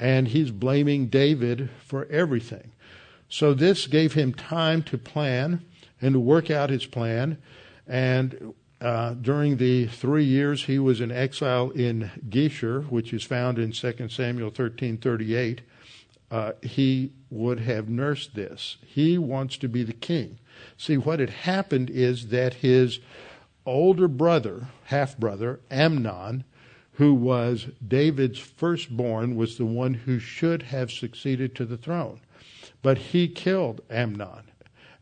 and 0.01 0.29
he's 0.29 0.51
blaming 0.51 1.09
David 1.09 1.71
for 1.85 2.07
everything. 2.07 2.73
So 3.29 3.53
this 3.53 3.87
gave 3.87 4.15
him 4.15 4.33
time 4.33 4.83
to 4.85 4.97
plan 4.97 5.65
and 6.01 6.15
to 6.15 6.21
work 6.21 6.51
out 6.51 6.71
his 6.71 6.87
plan. 6.87 7.39
And 7.87 8.55
uh, 8.81 9.15
during 9.15 9.57
the 9.57 9.87
three 9.87 10.25
years 10.25 10.65
he 10.65 10.79
was 10.79 11.01
in 11.01 11.11
exile 11.11 11.71
in 11.71 12.11
Geshur, 12.29 12.89
which 12.91 13.13
is 13.13 13.25
found 13.25 13.59
in 13.59 13.73
2 13.73 14.09
Samuel 14.09 14.51
13:38, 14.51 15.61
uh, 16.31 16.53
he 16.63 17.13
would 17.31 17.61
have 17.61 17.89
nursed 17.89 18.35
this. 18.35 18.77
He 18.87 19.19
wants 19.19 19.57
to 19.59 19.69
be 19.69 19.83
the 19.83 19.93
king. 19.93 20.39
See, 20.77 20.97
what 20.97 21.21
had 21.21 21.31
happened 21.31 21.91
is 21.91 22.29
that 22.29 22.55
his 22.55 23.01
older 23.65 24.09
brother, 24.09 24.69
half 24.85 25.17
brother, 25.17 25.61
Amnon, 25.71 26.45
who 26.93 27.15
was 27.15 27.69
David's 27.87 28.39
firstborn, 28.39 29.37
was 29.37 29.57
the 29.57 29.67
one 29.67 29.95
who 29.95 30.19
should 30.19 30.65
have 30.65 30.91
succeeded 30.91 31.55
to 31.55 31.65
the 31.65 31.77
throne. 31.77 32.21
But 32.83 32.99
he 32.99 33.29
killed 33.29 33.81
Amnon. 33.89 34.48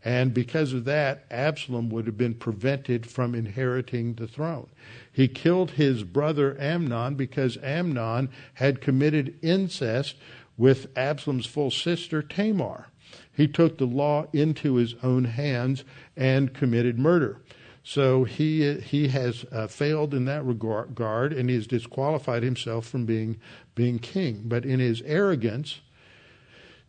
And 0.07 0.33
because 0.33 0.73
of 0.73 0.85
that, 0.85 1.25
Absalom 1.33 1.89
would 1.89 2.07
have 2.07 2.17
been 2.17 2.35
prevented 2.35 3.07
from 3.07 3.35
inheriting 3.35 4.15
the 4.15 4.29
throne. 4.29 4.69
He 5.13 5.27
killed 5.27 5.73
his 5.73 6.05
brother 6.05 6.57
Amnon 6.61 7.17
because 7.17 7.59
Amnon 7.61 8.31
had 8.55 8.81
committed 8.81 9.37
incest 9.43 10.15
with 10.57 10.97
Absalom's 10.97 11.47
full 11.47 11.73
sister 11.73 12.23
Tamar. 12.23 12.87
He 13.33 13.49
took 13.49 13.79
the 13.79 13.87
law 13.87 14.29
into 14.33 14.77
his 14.77 14.95
own 15.03 15.25
hands 15.25 15.83
and 16.17 16.55
committed 16.55 17.01
murder. 17.01 17.43
So 17.83 18.23
he 18.23 18.75
he 18.75 19.09
has 19.09 19.45
uh, 19.51 19.67
failed 19.67 20.15
in 20.15 20.25
that 20.27 20.45
regard, 20.45 21.33
and 21.33 21.51
he 21.51 21.57
has 21.57 21.67
disqualified 21.67 22.45
himself 22.45 22.87
from 22.87 23.07
being 23.07 23.39
being 23.75 23.99
king. 23.99 24.43
But 24.45 24.65
in 24.65 24.79
his 24.79 25.03
arrogance, 25.03 25.81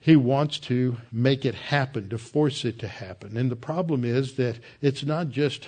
he 0.07 0.15
wants 0.15 0.57
to 0.57 0.95
make 1.11 1.43
it 1.43 1.53
happen, 1.53 2.07
to 2.07 2.17
force 2.17 2.63
it 2.63 2.79
to 2.79 2.87
happen. 2.87 3.35
And 3.35 3.51
the 3.51 3.57
problem 3.57 4.05
is 4.05 4.35
that 4.35 4.57
it's 4.81 5.03
not 5.03 5.27
just 5.27 5.67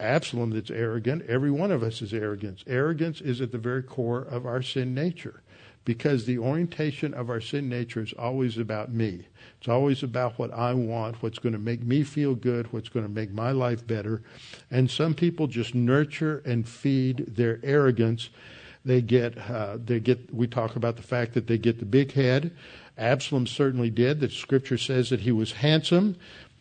Absalom 0.00 0.50
that's 0.50 0.68
arrogant. 0.68 1.22
Every 1.28 1.52
one 1.52 1.70
of 1.70 1.84
us 1.84 2.02
is 2.02 2.12
arrogant. 2.12 2.64
Arrogance 2.66 3.20
is 3.20 3.40
at 3.40 3.52
the 3.52 3.58
very 3.58 3.84
core 3.84 4.22
of 4.22 4.46
our 4.46 4.62
sin 4.62 4.94
nature 4.94 5.44
because 5.84 6.24
the 6.24 6.38
orientation 6.38 7.14
of 7.14 7.30
our 7.30 7.40
sin 7.40 7.68
nature 7.68 8.02
is 8.02 8.12
always 8.14 8.58
about 8.58 8.92
me. 8.92 9.28
It's 9.58 9.68
always 9.68 10.02
about 10.02 10.40
what 10.40 10.52
I 10.52 10.74
want, 10.74 11.22
what's 11.22 11.38
going 11.38 11.52
to 11.52 11.58
make 11.60 11.84
me 11.84 12.02
feel 12.02 12.34
good, 12.34 12.72
what's 12.72 12.88
going 12.88 13.06
to 13.06 13.12
make 13.12 13.30
my 13.30 13.52
life 13.52 13.86
better. 13.86 14.22
And 14.72 14.90
some 14.90 15.14
people 15.14 15.46
just 15.46 15.72
nurture 15.72 16.42
and 16.44 16.68
feed 16.68 17.36
their 17.36 17.60
arrogance. 17.62 18.28
They 18.84 19.02
get, 19.02 19.38
uh, 19.38 19.78
they 19.84 19.98
get. 19.98 20.32
We 20.32 20.46
talk 20.46 20.76
about 20.76 20.96
the 20.96 21.02
fact 21.02 21.34
that 21.34 21.48
they 21.48 21.58
get 21.58 21.80
the 21.80 21.84
big 21.84 22.12
head. 22.12 22.52
Absalom 22.98 23.46
certainly 23.46 23.90
did. 23.90 24.20
The 24.20 24.30
scripture 24.30 24.78
says 24.78 25.10
that 25.10 25.20
he 25.20 25.32
was 25.32 25.52
handsome 25.52 26.16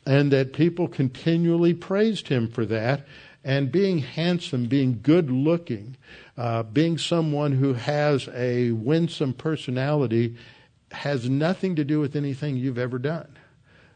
and 0.06 0.32
that 0.32 0.54
people 0.54 0.88
continually 0.88 1.74
praised 1.74 2.28
him 2.28 2.50
for 2.50 2.66
that. 2.66 3.06
And 3.44 3.72
being 3.72 4.00
handsome, 4.00 4.66
being 4.66 5.00
good 5.04 5.30
looking, 5.30 5.98
uh, 6.36 6.64
being 6.64 6.98
someone 6.98 7.52
who 7.52 7.74
has 7.74 8.28
a 8.34 8.72
winsome 8.72 9.34
personality 9.34 10.36
has 10.92 11.30
nothing 11.30 11.76
to 11.76 11.84
do 11.84 12.00
with 12.00 12.16
anything 12.16 12.58
you've 12.58 12.80
ever 12.80 12.98
done. 12.98 13.38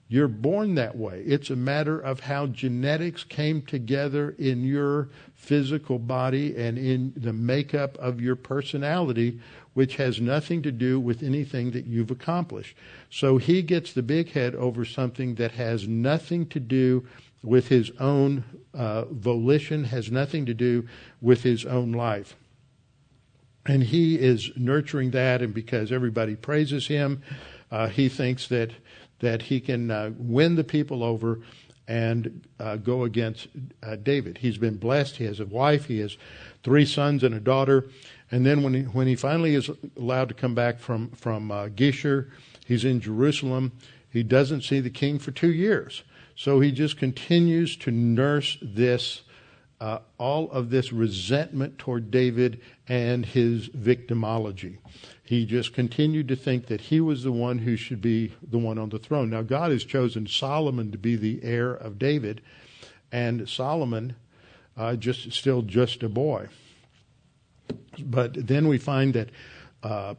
You're 0.08 0.28
born 0.28 0.76
that 0.76 0.98
way. 0.98 1.22
It's 1.26 1.52
a 1.52 1.56
matter 1.56 2.00
of 2.00 2.20
how 2.20 2.48
genetics 2.48 3.24
came 3.24 3.62
together 3.62 4.36
in 4.40 4.64
your 4.64 5.10
physical 5.36 6.00
body 6.00 6.56
and 6.58 6.78
in 6.78 7.14
the 7.16 7.34
makeup 7.34 7.96
of 7.98 8.20
your 8.20 8.36
personality 8.36 9.40
which 9.80 9.96
has 9.96 10.20
nothing 10.20 10.62
to 10.62 10.74
do 10.74 11.00
with 11.00 11.24
anything 11.24 11.72
that 11.72 11.86
you've 11.86 12.12
accomplished. 12.12 12.76
So 13.10 13.38
he 13.38 13.62
gets 13.62 13.94
the 13.94 14.04
big 14.04 14.34
head 14.34 14.54
over 14.54 14.84
something 14.84 15.36
that 15.36 15.52
has 15.52 15.88
nothing 15.88 16.48
to 16.48 16.60
do 16.60 17.08
with 17.42 17.70
his 17.70 17.90
own 17.98 18.44
uh, 18.74 19.06
volition, 19.06 19.86
has 19.86 20.12
nothing 20.12 20.46
to 20.48 20.54
do 20.54 20.86
with 21.22 21.44
his 21.44 21.66
own 21.66 21.94
life. 21.94 22.36
And 23.66 23.82
he 23.82 24.16
is 24.16 24.52
nurturing 24.58 25.12
that, 25.12 25.42
and 25.42 25.54
because 25.54 25.94
everybody 25.94 26.36
praises 26.36 26.88
him, 26.88 27.24
uh, 27.72 27.88
he 27.88 28.10
thinks 28.10 28.50
that 28.50 28.72
that 29.20 29.44
he 29.44 29.62
can 29.62 29.92
uh, 29.92 30.12
win 30.18 30.56
the 30.56 30.64
people 30.66 31.06
over 31.06 31.40
and 31.88 32.46
uh, 32.60 32.76
go 32.76 33.04
against 33.06 33.48
uh, 33.82 33.96
David. 33.96 34.40
He's 34.40 34.58
been 34.58 34.76
blessed. 34.76 35.16
He 35.16 35.24
has 35.24 35.40
a 35.40 35.46
wife. 35.46 35.86
He 35.86 36.00
has 36.00 36.18
three 36.64 36.86
sons 36.86 37.24
and 37.24 37.34
a 37.34 37.40
daughter. 37.40 37.90
And 38.32 38.46
then 38.46 38.62
when 38.62 38.74
he, 38.74 38.82
when 38.84 39.08
he 39.08 39.16
finally 39.16 39.56
is 39.56 39.70
allowed 39.98 40.30
to 40.30 40.36
come 40.36 40.56
back 40.56 40.80
from 40.80 41.10
from 41.12 41.52
uh, 41.52 41.68
Geshur, 41.70 42.30
he's 42.66 42.86
in 42.86 43.02
Jerusalem. 43.02 43.72
He 44.12 44.24
doesn't 44.24 44.62
see 44.62 44.80
the 44.80 44.90
king 44.90 45.20
for 45.20 45.32
two 45.32 45.52
years. 45.52 46.04
So 46.36 46.62
he 46.62 46.72
just 46.72 46.98
continues 46.98 47.76
to 47.78 47.92
nurse 47.92 48.58
this, 48.62 49.24
uh, 49.82 50.00
all 50.18 50.50
of 50.52 50.70
this 50.70 50.94
resentment 50.94 51.78
toward 51.78 52.12
David 52.12 52.62
and 52.88 53.26
his 53.26 53.68
victimology. 53.70 54.78
He 55.22 55.46
just 55.46 55.74
continued 55.74 56.28
to 56.30 56.36
think 56.36 56.68
that 56.68 56.82
he 56.82 57.02
was 57.02 57.24
the 57.24 57.32
one 57.32 57.60
who 57.60 57.76
should 57.76 58.02
be 58.02 58.34
the 58.42 58.58
one 58.58 58.78
on 58.78 58.90
the 58.90 59.00
throne. 59.00 59.30
Now, 59.30 59.42
God 59.42 59.72
has 59.72 59.84
chosen 59.84 60.28
Solomon 60.28 60.92
to 60.92 60.98
be 60.98 61.16
the 61.16 61.40
heir 61.44 61.72
of 61.72 62.00
David, 62.00 62.42
and 63.12 63.48
Solomon 63.48 64.16
uh, 64.78 64.96
just 64.96 65.32
still 65.34 65.62
just 65.62 66.04
a 66.04 66.10
boy. 66.10 66.48
But 68.00 68.48
then 68.48 68.68
we 68.68 68.78
find 68.78 69.14
that 69.14 69.30
uh, 69.84 70.16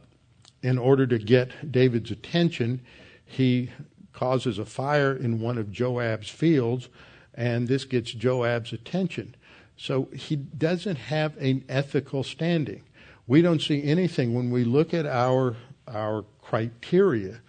in 0.61 0.77
order 0.77 1.07
to 1.07 1.17
get 1.17 1.71
David's 1.71 2.11
attention, 2.11 2.81
he 3.25 3.69
causes 4.13 4.59
a 4.59 4.65
fire 4.65 5.15
in 5.15 5.39
one 5.39 5.57
of 5.57 5.71
Joab's 5.71 6.29
fields, 6.29 6.89
and 7.33 7.67
this 7.67 7.85
gets 7.85 8.13
Joab's 8.13 8.73
attention. 8.73 9.35
So 9.77 10.09
he 10.13 10.35
doesn't 10.35 10.97
have 10.97 11.37
an 11.37 11.63
ethical 11.67 12.23
standing. 12.23 12.83
We 13.25 13.41
don't 13.41 13.61
see 13.61 13.83
anything 13.83 14.33
when 14.33 14.51
we 14.51 14.63
look 14.63 14.93
at 14.93 15.05
our 15.05 15.55
our 15.87 16.23
criteria. 16.41 17.41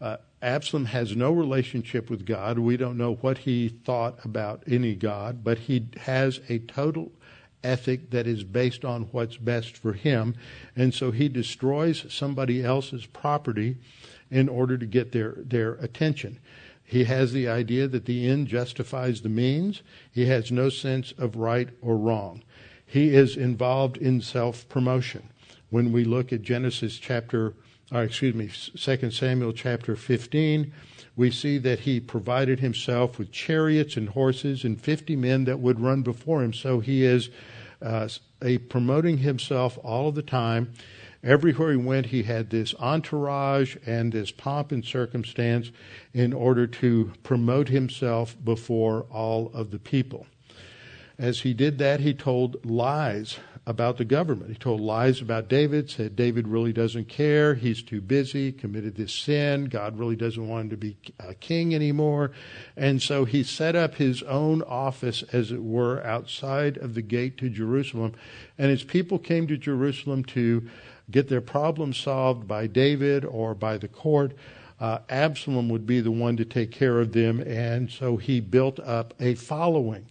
Uh, 0.00 0.16
Absalom 0.42 0.86
has 0.86 1.16
no 1.16 1.32
relationship 1.32 2.10
with 2.10 2.26
God. 2.26 2.58
We 2.58 2.76
don't 2.76 2.96
know 2.96 3.14
what 3.14 3.38
he 3.38 3.68
thought 3.68 4.24
about 4.24 4.62
any 4.66 4.94
God, 4.94 5.42
but 5.42 5.58
he 5.58 5.86
has 6.02 6.40
a 6.48 6.58
total 6.60 7.12
ethic 7.64 8.10
that 8.10 8.26
is 8.26 8.44
based 8.44 8.84
on 8.84 9.02
what's 9.12 9.36
best 9.36 9.76
for 9.76 9.92
him. 9.92 10.34
And 10.76 10.94
so 10.94 11.10
he 11.10 11.28
destroys 11.28 12.12
somebody 12.12 12.64
else's 12.64 13.06
property 13.06 13.76
in 14.30 14.48
order 14.48 14.76
to 14.78 14.86
get 14.86 15.12
their, 15.12 15.36
their 15.38 15.74
attention. 15.74 16.38
He 16.84 17.04
has 17.04 17.32
the 17.32 17.48
idea 17.48 17.86
that 17.88 18.06
the 18.06 18.28
end 18.28 18.48
justifies 18.48 19.20
the 19.20 19.28
means. 19.28 19.82
He 20.10 20.26
has 20.26 20.50
no 20.50 20.70
sense 20.70 21.12
of 21.18 21.36
right 21.36 21.68
or 21.82 21.98
wrong. 21.98 22.42
He 22.86 23.14
is 23.14 23.36
involved 23.36 23.98
in 23.98 24.22
self 24.22 24.66
promotion. 24.70 25.28
When 25.68 25.92
we 25.92 26.04
look 26.04 26.32
at 26.32 26.40
Genesis 26.40 26.96
chapter, 26.96 27.52
or 27.92 28.04
excuse 28.04 28.34
me, 28.34 28.48
2 28.48 29.10
Samuel 29.10 29.52
chapter 29.52 29.96
15, 29.96 30.72
we 31.18 31.32
see 31.32 31.58
that 31.58 31.80
he 31.80 31.98
provided 31.98 32.60
himself 32.60 33.18
with 33.18 33.32
chariots 33.32 33.96
and 33.96 34.10
horses 34.10 34.62
and 34.62 34.80
50 34.80 35.16
men 35.16 35.44
that 35.46 35.58
would 35.58 35.80
run 35.80 36.02
before 36.02 36.44
him. 36.44 36.52
So 36.52 36.78
he 36.78 37.04
is 37.04 37.28
uh, 37.82 38.08
a 38.40 38.58
promoting 38.58 39.18
himself 39.18 39.76
all 39.82 40.08
of 40.08 40.14
the 40.14 40.22
time. 40.22 40.72
Everywhere 41.24 41.72
he 41.72 41.76
went, 41.76 42.06
he 42.06 42.22
had 42.22 42.50
this 42.50 42.72
entourage 42.78 43.74
and 43.84 44.12
this 44.12 44.30
pomp 44.30 44.70
and 44.70 44.84
circumstance 44.84 45.72
in 46.14 46.32
order 46.32 46.68
to 46.68 47.12
promote 47.24 47.68
himself 47.68 48.36
before 48.44 49.02
all 49.10 49.50
of 49.52 49.72
the 49.72 49.80
people. 49.80 50.28
As 51.18 51.40
he 51.40 51.52
did 51.52 51.78
that, 51.78 51.98
he 51.98 52.14
told 52.14 52.64
lies 52.64 53.40
about 53.68 53.98
the 53.98 54.04
government. 54.04 54.50
He 54.50 54.56
told 54.56 54.80
lies 54.80 55.20
about 55.20 55.46
David, 55.46 55.90
said 55.90 56.16
David 56.16 56.48
really 56.48 56.72
doesn't 56.72 57.06
care, 57.06 57.54
he's 57.54 57.82
too 57.82 58.00
busy, 58.00 58.50
committed 58.50 58.96
this 58.96 59.12
sin, 59.12 59.66
God 59.66 59.98
really 59.98 60.16
doesn't 60.16 60.48
want 60.48 60.64
him 60.64 60.70
to 60.70 60.76
be 60.78 60.96
a 61.20 61.34
king 61.34 61.74
anymore. 61.74 62.32
And 62.78 63.02
so 63.02 63.26
he 63.26 63.42
set 63.42 63.76
up 63.76 63.96
his 63.96 64.22
own 64.22 64.62
office, 64.62 65.22
as 65.34 65.52
it 65.52 65.62
were, 65.62 66.02
outside 66.02 66.78
of 66.78 66.94
the 66.94 67.02
gate 67.02 67.36
to 67.38 67.50
Jerusalem. 67.50 68.14
And 68.56 68.70
his 68.70 68.84
people 68.84 69.18
came 69.18 69.46
to 69.48 69.58
Jerusalem 69.58 70.24
to 70.24 70.66
get 71.10 71.28
their 71.28 71.42
problems 71.42 71.98
solved 71.98 72.48
by 72.48 72.68
David 72.68 73.26
or 73.26 73.54
by 73.54 73.76
the 73.76 73.88
court, 73.88 74.32
uh, 74.80 75.00
Absalom 75.10 75.68
would 75.68 75.86
be 75.86 76.00
the 76.00 76.10
one 76.10 76.38
to 76.38 76.46
take 76.46 76.70
care 76.70 77.00
of 77.00 77.12
them. 77.12 77.40
And 77.40 77.90
so 77.90 78.16
he 78.16 78.40
built 78.40 78.80
up 78.80 79.12
a 79.20 79.34
following. 79.34 80.06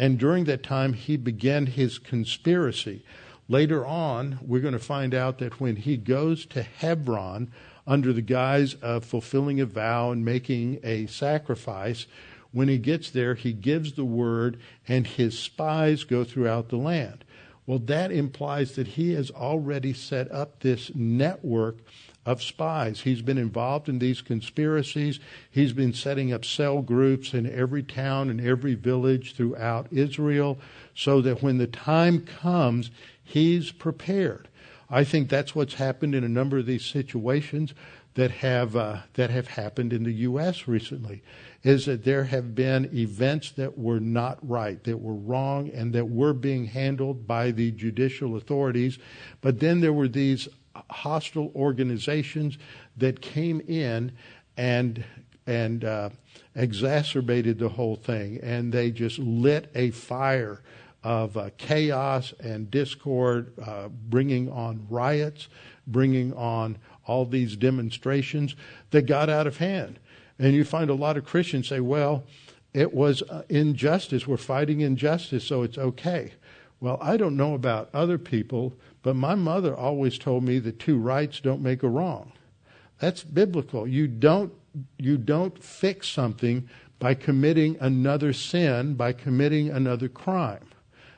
And 0.00 0.18
during 0.18 0.44
that 0.44 0.62
time, 0.62 0.94
he 0.94 1.18
began 1.18 1.66
his 1.66 1.98
conspiracy. 1.98 3.04
Later 3.50 3.84
on, 3.84 4.38
we're 4.40 4.62
going 4.62 4.72
to 4.72 4.78
find 4.78 5.14
out 5.14 5.36
that 5.40 5.60
when 5.60 5.76
he 5.76 5.98
goes 5.98 6.46
to 6.46 6.62
Hebron 6.62 7.52
under 7.86 8.10
the 8.14 8.22
guise 8.22 8.72
of 8.72 9.04
fulfilling 9.04 9.60
a 9.60 9.66
vow 9.66 10.10
and 10.10 10.24
making 10.24 10.80
a 10.82 11.04
sacrifice, 11.04 12.06
when 12.50 12.68
he 12.68 12.78
gets 12.78 13.10
there, 13.10 13.34
he 13.34 13.52
gives 13.52 13.92
the 13.92 14.06
word, 14.06 14.58
and 14.88 15.06
his 15.06 15.38
spies 15.38 16.04
go 16.04 16.24
throughout 16.24 16.70
the 16.70 16.78
land. 16.78 17.22
Well, 17.66 17.80
that 17.80 18.10
implies 18.10 18.76
that 18.76 18.88
he 18.88 19.12
has 19.12 19.30
already 19.30 19.92
set 19.92 20.32
up 20.32 20.60
this 20.60 20.94
network 20.94 21.76
of 22.26 22.42
spies. 22.42 23.00
He's 23.00 23.22
been 23.22 23.38
involved 23.38 23.88
in 23.88 23.98
these 23.98 24.20
conspiracies. 24.20 25.20
He's 25.50 25.72
been 25.72 25.94
setting 25.94 26.32
up 26.32 26.44
cell 26.44 26.82
groups 26.82 27.32
in 27.32 27.50
every 27.50 27.82
town 27.82 28.28
and 28.28 28.40
every 28.40 28.74
village 28.74 29.34
throughout 29.34 29.86
Israel 29.90 30.58
so 30.94 31.20
that 31.22 31.42
when 31.42 31.58
the 31.58 31.66
time 31.66 32.24
comes, 32.24 32.90
he's 33.22 33.72
prepared. 33.72 34.48
I 34.90 35.04
think 35.04 35.28
that's 35.28 35.54
what's 35.54 35.74
happened 35.74 36.14
in 36.14 36.24
a 36.24 36.28
number 36.28 36.58
of 36.58 36.66
these 36.66 36.84
situations 36.84 37.74
that 38.14 38.30
have 38.32 38.74
uh, 38.74 38.98
that 39.14 39.30
have 39.30 39.46
happened 39.46 39.92
in 39.92 40.02
the 40.02 40.12
U.S. 40.12 40.66
recently 40.66 41.22
is 41.62 41.86
that 41.86 42.04
there 42.04 42.24
have 42.24 42.54
been 42.54 42.90
events 42.92 43.52
that 43.52 43.78
were 43.78 44.00
not 44.00 44.38
right, 44.46 44.82
that 44.84 44.98
were 44.98 45.14
wrong, 45.14 45.70
and 45.70 45.92
that 45.92 46.08
were 46.08 46.32
being 46.32 46.66
handled 46.66 47.26
by 47.26 47.50
the 47.50 47.70
judicial 47.70 48.36
authorities. 48.36 48.98
But 49.40 49.60
then 49.60 49.80
there 49.80 49.92
were 49.92 50.08
these 50.08 50.48
hostile 50.90 51.52
organizations 51.54 52.58
that 52.96 53.20
came 53.20 53.60
in 53.60 54.12
and 54.56 55.04
and 55.46 55.84
uh, 55.84 56.10
exacerbated 56.54 57.58
the 57.58 57.68
whole 57.68 57.96
thing, 57.96 58.38
and 58.42 58.72
they 58.72 58.90
just 58.90 59.18
lit 59.18 59.70
a 59.74 59.90
fire 59.90 60.62
of 61.02 61.36
uh, 61.36 61.50
chaos 61.56 62.32
and 62.40 62.70
discord, 62.70 63.52
uh, 63.66 63.88
bringing 63.88 64.50
on 64.50 64.86
riots, 64.90 65.48
bringing 65.86 66.32
on 66.34 66.78
all 67.06 67.24
these 67.24 67.56
demonstrations 67.56 68.54
that 68.90 69.06
got 69.06 69.28
out 69.28 69.46
of 69.46 69.56
hand. 69.56 69.98
And 70.38 70.54
you 70.54 70.64
find 70.64 70.90
a 70.90 70.94
lot 70.94 71.16
of 71.16 71.24
Christians 71.24 71.68
say, 71.68 71.80
well, 71.80 72.24
it 72.72 72.94
was 72.94 73.22
uh, 73.22 73.42
injustice. 73.48 74.26
We're 74.26 74.36
fighting 74.36 74.80
injustice, 74.80 75.44
so 75.44 75.62
it's 75.62 75.78
okay. 75.78 76.34
Well, 76.80 76.98
I 77.00 77.16
don't 77.16 77.36
know 77.36 77.54
about 77.54 77.90
other 77.92 78.18
people, 78.18 78.74
but 79.02 79.16
my 79.16 79.34
mother 79.34 79.74
always 79.74 80.18
told 80.18 80.44
me 80.44 80.58
that 80.60 80.78
two 80.78 80.98
rights 80.98 81.40
don't 81.40 81.62
make 81.62 81.82
a 81.82 81.88
wrong. 81.88 82.32
That's 82.98 83.24
biblical. 83.24 83.86
You 83.86 84.06
don't 84.06 84.52
you 84.98 85.16
don't 85.16 85.62
fix 85.62 86.08
something 86.08 86.68
by 87.00 87.14
committing 87.14 87.76
another 87.80 88.32
sin, 88.32 88.94
by 88.94 89.12
committing 89.12 89.70
another 89.70 90.08
crime. 90.08 90.64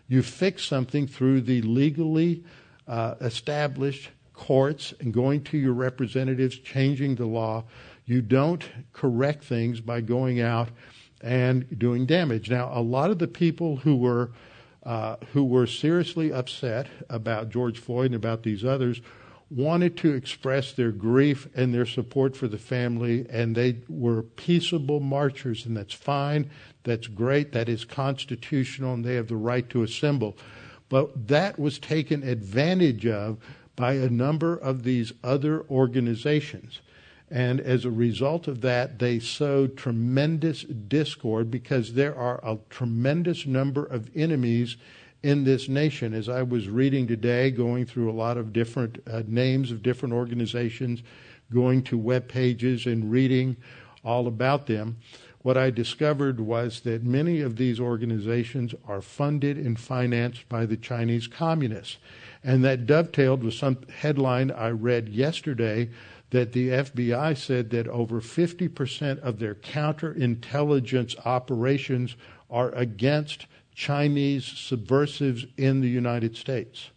You 0.09 0.23
fix 0.23 0.65
something 0.65 1.07
through 1.07 1.43
the 1.43 1.61
legally 1.63 2.45
uh, 2.87 3.17
established 3.21 4.11
courts 4.33 4.95
and 5.01 5.13
going 5.13 5.43
to 5.45 5.59
your 5.59 5.73
representatives, 5.73 6.59
changing 6.59 7.17
the 7.17 7.27
law. 7.27 7.65
You 8.07 8.23
don't 8.23 8.67
correct 8.93 9.45
things 9.45 9.81
by 9.81 10.01
going 10.01 10.41
out 10.41 10.69
and 11.21 11.79
doing 11.79 12.07
damage. 12.07 12.51
Now, 12.51 12.71
a 12.73 12.81
lot 12.81 13.11
of 13.11 13.19
the 13.19 13.29
people 13.29 13.77
who 13.77 13.97
were 13.97 14.31
uh, 14.85 15.17
who 15.33 15.45
were 15.45 15.67
seriously 15.67 16.33
upset 16.33 16.89
about 17.09 17.51
George 17.51 17.79
Floyd 17.79 18.07
and 18.07 18.15
about 18.15 18.43
these 18.43 18.65
others 18.65 19.01
wanted 19.55 19.97
to 19.99 20.15
express 20.15 20.73
their 20.73 20.91
grief 20.91 21.47
and 21.55 21.75
their 21.75 21.85
support 21.85 22.35
for 22.35 22.49
the 22.49 22.59
family, 22.59 23.27
and 23.29 23.55
they 23.55 23.77
were 23.89 24.23
peaceable 24.23 24.99
marchers, 24.99 25.67
and 25.67 25.77
that's 25.77 25.93
fine. 25.93 26.51
That's 26.85 27.07
great. 27.07 27.53
That 27.53 27.69
is 27.69 27.85
constitutional, 27.85 28.95
and 28.95 29.05
they 29.05 29.15
have 29.17 29.29
the 29.29 29.37
right 29.37 29.69
to 29.71 29.83
assemble. 29.83 30.39
But 30.89 31.29
that 31.29 31.59
was 31.59 31.79
taken 31.79 32.23
advantage 32.23 33.07
of 33.07 33.39
by 33.77 33.95
a 33.95 34.09
number 34.09 34.57
of 34.57 34.85
these 34.85 35.13
other 35.23 35.65
organizations. 35.71 36.81
And 37.33 37.63
as 37.63 37.87
a 37.87 37.91
result 37.91 38.47
of 38.47 38.61
that, 38.61 38.99
they 38.99 39.19
sowed 39.19 39.79
tremendous 39.79 40.65
discord 40.65 41.51
because 41.51 41.95
there 41.95 42.15
are 42.15 42.39
a 42.45 42.59
tremendous 42.69 43.47
number 43.47 43.87
of 43.87 44.11
enemies 44.15 44.77
in 45.23 45.45
this 45.45 45.67
nation. 45.67 46.13
As 46.13 46.29
I 46.29 46.43
was 46.43 46.69
reading 46.69 47.07
today, 47.07 47.51
going 47.51 47.87
through 47.87 48.11
a 48.11 48.13
lot 48.13 48.37
of 48.37 48.53
different 48.53 49.03
uh, 49.11 49.23
names 49.27 49.71
of 49.71 49.83
different 49.83 50.15
organizations, 50.15 51.03
going 51.51 51.83
to 51.85 51.97
web 51.97 52.29
pages 52.29 52.85
and 52.85 53.11
reading 53.11 53.57
all 54.05 54.27
about 54.27 54.67
them, 54.67 54.99
what 55.41 55.57
I 55.57 55.71
discovered 55.71 56.39
was 56.39 56.81
that 56.81 57.03
many 57.03 57.41
of 57.41 57.57
these 57.57 57.81
organizations 57.81 58.75
are 58.87 59.01
funded 59.01 59.57
and 59.57 59.81
financed 59.81 60.47
by 60.51 60.67
the 60.67 60.77
Chinese 60.77 61.29
communists. 61.29 61.97
And 62.45 62.63
that 62.65 62.85
dovetailed 62.87 63.43
with 63.43 63.55
some 63.55 63.79
headline 63.89 64.51
I 64.51 64.69
read 64.69 65.09
yesterday 65.09 65.89
that 66.33 66.53
the 66.53 66.71
FBI 66.71 67.37
said 67.37 67.69
that 67.71 67.87
over 67.87 68.23
50% 68.23 69.19
of 69.19 69.39
their 69.39 69.55
counterintelligence 69.55 71.15
operations 71.27 72.17
are 72.51 72.71
against 72.71 73.47
Chinese 73.75 74.47
subversives 74.47 75.45
in 75.59 75.83
the 75.83 75.91
United 75.91 76.35
States. 76.35 76.89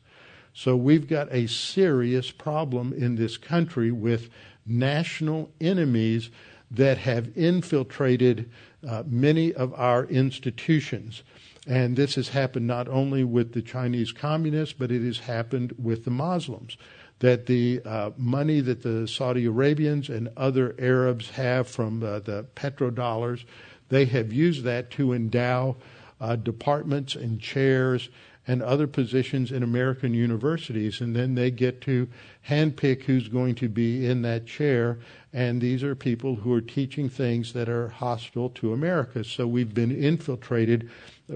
So 0.53 0.77
we've 0.77 1.09
got 1.09 1.27
a 1.33 1.47
serious 1.47 2.31
problem 2.31 2.93
in 2.93 3.15
this 3.15 3.35
country 3.35 3.91
with 3.91 4.29
national 4.65 5.51
enemies 5.59 6.29
that 6.71 6.97
have 6.99 7.37
infiltrated 7.37 8.49
uh, 8.87 9.03
many 9.05 9.53
of 9.53 9.73
our 9.73 10.05
institutions. 10.05 11.23
And 11.67 11.97
this 11.97 12.15
has 12.15 12.29
happened 12.29 12.67
not 12.67 12.87
only 12.87 13.25
with 13.25 13.51
the 13.51 13.61
Chinese 13.61 14.13
communists, 14.13 14.75
but 14.77 14.93
it 14.93 15.05
has 15.05 15.19
happened 15.19 15.73
with 15.77 16.05
the 16.05 16.11
Muslims. 16.11 16.77
That 17.19 17.45
the 17.45 17.81
uh, 17.85 18.11
money 18.17 18.59
that 18.61 18.83
the 18.83 19.07
Saudi 19.07 19.45
Arabians 19.45 20.09
and 20.09 20.29
other 20.35 20.75
Arabs 20.77 21.29
have 21.31 21.67
from 21.67 22.03
uh, 22.03 22.19
the 22.19 22.45
petrodollars, 22.55 23.45
they 23.89 24.05
have 24.05 24.33
used 24.33 24.63
that 24.63 24.91
to 24.91 25.13
endow 25.13 25.77
uh, 26.19 26.35
departments 26.35 27.15
and 27.15 27.39
chairs 27.39 28.09
and 28.47 28.61
other 28.61 28.85
positions 28.85 29.51
in 29.51 29.63
American 29.63 30.13
universities, 30.13 31.01
and 31.01 31.15
then 31.15 31.33
they 31.33 31.49
get 31.49 31.81
to 31.81 32.07
handpick 32.47 33.03
who's 33.03 33.27
going 33.27 33.55
to 33.55 33.67
be 33.67 34.05
in 34.05 34.21
that 34.21 34.45
chair. 34.45 34.99
And 35.33 35.59
these 35.59 35.83
are 35.83 35.95
people 35.95 36.35
who 36.35 36.53
are 36.53 36.61
teaching 36.61 37.09
things 37.09 37.53
that 37.53 37.67
are 37.67 37.89
hostile 37.89 38.49
to 38.51 38.71
America. 38.71 39.23
So 39.23 39.47
we've 39.47 39.73
been 39.73 39.91
infiltrated 39.91 40.89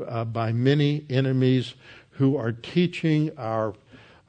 uh, 0.07 0.25
by 0.25 0.51
many 0.51 1.05
enemies 1.09 1.73
who 2.11 2.37
are 2.37 2.51
teaching 2.51 3.31
our 3.37 3.73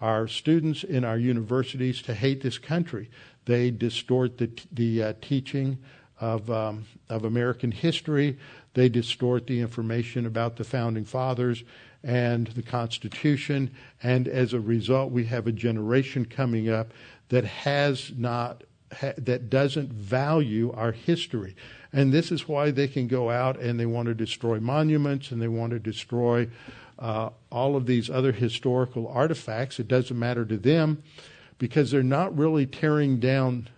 our 0.00 0.26
students 0.26 0.84
in 0.84 1.04
our 1.04 1.18
universities 1.18 2.02
to 2.02 2.14
hate 2.14 2.42
this 2.42 2.58
country. 2.58 3.10
They 3.44 3.70
distort 3.70 4.38
the 4.38 4.50
the 4.72 5.02
uh, 5.02 5.12
teaching 5.20 5.78
of 6.20 6.50
um, 6.50 6.86
of 7.08 7.24
American 7.24 7.72
history. 7.72 8.38
They 8.74 8.88
distort 8.88 9.46
the 9.46 9.60
information 9.60 10.26
about 10.26 10.56
the 10.56 10.64
founding 10.64 11.04
fathers 11.04 11.64
and 12.02 12.46
the 12.48 12.62
Constitution. 12.62 13.70
And 14.02 14.28
as 14.28 14.52
a 14.52 14.60
result, 14.60 15.12
we 15.12 15.24
have 15.26 15.46
a 15.46 15.52
generation 15.52 16.24
coming 16.24 16.68
up 16.68 16.92
that 17.28 17.44
has 17.44 18.12
not, 18.16 18.64
ha, 18.92 19.12
that 19.18 19.50
doesn't 19.50 19.92
value 19.92 20.72
our 20.72 20.92
history. 20.92 21.54
And 21.92 22.12
this 22.12 22.30
is 22.30 22.48
why 22.48 22.70
they 22.70 22.88
can 22.88 23.08
go 23.08 23.30
out 23.30 23.58
and 23.58 23.78
they 23.78 23.86
want 23.86 24.06
to 24.06 24.14
destroy 24.14 24.60
monuments 24.60 25.30
and 25.30 25.42
they 25.42 25.48
want 25.48 25.72
to 25.72 25.78
destroy 25.78 26.48
uh, 27.00 27.30
all 27.50 27.76
of 27.76 27.86
these 27.86 28.10
other 28.10 28.32
historical 28.32 29.08
artifacts. 29.08 29.80
It 29.80 29.88
doesn't 29.88 30.18
matter 30.18 30.44
to 30.44 30.56
them 30.56 31.02
because 31.58 31.90
they're 31.90 32.02
not 32.02 32.36
really 32.36 32.66
tearing 32.66 33.18
down 33.18 33.68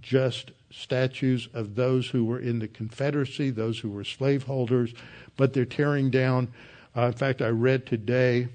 just 0.00 0.52
statues 0.70 1.48
of 1.54 1.74
those 1.74 2.10
who 2.10 2.24
were 2.24 2.38
in 2.38 2.58
the 2.58 2.68
Confederacy, 2.68 3.50
those 3.50 3.78
who 3.78 3.90
were 3.90 4.04
slaveholders, 4.04 4.92
but 5.36 5.54
they're 5.54 5.64
tearing 5.64 6.10
down 6.10 6.48
uh, 6.98 7.06
in 7.06 7.12
fact, 7.12 7.40
I 7.40 7.48
read 7.48 7.86
today 7.86 8.48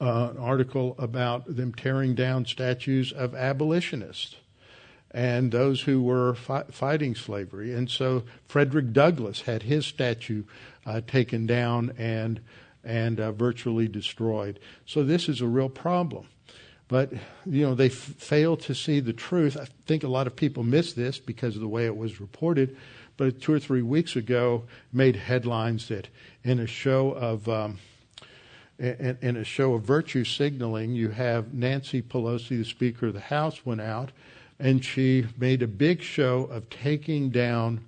uh, 0.00 0.30
an 0.32 0.38
article 0.38 0.96
about 0.98 1.56
them 1.56 1.72
tearing 1.72 2.16
down 2.16 2.46
statues 2.46 3.12
of 3.12 3.32
abolitionists 3.32 4.36
and 5.12 5.52
those 5.52 5.82
who 5.82 6.02
were 6.02 6.34
fi- 6.34 6.64
fighting 6.64 7.14
slavery. 7.14 7.72
And 7.72 7.88
so 7.88 8.24
Frederick 8.48 8.92
Douglass 8.92 9.42
had 9.42 9.62
his 9.62 9.86
statue 9.86 10.42
uh, 10.84 11.00
taken 11.06 11.46
down 11.46 11.92
and 11.96 12.40
and 12.86 13.20
uh, 13.20 13.32
virtually 13.32 13.88
destroyed. 13.88 14.58
So 14.86 15.02
this 15.02 15.28
is 15.28 15.40
a 15.40 15.46
real 15.46 15.68
problem. 15.68 16.28
But 16.88 17.12
you 17.44 17.62
know 17.62 17.74
they 17.74 17.86
f- 17.86 17.92
fail 17.92 18.56
to 18.58 18.74
see 18.74 19.00
the 19.00 19.12
truth. 19.12 19.56
I 19.56 19.66
think 19.86 20.04
a 20.04 20.08
lot 20.08 20.28
of 20.28 20.36
people 20.36 20.62
miss 20.62 20.92
this 20.92 21.18
because 21.18 21.56
of 21.56 21.60
the 21.60 21.68
way 21.68 21.84
it 21.84 21.96
was 21.96 22.20
reported 22.20 22.76
but 23.16 23.40
two 23.40 23.52
or 23.52 23.58
three 23.58 23.82
weeks 23.82 24.16
ago 24.16 24.64
made 24.92 25.16
headlines 25.16 25.88
that 25.88 26.08
in 26.44 26.60
a 26.60 26.66
show 26.66 27.12
of 27.12 27.48
um, 27.48 27.78
in, 28.78 29.36
a 29.36 29.44
show 29.44 29.72
of 29.72 29.84
virtue 29.84 30.22
signaling, 30.22 30.92
you 30.92 31.08
have 31.08 31.54
Nancy 31.54 32.02
Pelosi, 32.02 32.58
the 32.58 32.64
Speaker 32.64 33.06
of 33.06 33.14
the 33.14 33.20
House, 33.20 33.64
went 33.64 33.80
out 33.80 34.12
and 34.58 34.84
she 34.84 35.26
made 35.38 35.62
a 35.62 35.66
big 35.66 36.02
show 36.02 36.44
of 36.44 36.68
taking 36.68 37.30
down 37.30 37.80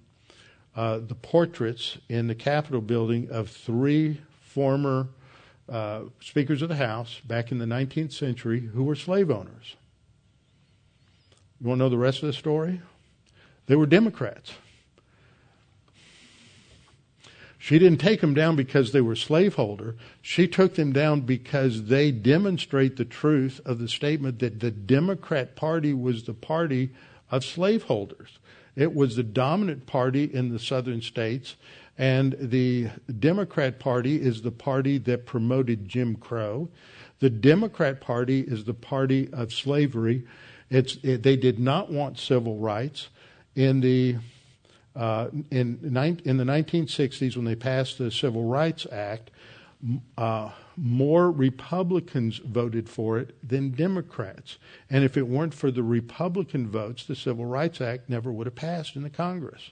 uh, 0.74 0.98
the 0.98 1.14
portraits 1.14 1.98
in 2.08 2.26
the 2.26 2.34
Capitol 2.34 2.80
building 2.80 3.28
of 3.30 3.50
three 3.50 4.18
former 4.48 5.08
uh, 5.68 6.02
Speakers 6.20 6.62
of 6.62 6.68
the 6.68 6.76
House 6.76 7.20
back 7.26 7.52
in 7.52 7.58
the 7.58 7.66
19th 7.66 8.12
century 8.12 8.60
who 8.60 8.82
were 8.82 8.96
slave 8.96 9.30
owners. 9.30 9.76
You 11.60 11.68
want 11.68 11.78
to 11.78 11.84
know 11.84 11.88
the 11.88 11.98
rest 11.98 12.22
of 12.22 12.28
the 12.28 12.32
story? 12.32 12.80
They 13.66 13.76
were 13.76 13.86
Democrats. 13.86 14.54
She 17.58 17.78
didn't 17.78 18.00
take 18.00 18.20
them 18.20 18.34
down 18.34 18.56
because 18.56 18.92
they 18.92 19.00
were 19.00 19.16
slaveholder. 19.16 19.96
She 20.22 20.46
took 20.46 20.76
them 20.76 20.92
down 20.92 21.22
because 21.22 21.84
they 21.84 22.12
demonstrate 22.12 22.96
the 22.96 23.04
truth 23.04 23.60
of 23.66 23.78
the 23.78 23.88
statement 23.88 24.38
that 24.38 24.60
the 24.60 24.70
Democrat 24.70 25.56
Party 25.56 25.92
was 25.92 26.22
the 26.22 26.34
party 26.34 26.90
of 27.30 27.44
slaveholders. 27.44 28.38
It 28.76 28.94
was 28.94 29.16
the 29.16 29.24
dominant 29.24 29.86
party 29.86 30.24
in 30.24 30.50
the 30.50 30.60
southern 30.60 31.02
states, 31.02 31.56
and 31.98 32.36
the 32.38 32.88
Democrat 33.18 33.80
Party 33.80 34.22
is 34.22 34.40
the 34.42 34.52
party 34.52 34.98
that 34.98 35.26
promoted 35.26 35.88
Jim 35.88 36.14
Crow. 36.14 36.70
The 37.18 37.28
Democrat 37.28 38.00
Party 38.00 38.40
is 38.40 38.64
the 38.64 38.74
party 38.74 39.28
of 39.32 39.52
slavery. 39.52 40.24
It, 40.70 41.22
they 41.22 41.36
did 41.36 41.58
not 41.58 41.90
want 41.90 42.18
civil 42.18 42.58
rights. 42.58 43.08
In 43.56 43.80
the 43.80 44.16
uh, 44.94 45.28
in, 45.50 45.78
in 46.24 46.36
the 46.36 46.44
1960s, 46.44 47.36
when 47.36 47.44
they 47.44 47.54
passed 47.54 47.98
the 47.98 48.10
Civil 48.10 48.44
Rights 48.44 48.86
Act, 48.90 49.30
uh, 50.16 50.50
more 50.76 51.30
Republicans 51.30 52.38
voted 52.38 52.88
for 52.88 53.18
it 53.18 53.36
than 53.48 53.70
Democrats. 53.70 54.58
And 54.90 55.04
if 55.04 55.16
it 55.16 55.28
weren't 55.28 55.54
for 55.54 55.70
the 55.70 55.84
Republican 55.84 56.68
votes, 56.68 57.04
the 57.04 57.14
Civil 57.14 57.46
Rights 57.46 57.80
Act 57.80 58.08
never 58.08 58.32
would 58.32 58.46
have 58.46 58.56
passed 58.56 58.96
in 58.96 59.02
the 59.02 59.10
Congress. 59.10 59.70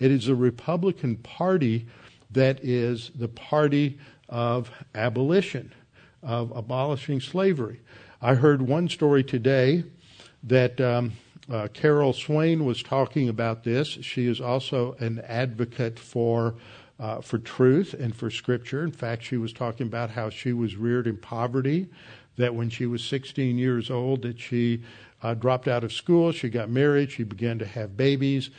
It 0.00 0.10
is 0.10 0.26
the 0.26 0.34
Republican 0.34 1.16
Party 1.16 1.86
that 2.32 2.64
is 2.64 3.10
the 3.14 3.28
party 3.28 3.98
of 4.28 4.70
abolition, 4.94 5.72
of 6.22 6.50
abolishing 6.56 7.20
slavery. 7.20 7.80
I 8.22 8.34
heard 8.34 8.62
one 8.62 8.88
story 8.88 9.22
today 9.22 9.84
that 10.42 10.80
um, 10.80 11.12
uh, 11.50 11.68
Carol 11.74 12.12
Swain 12.12 12.64
was 12.64 12.82
talking 12.82 13.28
about 13.28 13.64
this. 13.64 13.88
She 13.88 14.26
is 14.26 14.40
also 14.40 14.94
an 15.00 15.20
advocate 15.26 15.98
for 15.98 16.54
uh, 16.98 17.20
for 17.20 17.38
truth 17.38 17.94
and 17.94 18.14
for 18.14 18.30
Scripture. 18.30 18.84
In 18.84 18.92
fact, 18.92 19.22
she 19.22 19.38
was 19.38 19.54
talking 19.54 19.86
about 19.86 20.10
how 20.10 20.28
she 20.28 20.52
was 20.52 20.76
reared 20.76 21.06
in 21.06 21.16
poverty. 21.16 21.88
That 22.36 22.54
when 22.54 22.68
she 22.68 22.86
was 22.86 23.02
16 23.02 23.56
years 23.56 23.90
old, 23.90 24.22
that 24.22 24.38
she 24.38 24.82
uh, 25.22 25.34
dropped 25.34 25.66
out 25.66 25.82
of 25.82 25.92
school, 25.92 26.30
she 26.30 26.50
got 26.50 26.68
married, 26.68 27.10
she 27.10 27.22
began 27.22 27.58
to 27.58 27.66
have 27.66 27.96
babies, 27.96 28.50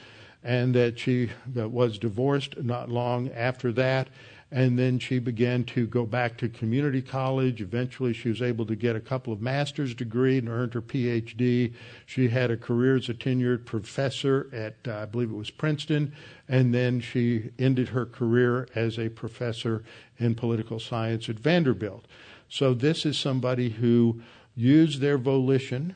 and 0.43 0.73
that 0.73 0.97
she 0.97 1.29
was 1.55 1.97
divorced 1.97 2.61
not 2.61 2.89
long 2.89 3.29
after 3.31 3.71
that 3.71 4.07
and 4.51 4.77
then 4.77 4.99
she 4.99 5.17
began 5.17 5.63
to 5.63 5.87
go 5.87 6.05
back 6.05 6.37
to 6.37 6.49
community 6.49 7.01
college. 7.01 7.61
Eventually, 7.61 8.11
she 8.11 8.27
was 8.27 8.41
able 8.41 8.65
to 8.65 8.75
get 8.75 8.97
a 8.97 8.99
couple 8.99 9.31
of 9.31 9.41
master's 9.41 9.95
degree 9.95 10.37
and 10.37 10.49
earned 10.49 10.73
her 10.73 10.81
PhD. 10.81 11.73
She 12.05 12.27
had 12.27 12.51
a 12.51 12.57
career 12.57 12.97
as 12.97 13.07
a 13.07 13.13
tenured 13.13 13.65
professor 13.65 14.49
at, 14.51 14.75
uh, 14.85 15.03
I 15.03 15.05
believe 15.05 15.31
it 15.31 15.35
was 15.35 15.51
Princeton, 15.51 16.13
and 16.49 16.73
then 16.73 16.99
she 16.99 17.51
ended 17.57 17.89
her 17.89 18.05
career 18.05 18.67
as 18.75 18.99
a 18.99 19.07
professor 19.07 19.83
in 20.19 20.35
political 20.35 20.79
science 20.79 21.29
at 21.29 21.39
Vanderbilt. 21.39 22.05
So 22.49 22.73
this 22.73 23.05
is 23.05 23.17
somebody 23.17 23.69
who 23.69 24.21
used 24.53 24.99
their 24.99 25.17
volition 25.17 25.95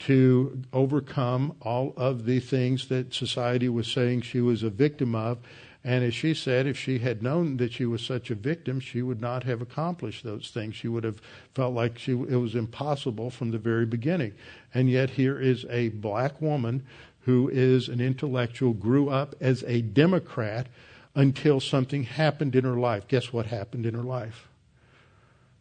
to 0.00 0.62
overcome 0.72 1.54
all 1.60 1.92
of 1.96 2.24
the 2.24 2.40
things 2.40 2.88
that 2.88 3.14
society 3.14 3.68
was 3.68 3.86
saying 3.86 4.22
she 4.22 4.40
was 4.40 4.62
a 4.62 4.70
victim 4.70 5.14
of 5.14 5.38
and 5.82 6.04
as 6.04 6.14
she 6.14 6.34
said, 6.34 6.66
if 6.66 6.76
she 6.76 6.98
had 6.98 7.22
known 7.22 7.56
that 7.56 7.72
she 7.72 7.86
was 7.86 8.02
such 8.02 8.30
a 8.30 8.34
victim, 8.34 8.80
she 8.80 9.00
would 9.00 9.20
not 9.20 9.44
have 9.44 9.62
accomplished 9.62 10.24
those 10.24 10.50
things. 10.50 10.74
She 10.74 10.88
would 10.88 11.04
have 11.04 11.22
felt 11.54 11.72
like 11.72 11.98
she, 11.98 12.12
it 12.12 12.36
was 12.36 12.54
impossible 12.54 13.30
from 13.30 13.50
the 13.50 13.58
very 13.58 13.86
beginning. 13.86 14.34
And 14.74 14.90
yet, 14.90 15.10
here 15.10 15.40
is 15.40 15.64
a 15.70 15.88
black 15.88 16.40
woman 16.40 16.84
who 17.20 17.48
is 17.48 17.88
an 17.88 18.00
intellectual, 18.00 18.74
grew 18.74 19.08
up 19.08 19.34
as 19.40 19.62
a 19.66 19.80
Democrat 19.80 20.66
until 21.14 21.60
something 21.60 22.04
happened 22.04 22.54
in 22.54 22.64
her 22.64 22.78
life. 22.78 23.08
Guess 23.08 23.32
what 23.32 23.46
happened 23.46 23.86
in 23.86 23.94
her 23.94 24.02
life? 24.02 24.48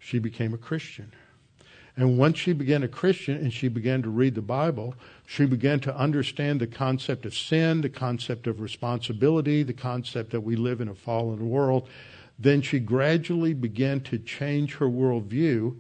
she 0.02 0.18
became 0.18 0.54
a 0.54 0.58
Christian. 0.58 1.12
And 2.00 2.18
once 2.18 2.38
she 2.38 2.54
began 2.54 2.82
a 2.82 2.88
Christian 2.88 3.36
and 3.36 3.52
she 3.52 3.68
began 3.68 4.02
to 4.04 4.10
read 4.10 4.34
the 4.34 4.42
Bible, 4.42 4.96
she 5.26 5.46
began 5.46 5.82
to 5.82 5.94
understand 5.94 6.62
the 6.62 6.66
concept 6.66 7.26
of 7.26 7.36
sin, 7.36 7.82
the 7.82 7.90
concept 7.90 8.48
of 8.48 8.62
responsibility, 8.62 9.64
the 9.64 9.74
concept 9.74 10.32
that 10.32 10.40
we 10.40 10.56
live 10.56 10.80
in 10.80 10.88
a 10.88 10.96
fallen 10.96 11.50
world. 11.50 11.90
Then 12.40 12.62
she 12.62 12.80
gradually 12.80 13.54
began 13.54 14.00
to 14.04 14.18
change 14.18 14.76
her 14.76 14.88
worldview 14.88 15.76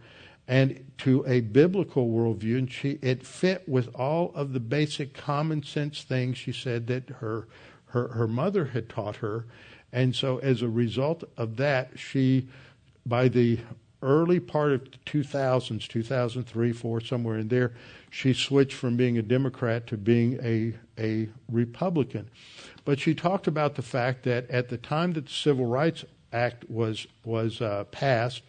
and 0.45 0.91
to 0.97 1.23
a 1.25 1.39
biblical 1.39 2.09
worldview, 2.09 2.57
and 2.57 2.69
she 2.69 2.99
it 3.01 3.25
fit 3.25 3.69
with 3.69 3.87
all 3.95 4.33
of 4.35 4.51
the 4.51 4.59
basic 4.59 5.13
common 5.13 5.63
sense 5.63 6.03
things 6.03 6.37
she 6.37 6.51
said 6.51 6.87
that 6.87 7.07
her 7.21 7.47
her, 7.91 8.09
her 8.09 8.27
mother 8.27 8.65
had 8.65 8.89
taught 8.89 9.15
her. 9.17 9.45
And 9.93 10.13
so 10.13 10.39
as 10.39 10.61
a 10.61 10.67
result 10.67 11.23
of 11.37 11.55
that, 11.55 11.97
she 11.97 12.49
by 13.05 13.29
the 13.29 13.59
early 14.01 14.39
part 14.39 14.71
of 14.71 14.91
the 14.91 14.97
2000s, 15.05 15.87
2003, 15.87 16.71
4, 16.71 17.01
somewhere 17.01 17.37
in 17.37 17.47
there, 17.47 17.73
she 18.09 18.33
switched 18.33 18.73
from 18.73 18.97
being 18.97 19.17
a 19.17 19.21
Democrat 19.21 19.87
to 19.87 19.97
being 19.97 20.39
a, 20.41 20.73
a 20.97 21.29
Republican. 21.51 22.29
But 22.85 22.99
she 22.99 23.13
talked 23.13 23.47
about 23.47 23.75
the 23.75 23.81
fact 23.81 24.23
that 24.23 24.49
at 24.49 24.69
the 24.69 24.77
time 24.77 25.13
that 25.13 25.25
the 25.25 25.31
Civil 25.31 25.65
Rights 25.65 26.05
Act 26.31 26.69
was, 26.69 27.07
was 27.25 27.61
uh, 27.61 27.85
passed, 27.85 28.43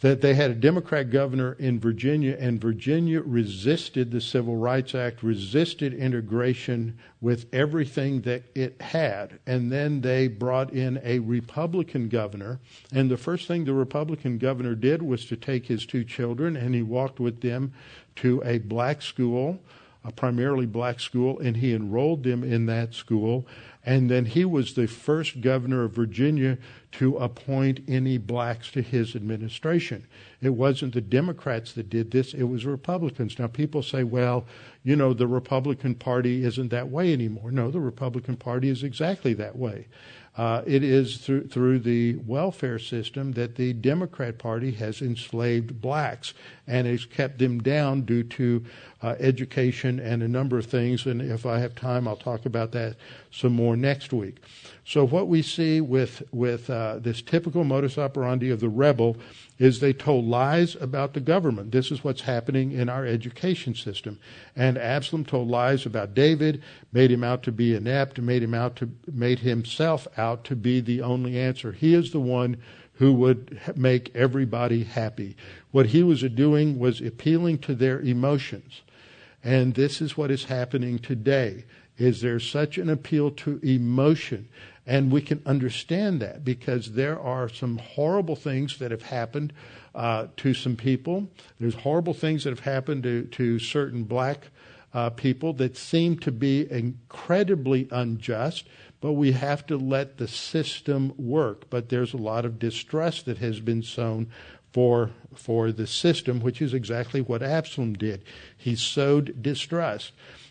that 0.00 0.22
they 0.22 0.32
had 0.32 0.50
a 0.50 0.54
Democrat 0.54 1.10
governor 1.10 1.52
in 1.58 1.78
Virginia, 1.78 2.34
and 2.40 2.60
Virginia 2.60 3.20
resisted 3.20 4.10
the 4.10 4.20
Civil 4.20 4.56
Rights 4.56 4.94
Act, 4.94 5.22
resisted 5.22 5.92
integration 5.92 6.98
with 7.20 7.46
everything 7.52 8.22
that 8.22 8.44
it 8.54 8.80
had. 8.80 9.38
And 9.46 9.70
then 9.70 10.00
they 10.00 10.26
brought 10.26 10.72
in 10.72 10.98
a 11.04 11.18
Republican 11.18 12.08
governor, 12.08 12.60
and 12.92 13.10
the 13.10 13.18
first 13.18 13.46
thing 13.46 13.64
the 13.64 13.74
Republican 13.74 14.38
governor 14.38 14.74
did 14.74 15.02
was 15.02 15.26
to 15.26 15.36
take 15.36 15.66
his 15.66 15.84
two 15.84 16.04
children, 16.04 16.56
and 16.56 16.74
he 16.74 16.82
walked 16.82 17.20
with 17.20 17.42
them 17.42 17.72
to 18.16 18.42
a 18.44 18.58
black 18.58 19.02
school, 19.02 19.60
a 20.02 20.10
primarily 20.10 20.64
black 20.64 20.98
school, 20.98 21.38
and 21.40 21.58
he 21.58 21.74
enrolled 21.74 22.22
them 22.22 22.42
in 22.42 22.64
that 22.66 22.94
school. 22.94 23.46
And 23.84 24.10
then 24.10 24.26
he 24.26 24.44
was 24.44 24.74
the 24.74 24.86
first 24.86 25.40
governor 25.40 25.84
of 25.84 25.92
Virginia 25.92 26.58
to 26.92 27.16
appoint 27.16 27.80
any 27.88 28.18
blacks 28.18 28.70
to 28.72 28.82
his 28.82 29.16
administration. 29.16 30.06
It 30.42 30.50
wasn't 30.50 30.92
the 30.92 31.00
Democrats 31.00 31.72
that 31.72 31.88
did 31.88 32.10
this, 32.10 32.34
it 32.34 32.42
was 32.42 32.66
Republicans. 32.66 33.38
Now, 33.38 33.46
people 33.46 33.82
say, 33.82 34.04
well, 34.04 34.44
you 34.82 34.96
know, 34.96 35.14
the 35.14 35.26
Republican 35.26 35.94
Party 35.94 36.44
isn't 36.44 36.68
that 36.68 36.88
way 36.88 37.12
anymore. 37.12 37.50
No, 37.50 37.70
the 37.70 37.80
Republican 37.80 38.36
Party 38.36 38.68
is 38.68 38.82
exactly 38.82 39.32
that 39.34 39.56
way. 39.56 39.86
Uh, 40.36 40.62
it 40.64 40.84
is 40.84 41.18
through, 41.18 41.46
through 41.48 41.78
the 41.78 42.14
welfare 42.26 42.78
system 42.78 43.32
that 43.32 43.56
the 43.56 43.72
Democrat 43.72 44.38
Party 44.38 44.70
has 44.70 45.02
enslaved 45.02 45.80
blacks 45.80 46.34
and 46.66 46.86
has 46.86 47.04
kept 47.04 47.38
them 47.38 47.60
down 47.60 48.02
due 48.02 48.22
to 48.22 48.64
uh, 49.02 49.16
education 49.18 49.98
and 49.98 50.22
a 50.22 50.28
number 50.28 50.56
of 50.56 50.66
things. 50.66 51.04
And 51.06 51.20
if 51.20 51.46
I 51.46 51.58
have 51.58 51.74
time, 51.74 52.06
I'll 52.06 52.16
talk 52.16 52.46
about 52.46 52.70
that 52.72 52.96
some 53.32 53.52
more 53.52 53.76
next 53.76 54.12
week. 54.12 54.36
So 54.84 55.04
what 55.04 55.26
we 55.28 55.42
see 55.42 55.80
with 55.80 56.22
with 56.32 56.70
uh, 56.70 57.00
this 57.00 57.22
typical 57.22 57.64
modus 57.64 57.98
operandi 57.98 58.50
of 58.50 58.60
the 58.60 58.68
rebel 58.68 59.16
is 59.60 59.78
they 59.78 59.92
told 59.92 60.24
lies 60.24 60.74
about 60.76 61.12
the 61.12 61.20
government. 61.20 61.70
This 61.70 61.92
is 61.92 62.02
what's 62.02 62.22
happening 62.22 62.72
in 62.72 62.88
our 62.88 63.04
education 63.04 63.74
system. 63.74 64.18
And 64.56 64.78
Absalom 64.78 65.26
told 65.26 65.48
lies 65.48 65.84
about 65.84 66.14
David, 66.14 66.62
made 66.94 67.12
him 67.12 67.22
out 67.22 67.42
to 67.42 67.52
be 67.52 67.74
inept, 67.74 68.18
made 68.18 68.42
him 68.42 68.54
out 68.54 68.74
to 68.76 68.90
made 69.12 69.40
himself 69.40 70.08
out 70.16 70.44
to 70.44 70.56
be 70.56 70.80
the 70.80 71.02
only 71.02 71.38
answer. 71.38 71.72
He 71.72 71.94
is 71.94 72.10
the 72.10 72.20
one 72.20 72.56
who 72.94 73.12
would 73.12 73.60
make 73.76 74.10
everybody 74.16 74.84
happy. 74.84 75.36
What 75.72 75.86
he 75.86 76.02
was 76.02 76.22
doing 76.22 76.78
was 76.78 77.02
appealing 77.02 77.58
to 77.58 77.74
their 77.74 78.00
emotions. 78.00 78.80
And 79.44 79.74
this 79.74 80.00
is 80.00 80.16
what 80.16 80.30
is 80.30 80.44
happening 80.44 80.98
today. 80.98 81.66
Is 81.98 82.22
there 82.22 82.40
such 82.40 82.78
an 82.78 82.88
appeal 82.88 83.30
to 83.32 83.60
emotion? 83.62 84.48
And 84.90 85.12
we 85.12 85.22
can 85.22 85.40
understand 85.46 86.18
that 86.18 86.44
because 86.44 86.94
there 86.94 87.16
are 87.16 87.48
some 87.48 87.78
horrible 87.78 88.34
things 88.34 88.78
that 88.78 88.90
have 88.90 89.02
happened 89.02 89.52
uh, 89.94 90.26
to 90.38 90.52
some 90.52 90.74
people. 90.74 91.28
There's 91.60 91.76
horrible 91.76 92.12
things 92.12 92.42
that 92.42 92.50
have 92.50 92.66
happened 92.74 93.04
to, 93.04 93.22
to 93.26 93.60
certain 93.60 94.02
black 94.02 94.48
uh, 94.92 95.10
people 95.10 95.52
that 95.52 95.76
seem 95.76 96.18
to 96.18 96.32
be 96.32 96.68
incredibly 96.68 97.86
unjust, 97.92 98.66
but 99.00 99.12
we 99.12 99.30
have 99.30 99.64
to 99.68 99.76
let 99.76 100.18
the 100.18 100.26
system 100.26 101.14
work. 101.16 101.70
But 101.70 101.88
there's 101.88 102.12
a 102.12 102.16
lot 102.16 102.44
of 102.44 102.58
distrust 102.58 103.26
that 103.26 103.38
has 103.38 103.60
been 103.60 103.84
sown 103.84 104.28
for 104.72 105.12
for 105.36 105.70
the 105.70 105.86
system, 105.86 106.40
which 106.40 106.60
is 106.60 106.74
exactly 106.74 107.20
what 107.20 107.44
Absalom 107.44 107.94
did. 107.94 108.24
He 108.56 108.74
sowed 108.74 109.40
distrust. 109.40 110.10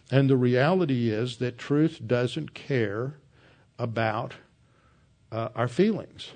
And 0.09 0.29
the 0.29 0.37
reality 0.37 1.09
is 1.09 1.37
that 1.39 1.57
truth 1.57 1.99
doesn't 2.07 2.53
care 2.53 3.15
about 3.79 4.35
uh, 5.31 5.49
our 5.55 5.67
feelings. 5.67 6.31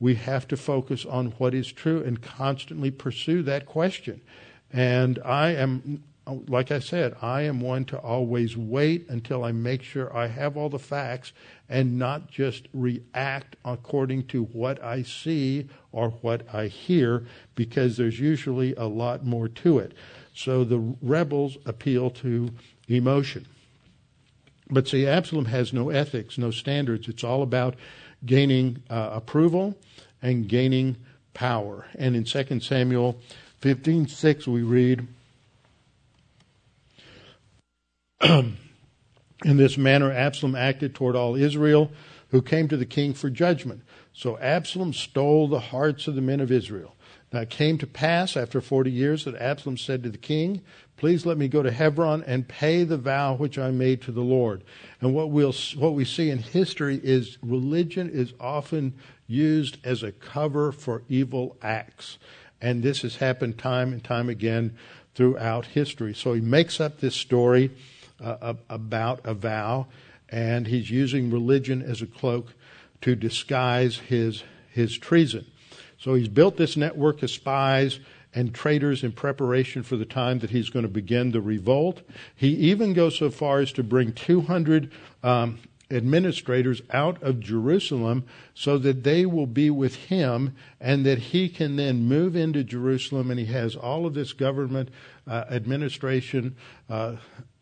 We 0.00 0.16
have 0.16 0.48
to 0.48 0.56
focus 0.56 1.06
on 1.06 1.26
what 1.38 1.54
is 1.54 1.70
true 1.70 2.02
and 2.02 2.20
constantly 2.20 2.90
pursue 2.90 3.42
that 3.44 3.66
question. 3.66 4.20
And 4.72 5.18
I 5.24 5.50
am, 5.50 6.02
like 6.26 6.70
I 6.70 6.80
said, 6.80 7.16
I 7.22 7.42
am 7.42 7.60
one 7.60 7.84
to 7.86 7.98
always 7.98 8.56
wait 8.56 9.08
until 9.08 9.44
I 9.44 9.52
make 9.52 9.82
sure 9.82 10.14
I 10.14 10.26
have 10.26 10.56
all 10.56 10.68
the 10.68 10.78
facts 10.78 11.32
and 11.68 11.98
not 11.98 12.30
just 12.30 12.66
react 12.74 13.56
according 13.64 14.26
to 14.26 14.44
what 14.44 14.82
I 14.82 15.02
see 15.02 15.68
or 15.92 16.10
what 16.10 16.52
I 16.54 16.66
hear, 16.66 17.26
because 17.54 17.96
there's 17.96 18.20
usually 18.20 18.74
a 18.74 18.84
lot 18.84 19.24
more 19.24 19.48
to 19.48 19.78
it. 19.78 19.92
So 20.34 20.64
the 20.64 20.94
rebels 21.00 21.56
appeal 21.64 22.10
to 22.10 22.50
emotion. 22.88 23.46
But 24.68 24.88
see, 24.88 25.06
Absalom 25.06 25.46
has 25.46 25.72
no 25.72 25.90
ethics, 25.90 26.38
no 26.38 26.50
standards. 26.50 27.08
It's 27.08 27.22
all 27.22 27.42
about 27.42 27.76
gaining 28.24 28.82
uh, 28.90 29.10
approval 29.12 29.76
and 30.22 30.48
gaining 30.48 30.96
power. 31.34 31.86
And 31.94 32.16
in 32.16 32.24
2 32.24 32.60
Samuel 32.60 33.18
15:6 33.62 34.46
we 34.46 34.62
read 34.62 35.06
In 39.44 39.58
this 39.58 39.76
manner 39.76 40.10
Absalom 40.10 40.54
acted 40.54 40.94
toward 40.94 41.14
all 41.14 41.36
Israel 41.36 41.92
who 42.30 42.40
came 42.40 42.68
to 42.68 42.76
the 42.76 42.86
king 42.86 43.12
for 43.12 43.28
judgment. 43.28 43.82
So 44.12 44.38
Absalom 44.38 44.94
stole 44.94 45.46
the 45.46 45.60
hearts 45.60 46.08
of 46.08 46.14
the 46.14 46.22
men 46.22 46.40
of 46.40 46.50
Israel. 46.50 46.96
Now 47.32 47.40
it 47.40 47.50
came 47.50 47.76
to 47.78 47.86
pass 47.86 48.36
after 48.36 48.60
forty 48.62 48.90
years 48.90 49.24
that 49.24 49.36
Absalom 49.36 49.76
said 49.76 50.02
to 50.02 50.10
the 50.10 50.16
king, 50.16 50.62
Please 50.96 51.26
let 51.26 51.36
me 51.36 51.46
go 51.46 51.62
to 51.62 51.70
Hebron 51.70 52.24
and 52.26 52.48
pay 52.48 52.82
the 52.82 52.96
vow 52.96 53.34
which 53.34 53.58
I 53.58 53.70
made 53.70 54.00
to 54.02 54.12
the 54.12 54.22
Lord. 54.22 54.64
And 55.00 55.14
what 55.14 55.30
we'll 55.30 55.54
what 55.76 55.92
we 55.92 56.06
see 56.06 56.30
in 56.30 56.38
history 56.38 56.98
is 57.02 57.36
religion 57.42 58.08
is 58.08 58.32
often 58.40 58.94
used 59.26 59.76
as 59.84 60.02
a 60.02 60.12
cover 60.12 60.72
for 60.72 61.02
evil 61.08 61.56
acts. 61.60 62.16
And 62.62 62.82
this 62.82 63.02
has 63.02 63.16
happened 63.16 63.58
time 63.58 63.92
and 63.92 64.02
time 64.02 64.30
again 64.30 64.76
throughout 65.14 65.66
history. 65.66 66.14
So 66.14 66.32
he 66.32 66.40
makes 66.40 66.80
up 66.80 67.00
this 67.00 67.14
story 67.14 67.70
uh, 68.18 68.54
about 68.70 69.20
a 69.24 69.34
vow, 69.34 69.88
and 70.30 70.66
he's 70.66 70.90
using 70.90 71.30
religion 71.30 71.82
as 71.82 72.00
a 72.00 72.06
cloak 72.06 72.54
to 73.02 73.14
disguise 73.14 73.98
his 73.98 74.44
his 74.72 74.96
treason. 74.96 75.46
So 75.98 76.14
he's 76.14 76.28
built 76.28 76.56
this 76.56 76.76
network 76.76 77.22
of 77.22 77.30
spies 77.30 78.00
and 78.36 78.54
traitors 78.54 79.02
in 79.02 79.10
preparation 79.12 79.82
for 79.82 79.96
the 79.96 80.04
time 80.04 80.40
that 80.40 80.50
he's 80.50 80.68
going 80.68 80.84
to 80.84 80.90
begin 80.90 81.32
the 81.32 81.40
revolt. 81.40 82.02
He 82.36 82.48
even 82.48 82.92
goes 82.92 83.16
so 83.16 83.30
far 83.30 83.60
as 83.60 83.72
to 83.72 83.82
bring 83.82 84.12
200 84.12 84.92
um, 85.22 85.58
administrators 85.90 86.82
out 86.90 87.20
of 87.22 87.40
Jerusalem 87.40 88.26
so 88.52 88.76
that 88.76 89.04
they 89.04 89.24
will 89.24 89.46
be 89.46 89.70
with 89.70 89.94
him 89.94 90.54
and 90.78 91.06
that 91.06 91.18
he 91.18 91.48
can 91.48 91.76
then 91.76 92.04
move 92.04 92.36
into 92.36 92.62
Jerusalem 92.62 93.30
and 93.30 93.40
he 93.40 93.46
has 93.46 93.74
all 93.74 94.04
of 94.04 94.12
this 94.12 94.34
government 94.34 94.90
uh, 95.26 95.44
administration 95.50 96.56
uh, 96.90 97.16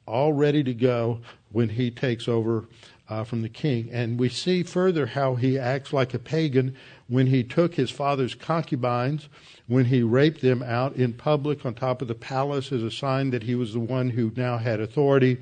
all 0.06 0.32
ready 0.32 0.64
to 0.64 0.74
go 0.74 1.20
when 1.52 1.68
he 1.68 1.90
takes 1.90 2.26
over 2.26 2.66
uh, 3.08 3.22
from 3.22 3.42
the 3.42 3.48
king. 3.48 3.90
And 3.92 4.18
we 4.18 4.28
see 4.28 4.62
further 4.62 5.06
how 5.06 5.34
he 5.36 5.58
acts 5.58 5.92
like 5.92 6.14
a 6.14 6.18
pagan 6.18 6.76
when 7.08 7.26
he 7.26 7.44
took 7.44 7.74
his 7.74 7.90
father's 7.90 8.34
concubines 8.34 9.28
when 9.66 9.86
he 9.86 10.02
raped 10.02 10.40
them 10.40 10.62
out 10.62 10.94
in 10.96 11.12
public 11.12 11.64
on 11.64 11.74
top 11.74 12.02
of 12.02 12.08
the 12.08 12.14
palace 12.14 12.72
as 12.72 12.82
a 12.82 12.90
sign 12.90 13.30
that 13.30 13.42
he 13.42 13.54
was 13.54 13.72
the 13.72 13.80
one 13.80 14.10
who 14.10 14.30
now 14.36 14.58
had 14.58 14.80
authority. 14.80 15.38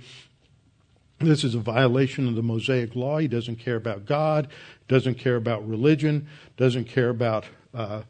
This 1.19 1.45
is 1.45 1.55
a 1.55 1.61
violation 1.61 2.29
of 2.29 2.35
the 2.35 2.43
Mosaic 2.43 2.97
law. 2.97 3.19
He 3.19 3.29
doesn't 3.29 3.57
care 3.57 3.77
about 3.77 4.07
God, 4.07 4.49
doesn't 4.89 5.17
care 5.17 5.37
about 5.37 5.69
religion, 5.69 6.27
doesn't 6.57 6.85
care 6.85 7.11
about 7.11 7.45
uh, 7.75 8.03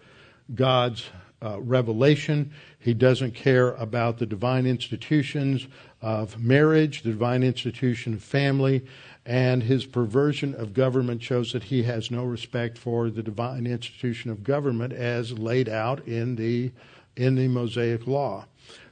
God's 0.54 1.08
uh, 1.42 1.60
revelation. 1.60 2.52
He 2.78 2.94
doesn't 2.94 3.34
care 3.34 3.72
about 3.74 4.18
the 4.18 4.26
divine 4.26 4.66
institutions 4.66 5.66
of 6.00 6.38
marriage, 6.38 7.02
the 7.02 7.10
divine 7.10 7.42
institution 7.42 8.14
of 8.14 8.22
family, 8.22 8.84
and 9.24 9.62
his 9.62 9.86
perversion 9.86 10.54
of 10.54 10.74
government 10.74 11.22
shows 11.22 11.52
that 11.52 11.64
he 11.64 11.84
has 11.84 12.10
no 12.10 12.24
respect 12.24 12.76
for 12.76 13.08
the 13.08 13.22
divine 13.22 13.66
institution 13.66 14.30
of 14.30 14.42
government 14.42 14.92
as 14.92 15.38
laid 15.38 15.68
out 15.68 16.06
in 16.06 16.36
the 16.36 16.72
in 17.14 17.34
the 17.34 17.46
Mosaic 17.46 18.06
law. 18.06 18.46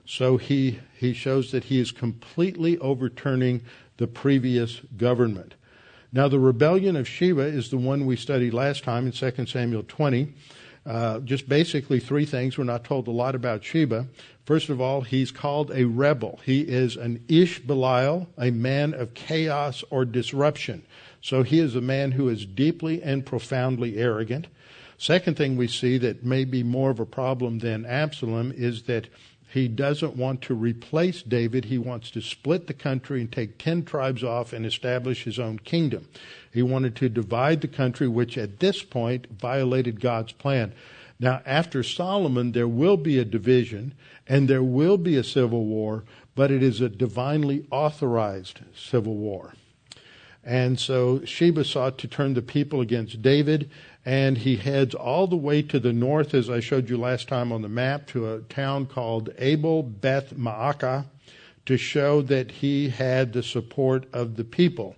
So 0.05 0.37
he 0.37 0.81
he 0.97 1.13
shows 1.13 1.51
that 1.51 1.65
he 1.65 1.81
is 1.81 1.91
completely 1.91 2.79
overturning 2.79 3.63
the 3.97 4.07
previous 4.07 4.81
government. 4.97 5.55
Now 6.13 6.29
the 6.29 6.39
rebellion 6.39 6.97
of 6.97 7.09
Sheba 7.09 7.43
is 7.43 7.71
the 7.71 7.79
one 7.79 8.07
we 8.07 8.17
studied 8.17 8.55
last 8.55 8.85
time 8.85 9.07
in 9.07 9.13
2 9.13 9.47
Samuel 9.47 9.85
20. 9.87 10.33
Uh, 10.91 11.21
just 11.21 11.49
basically 11.49 12.01
three 12.01 12.25
things. 12.25 12.59
We're 12.59 12.65
not 12.65 12.83
told 12.83 13.07
a 13.07 13.13
lot 13.13 13.37
about 13.37 13.63
Sheba. 13.63 14.09
First 14.45 14.71
of 14.71 14.81
all, 14.81 15.03
he's 15.03 15.31
called 15.31 15.71
a 15.71 15.85
rebel. 15.85 16.41
He 16.45 16.63
is 16.63 16.97
an 16.97 17.25
Ish 17.29 17.61
Belial, 17.61 18.29
a 18.37 18.51
man 18.51 18.93
of 18.95 19.15
chaos 19.15 19.85
or 19.91 20.05
disruption. 20.05 20.85
So 21.21 21.45
he 21.45 21.61
is 21.61 21.77
a 21.77 21.81
man 21.81 22.11
who 22.11 22.29
is 22.29 22.45
deeply 22.45 23.01
and 23.05 23.25
profoundly 23.25 23.99
arrogant. 23.99 24.49
Second 24.99 25.37
thing 25.37 25.57
we 25.57 25.69
see 25.69 25.97
that 25.99 26.25
may 26.25 26.45
be 26.45 26.65
more 26.65 26.91
of 26.91 26.99
a 26.99 27.07
problem 27.07 27.61
than 27.61 27.87
Absalom 27.87 28.51
is 28.51 28.83
that 28.83 29.07
he 29.53 29.67
doesn't 29.67 30.17
want 30.17 30.43
to 30.43 30.55
replace 30.55 31.23
David. 31.23 31.65
He 31.65 31.79
wants 31.79 32.11
to 32.13 32.21
split 32.21 32.69
the 32.69 32.75
country 32.75 33.21
and 33.21 33.31
take 33.31 33.59
10 33.59 33.85
tribes 33.85 34.23
off 34.23 34.53
and 34.53 34.65
establish 34.65 35.25
his 35.25 35.41
own 35.41 35.59
kingdom. 35.59 36.07
He 36.53 36.63
wanted 36.63 36.95
to 36.97 37.09
divide 37.09 37.61
the 37.61 37.69
country, 37.69 38.07
which 38.07 38.39
at 38.39 38.61
this 38.61 38.85
point 38.85 39.27
violated 39.41 40.01
God's 40.01 40.33
plan. 40.33 40.73
Now, 41.19 41.43
after 41.45 41.83
Solomon, 41.83 42.53
there 42.53 42.69
will 42.69 42.97
be 42.97 43.19
a 43.19 43.25
division 43.25 43.95
and 44.29 44.47
there 44.47 44.63
will 44.63 44.97
be 44.97 45.17
a 45.17 45.25
civil 45.25 45.65
war, 45.65 46.05
but 46.37 46.53
it 46.53 46.63
is 46.63 46.81
a 46.81 46.89
divinely 46.89 47.67
authorized 47.73 48.61
civil 48.73 49.17
war. 49.17 49.55
And 50.43 50.81
so 50.81 51.25
Sheba 51.25 51.65
sought 51.65 51.99
to 51.99 52.09
turn 52.09 52.35
the 52.35 52.43
people 52.43 52.81
against 52.81 53.21
David 53.21 53.71
and 54.05 54.39
he 54.39 54.57
heads 54.57 54.95
all 54.95 55.27
the 55.27 55.37
way 55.37 55.61
to 55.63 55.79
the 55.79 55.93
north, 55.93 56.33
as 56.33 56.49
I 56.49 56.61
showed 56.61 56.89
you 56.89 56.97
last 56.97 57.29
time 57.29 57.53
on 57.53 57.63
the 57.63 57.69
map, 57.69 58.07
to 58.09 58.33
a 58.33 58.41
town 58.41 58.87
called 58.87 59.31
Abel 59.39 59.83
Beth 59.83 60.35
Maacah 60.35 61.05
to 61.67 61.77
show 61.77 62.23
that 62.23 62.51
he 62.51 62.89
had 62.89 63.33
the 63.33 63.43
support 63.43 64.07
of 64.13 64.37
the 64.37 64.45
people. 64.45 64.97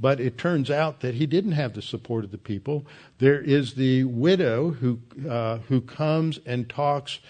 But 0.00 0.18
it 0.18 0.38
turns 0.38 0.70
out 0.70 1.00
that 1.00 1.14
he 1.14 1.26
didn't 1.26 1.52
have 1.52 1.74
the 1.74 1.82
support 1.82 2.24
of 2.24 2.30
the 2.30 2.38
people. 2.38 2.86
There 3.18 3.40
is 3.40 3.74
the 3.74 4.04
widow 4.04 4.70
who 4.70 4.98
uh, 5.28 5.58
who 5.68 5.82
comes 5.82 6.40
and 6.46 6.68
talks 6.68 7.20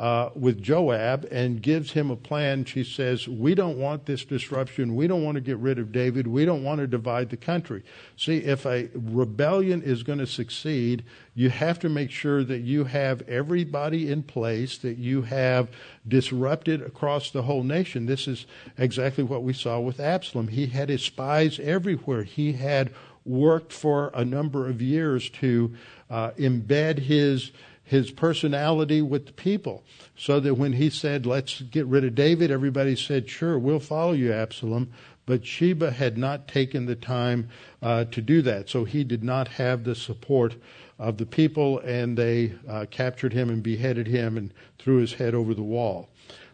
uh, 0.00 0.30
with 0.34 0.62
Joab 0.62 1.28
and 1.30 1.60
gives 1.60 1.92
him 1.92 2.10
a 2.10 2.16
plan. 2.16 2.64
She 2.64 2.82
says, 2.84 3.28
We 3.28 3.54
don't 3.54 3.76
want 3.76 4.06
this 4.06 4.24
disruption. 4.24 4.96
We 4.96 5.06
don't 5.06 5.22
want 5.22 5.34
to 5.34 5.42
get 5.42 5.58
rid 5.58 5.78
of 5.78 5.92
David. 5.92 6.26
We 6.26 6.46
don't 6.46 6.64
want 6.64 6.80
to 6.80 6.86
divide 6.86 7.28
the 7.28 7.36
country. 7.36 7.82
See, 8.16 8.38
if 8.38 8.64
a 8.64 8.88
rebellion 8.94 9.82
is 9.82 10.02
going 10.02 10.18
to 10.18 10.26
succeed, 10.26 11.04
you 11.34 11.50
have 11.50 11.78
to 11.80 11.90
make 11.90 12.10
sure 12.10 12.42
that 12.44 12.60
you 12.60 12.84
have 12.84 13.20
everybody 13.28 14.10
in 14.10 14.22
place, 14.22 14.78
that 14.78 14.96
you 14.96 15.20
have 15.20 15.68
disrupted 16.08 16.80
across 16.80 17.30
the 17.30 17.42
whole 17.42 17.62
nation. 17.62 18.06
This 18.06 18.26
is 18.26 18.46
exactly 18.78 19.22
what 19.22 19.42
we 19.42 19.52
saw 19.52 19.80
with 19.80 20.00
Absalom. 20.00 20.48
He 20.48 20.68
had 20.68 20.88
his 20.88 21.02
spies 21.02 21.60
everywhere. 21.60 22.22
He 22.22 22.52
had 22.54 22.90
worked 23.26 23.70
for 23.70 24.10
a 24.14 24.24
number 24.24 24.66
of 24.66 24.80
years 24.80 25.28
to 25.28 25.74
uh, 26.08 26.30
embed 26.38 27.00
his 27.00 27.52
his 27.90 28.12
personality 28.12 29.02
with 29.02 29.26
the 29.26 29.32
people. 29.32 29.82
So 30.16 30.38
that 30.38 30.54
when 30.54 30.74
he 30.74 30.90
said, 30.90 31.26
let's 31.26 31.60
get 31.60 31.86
rid 31.86 32.04
of 32.04 32.14
David, 32.14 32.52
everybody 32.52 32.94
said, 32.94 33.28
sure, 33.28 33.58
we'll 33.58 33.80
follow 33.80 34.12
you, 34.12 34.32
Absalom. 34.32 34.92
But 35.26 35.44
Sheba 35.44 35.90
had 35.90 36.16
not 36.16 36.46
taken 36.46 36.86
the 36.86 36.94
time 36.94 37.48
uh, 37.82 38.04
to 38.04 38.22
do 38.22 38.42
that. 38.42 38.70
So 38.70 38.84
he 38.84 39.02
did 39.02 39.24
not 39.24 39.48
have 39.48 39.82
the 39.82 39.96
support 39.96 40.54
of 41.00 41.16
the 41.16 41.26
people, 41.26 41.80
and 41.80 42.16
they 42.16 42.52
uh, 42.68 42.86
captured 42.92 43.32
him 43.32 43.50
and 43.50 43.60
beheaded 43.60 44.06
him 44.06 44.36
and 44.36 44.54
threw 44.78 44.98
his 44.98 45.14
head 45.14 45.34
over 45.34 45.52
the 45.52 45.64
wall. 45.64 46.08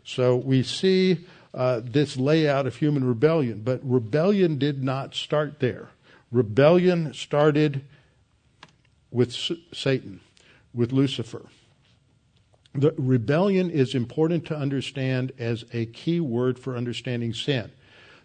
So 0.05 0.37
we 0.37 0.63
see 0.63 1.27
uh, 1.53 1.83
this 1.85 2.17
layout 2.17 2.67
of 2.67 2.77
human 2.77 3.05
rebellion. 3.05 3.61
But 3.63 3.81
rebellion 3.85 4.57
did 4.57 4.83
not 4.83 5.15
start 5.15 5.61
there. 5.61 5.91
Rebellion 6.33 7.13
started 7.13 7.85
with 9.11 9.35
Satan 9.75 10.21
with 10.77 10.93
Lucifer. 10.93 11.47
The 12.75 12.95
rebellion 12.99 13.71
is 13.71 13.95
important 13.95 14.45
to 14.47 14.57
understand 14.57 15.33
as 15.39 15.65
a 15.73 15.87
key 15.87 16.21
word 16.21 16.59
for 16.59 16.77
understanding 16.77 17.33
sin. 17.33 17.73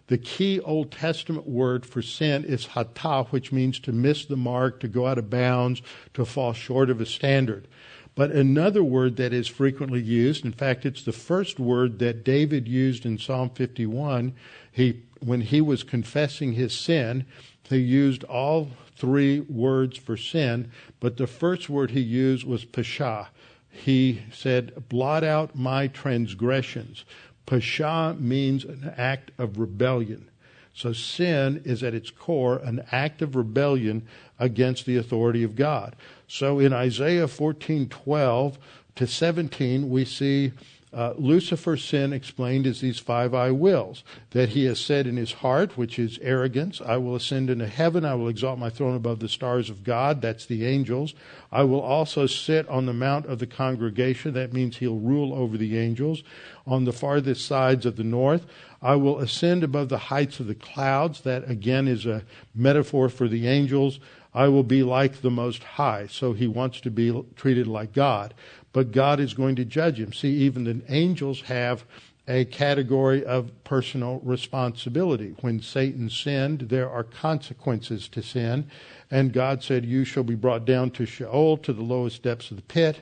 The 0.08 0.18
key 0.18 0.60
Old 0.60 0.92
Testament 0.92 1.48
word 1.48 1.86
for 1.86 2.02
sin 2.02 2.44
is 2.44 2.66
hatah, 2.68 3.28
which 3.28 3.50
means 3.50 3.80
to 3.80 3.92
miss 3.92 4.26
the 4.26 4.36
mark, 4.36 4.78
to 4.80 4.88
go 4.88 5.06
out 5.06 5.16
of 5.16 5.30
bounds, 5.30 5.80
to 6.12 6.26
fall 6.26 6.52
short 6.52 6.90
of 6.90 7.00
a 7.00 7.06
standard. 7.06 7.66
But 8.14 8.30
another 8.30 8.84
word 8.84 9.16
that 9.16 9.32
is 9.32 9.48
frequently 9.48 10.02
used, 10.02 10.44
in 10.44 10.52
fact, 10.52 10.84
it's 10.84 11.02
the 11.02 11.12
first 11.12 11.58
word 11.58 11.98
that 12.00 12.24
David 12.24 12.68
used 12.68 13.06
in 13.06 13.16
Psalm 13.16 13.48
51. 13.48 14.34
He, 14.70 15.02
when 15.20 15.40
he 15.40 15.62
was 15.62 15.82
confessing 15.82 16.52
his 16.52 16.74
sin, 16.74 17.24
he 17.62 17.78
used 17.78 18.22
all 18.24 18.68
three 19.02 19.40
words 19.40 19.98
for 19.98 20.16
sin, 20.16 20.70
but 21.00 21.16
the 21.16 21.26
first 21.26 21.68
word 21.68 21.90
he 21.90 21.98
used 21.98 22.46
was 22.46 22.64
pasha. 22.64 23.28
He 23.68 24.22
said, 24.32 24.88
blot 24.88 25.24
out 25.24 25.56
my 25.56 25.88
transgressions. 25.88 27.04
Pasha 27.44 28.16
means 28.20 28.64
an 28.64 28.94
act 28.96 29.32
of 29.38 29.58
rebellion. 29.58 30.30
So 30.72 30.92
sin 30.92 31.62
is 31.64 31.82
at 31.82 31.94
its 31.94 32.12
core 32.12 32.58
an 32.58 32.86
act 32.92 33.22
of 33.22 33.34
rebellion 33.34 34.06
against 34.38 34.86
the 34.86 34.98
authority 34.98 35.42
of 35.42 35.56
God. 35.56 35.96
So 36.28 36.60
in 36.60 36.72
Isaiah 36.72 37.26
14:12 37.26 38.54
to 38.94 39.06
17 39.08 39.90
we 39.90 40.04
see 40.04 40.52
uh, 40.92 41.14
Lucifer's 41.16 41.82
sin 41.82 42.12
explained 42.12 42.66
as 42.66 42.80
these 42.80 42.98
five 42.98 43.34
I 43.34 43.50
wills 43.50 44.04
that 44.30 44.50
he 44.50 44.66
has 44.66 44.78
said 44.78 45.06
in 45.06 45.16
his 45.16 45.32
heart, 45.32 45.76
which 45.76 45.98
is 45.98 46.18
arrogance, 46.20 46.80
I 46.80 46.98
will 46.98 47.16
ascend 47.16 47.48
into 47.48 47.66
heaven, 47.66 48.04
I 48.04 48.14
will 48.14 48.28
exalt 48.28 48.58
my 48.58 48.68
throne 48.68 48.94
above 48.94 49.20
the 49.20 49.28
stars 49.28 49.70
of 49.70 49.84
God, 49.84 50.20
that's 50.20 50.44
the 50.44 50.66
angels. 50.66 51.14
I 51.50 51.64
will 51.64 51.80
also 51.80 52.26
sit 52.26 52.68
on 52.68 52.86
the 52.86 52.92
mount 52.92 53.26
of 53.26 53.38
the 53.38 53.46
congregation, 53.46 54.34
that 54.34 54.52
means 54.52 54.76
he'll 54.76 54.98
rule 54.98 55.32
over 55.32 55.56
the 55.56 55.78
angels. 55.78 56.22
On 56.66 56.84
the 56.84 56.92
farthest 56.92 57.46
sides 57.46 57.86
of 57.86 57.96
the 57.96 58.04
north, 58.04 58.46
I 58.82 58.96
will 58.96 59.18
ascend 59.18 59.64
above 59.64 59.88
the 59.88 59.98
heights 59.98 60.40
of 60.40 60.46
the 60.46 60.54
clouds, 60.54 61.22
that 61.22 61.48
again 61.48 61.88
is 61.88 62.04
a 62.04 62.24
metaphor 62.54 63.08
for 63.08 63.28
the 63.28 63.46
angels. 63.46 64.00
I 64.34 64.48
will 64.48 64.64
be 64.64 64.82
like 64.82 65.20
the 65.20 65.30
Most 65.30 65.62
High. 65.62 66.06
So 66.08 66.32
he 66.32 66.46
wants 66.46 66.80
to 66.80 66.90
be 66.90 67.24
treated 67.36 67.66
like 67.66 67.92
God 67.92 68.34
but 68.72 68.92
God 68.92 69.20
is 69.20 69.34
going 69.34 69.56
to 69.56 69.64
judge 69.64 69.98
him. 69.98 70.12
See, 70.12 70.30
even 70.30 70.64
the 70.64 70.80
angels 70.88 71.42
have 71.42 71.84
a 72.28 72.44
category 72.46 73.24
of 73.24 73.50
personal 73.64 74.20
responsibility. 74.22 75.34
When 75.40 75.60
Satan 75.60 76.08
sinned, 76.08 76.68
there 76.68 76.88
are 76.88 77.04
consequences 77.04 78.08
to 78.08 78.22
sin. 78.22 78.70
And 79.10 79.32
God 79.32 79.62
said, 79.62 79.84
You 79.84 80.04
shall 80.04 80.22
be 80.22 80.36
brought 80.36 80.64
down 80.64 80.90
to 80.92 81.06
Sheol, 81.06 81.58
to 81.58 81.72
the 81.72 81.82
lowest 81.82 82.22
depths 82.22 82.50
of 82.50 82.56
the 82.56 82.62
pit. 82.62 83.00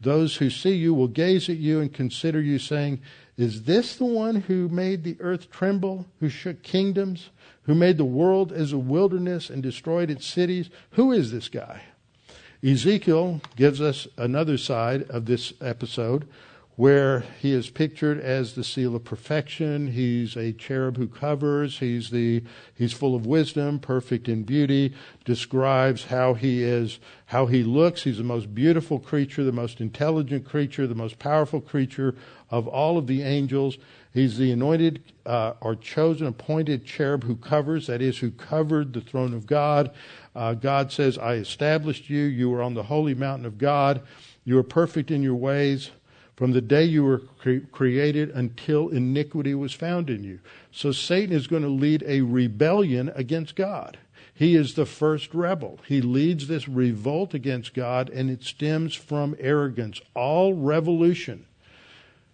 Those 0.00 0.36
who 0.36 0.48
see 0.48 0.74
you 0.74 0.94
will 0.94 1.08
gaze 1.08 1.50
at 1.50 1.56
you 1.56 1.80
and 1.80 1.92
consider 1.92 2.40
you, 2.40 2.58
saying, 2.58 3.02
Is 3.36 3.64
this 3.64 3.96
the 3.96 4.06
one 4.06 4.36
who 4.36 4.68
made 4.68 5.04
the 5.04 5.16
earth 5.20 5.50
tremble, 5.50 6.06
who 6.20 6.30
shook 6.30 6.62
kingdoms, 6.62 7.30
who 7.70 7.74
made 7.76 7.98
the 7.98 8.04
world 8.04 8.50
as 8.50 8.72
a 8.72 8.78
wilderness 8.78 9.48
and 9.48 9.62
destroyed 9.62 10.10
its 10.10 10.26
cities? 10.26 10.68
Who 10.94 11.12
is 11.12 11.30
this 11.30 11.48
guy? 11.48 11.82
Ezekiel 12.64 13.42
gives 13.54 13.80
us 13.80 14.08
another 14.16 14.58
side 14.58 15.08
of 15.08 15.26
this 15.26 15.52
episode 15.60 16.26
where 16.74 17.20
he 17.38 17.52
is 17.52 17.70
pictured 17.70 18.18
as 18.18 18.54
the 18.54 18.64
seal 18.64 18.96
of 18.96 19.04
perfection. 19.04 19.92
He's 19.92 20.36
a 20.36 20.52
cherub 20.52 20.96
who 20.96 21.06
covers. 21.06 21.78
He's 21.78 22.10
the 22.10 22.42
he's 22.74 22.92
full 22.92 23.14
of 23.14 23.24
wisdom, 23.24 23.78
perfect 23.78 24.28
in 24.28 24.42
beauty. 24.42 24.92
Describes 25.24 26.06
how 26.06 26.34
he 26.34 26.64
is, 26.64 26.98
how 27.26 27.46
he 27.46 27.62
looks. 27.62 28.02
He's 28.02 28.18
the 28.18 28.24
most 28.24 28.52
beautiful 28.52 28.98
creature, 28.98 29.44
the 29.44 29.52
most 29.52 29.80
intelligent 29.80 30.44
creature, 30.44 30.88
the 30.88 30.96
most 30.96 31.20
powerful 31.20 31.60
creature 31.60 32.16
of 32.50 32.66
all 32.66 32.98
of 32.98 33.06
the 33.06 33.22
angels. 33.22 33.78
He's 34.12 34.38
the 34.38 34.50
anointed 34.50 35.02
uh, 35.24 35.54
or 35.60 35.76
chosen, 35.76 36.26
appointed 36.26 36.84
cherub 36.84 37.24
who 37.24 37.36
covers. 37.36 37.86
That 37.86 38.02
is, 38.02 38.18
who 38.18 38.30
covered 38.30 38.92
the 38.92 39.00
throne 39.00 39.34
of 39.34 39.46
God. 39.46 39.92
Uh, 40.34 40.54
God 40.54 40.90
says, 40.90 41.16
I 41.16 41.34
established 41.34 42.10
you. 42.10 42.22
You 42.22 42.50
were 42.50 42.62
on 42.62 42.74
the 42.74 42.84
holy 42.84 43.14
mountain 43.14 43.46
of 43.46 43.58
God. 43.58 44.02
You 44.44 44.56
were 44.56 44.62
perfect 44.62 45.10
in 45.10 45.22
your 45.22 45.36
ways 45.36 45.90
from 46.40 46.52
the 46.52 46.62
day 46.62 46.84
you 46.84 47.04
were 47.04 47.18
cre- 47.18 47.66
created 47.70 48.30
until 48.30 48.88
iniquity 48.88 49.54
was 49.54 49.74
found 49.74 50.08
in 50.08 50.24
you. 50.24 50.40
So 50.72 50.90
Satan 50.90 51.36
is 51.36 51.46
going 51.46 51.64
to 51.64 51.68
lead 51.68 52.02
a 52.06 52.22
rebellion 52.22 53.12
against 53.14 53.54
God. 53.54 53.98
He 54.32 54.56
is 54.56 54.72
the 54.72 54.86
first 54.86 55.34
rebel. 55.34 55.80
He 55.86 56.00
leads 56.00 56.48
this 56.48 56.66
revolt 56.66 57.34
against 57.34 57.74
God, 57.74 58.08
and 58.08 58.30
it 58.30 58.42
stems 58.42 58.94
from 58.94 59.36
arrogance. 59.38 60.00
All 60.14 60.54
revolution 60.54 61.44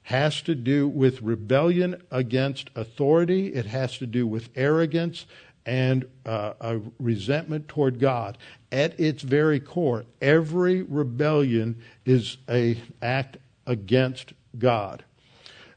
has 0.06 0.40
to 0.40 0.54
do 0.54 0.86
with 0.86 1.20
rebellion 1.20 2.00
against 2.12 2.70
authority, 2.76 3.48
it 3.48 3.66
has 3.66 3.98
to 3.98 4.06
do 4.06 4.24
with 4.24 4.48
arrogance 4.54 5.26
and 5.66 6.06
uh, 6.24 6.52
a 6.60 6.80
resentment 7.00 7.66
toward 7.66 7.98
God. 7.98 8.38
At 8.70 9.00
its 9.00 9.22
very 9.22 9.58
core, 9.58 10.04
every 10.22 10.82
rebellion 10.82 11.82
is 12.04 12.36
an 12.46 12.80
act 13.02 13.38
against 13.66 14.32
God. 14.56 15.02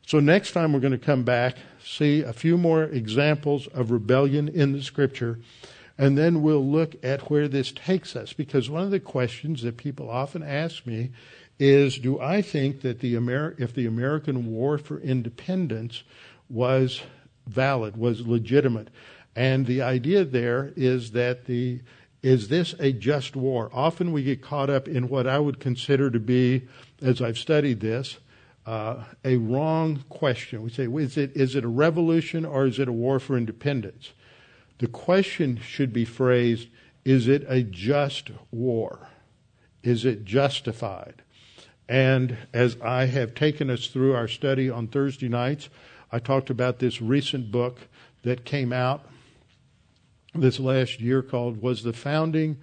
So 0.05 0.19
next 0.19 0.51
time 0.51 0.73
we're 0.73 0.79
going 0.79 0.91
to 0.91 0.99
come 0.99 1.23
back, 1.23 1.55
see 1.83 2.21
a 2.21 2.31
few 2.31 2.55
more 2.55 2.83
examples 2.83 3.65
of 3.65 3.89
rebellion 3.89 4.47
in 4.47 4.73
the 4.73 4.83
scripture, 4.83 5.39
and 5.97 6.15
then 6.15 6.43
we'll 6.43 6.65
look 6.65 6.95
at 7.03 7.31
where 7.31 7.47
this 7.47 7.71
takes 7.71 8.15
us. 8.15 8.31
Because 8.31 8.69
one 8.69 8.83
of 8.83 8.91
the 8.91 8.99
questions 8.99 9.63
that 9.63 9.77
people 9.77 10.07
often 10.07 10.43
ask 10.43 10.85
me 10.85 11.09
is, 11.59 11.99
do 11.99 12.19
I 12.19 12.41
think 12.41 12.81
that 12.81 12.99
the 12.99 13.15
if 13.57 13.73
the 13.73 13.85
American 13.85 14.51
War 14.51 14.77
for 14.77 14.99
Independence 14.99 16.03
was 16.49 17.01
valid, 17.45 17.97
was 17.97 18.25
legitimate? 18.25 18.89
And 19.35 19.65
the 19.65 19.81
idea 19.81 20.23
there 20.25 20.73
is 20.75 21.11
that 21.11 21.45
the 21.45 21.81
is 22.21 22.49
this 22.49 22.75
a 22.79 22.91
just 22.91 23.35
war? 23.35 23.69
Often 23.73 24.11
we 24.11 24.23
get 24.23 24.41
caught 24.41 24.69
up 24.69 24.87
in 24.87 25.07
what 25.07 25.25
I 25.25 25.39
would 25.39 25.59
consider 25.59 26.11
to 26.11 26.19
be, 26.19 26.67
as 27.01 27.21
I've 27.21 27.37
studied 27.37 27.79
this, 27.79 28.17
uh, 28.65 29.05
a 29.23 29.37
wrong 29.37 30.03
question. 30.09 30.61
We 30.61 30.69
say, 30.69 30.85
is 30.85 31.17
it, 31.17 31.31
is 31.35 31.55
it 31.55 31.63
a 31.63 31.69
revolution 31.69 32.45
or 32.45 32.65
is 32.65 32.77
it 32.77 32.89
a 32.89 32.93
war 32.93 33.19
for 33.19 33.37
independence? 33.37 34.11
The 34.79 34.87
question 34.87 35.59
should 35.61 35.93
be 35.93 36.05
phrased, 36.05 36.67
is 37.05 37.27
it 37.27 37.45
a 37.47 37.63
just 37.63 38.31
war? 38.51 39.07
Is 39.81 40.03
it 40.03 40.25
justified? 40.25 41.23
And 41.89 42.37
as 42.53 42.77
I 42.83 43.05
have 43.05 43.33
taken 43.33 43.71
us 43.71 43.87
through 43.87 44.13
our 44.13 44.27
study 44.27 44.69
on 44.69 44.87
Thursday 44.87 45.27
nights, 45.27 45.69
I 46.11 46.19
talked 46.19 46.51
about 46.51 46.77
this 46.77 47.01
recent 47.01 47.51
book 47.51 47.79
that 48.21 48.45
came 48.45 48.71
out 48.71 49.07
this 50.35 50.59
last 50.59 51.01
year 51.01 51.23
called 51.23 51.63
"Was 51.63 51.81
the 51.81 51.93
Founding 51.93 52.57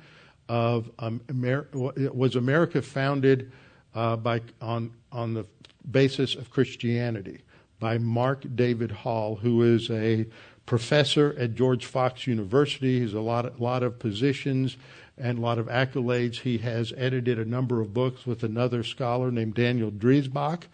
of 0.49 0.91
Amer- 1.01 1.66
Was 1.72 2.37
America 2.37 2.81
Founded 2.81 3.51
uh, 3.97 4.14
by 4.14 4.43
on 4.62 4.93
on 5.11 5.35
the 5.35 5.45
Basis 5.91 6.37
of 6.37 6.51
Christianity?" 6.51 7.41
by 7.79 7.99
Mark 7.99 8.45
David 8.55 8.91
Hall, 8.91 9.37
who 9.37 9.62
is 9.62 9.91
a 9.91 10.27
professor 10.64 11.35
at 11.39 11.55
George 11.55 11.85
Fox 11.85 12.27
University. 12.27 13.01
He's 13.01 13.12
a 13.12 13.20
lot 13.20 13.45
of, 13.45 13.61
lot 13.61 13.83
of 13.83 13.99
positions 13.99 14.79
and 15.18 15.38
a 15.38 15.40
lot 15.40 15.58
of 15.58 15.66
accolades. 15.66 16.40
He 16.40 16.58
has 16.58 16.92
edited 16.96 17.38
a 17.38 17.44
number 17.44 17.80
of 17.80 17.94
books 17.94 18.26
with 18.26 18.42
another 18.42 18.82
scholar 18.82 19.30
named 19.30 19.54
Daniel 19.54 19.90
Dreisbach, 19.90 20.64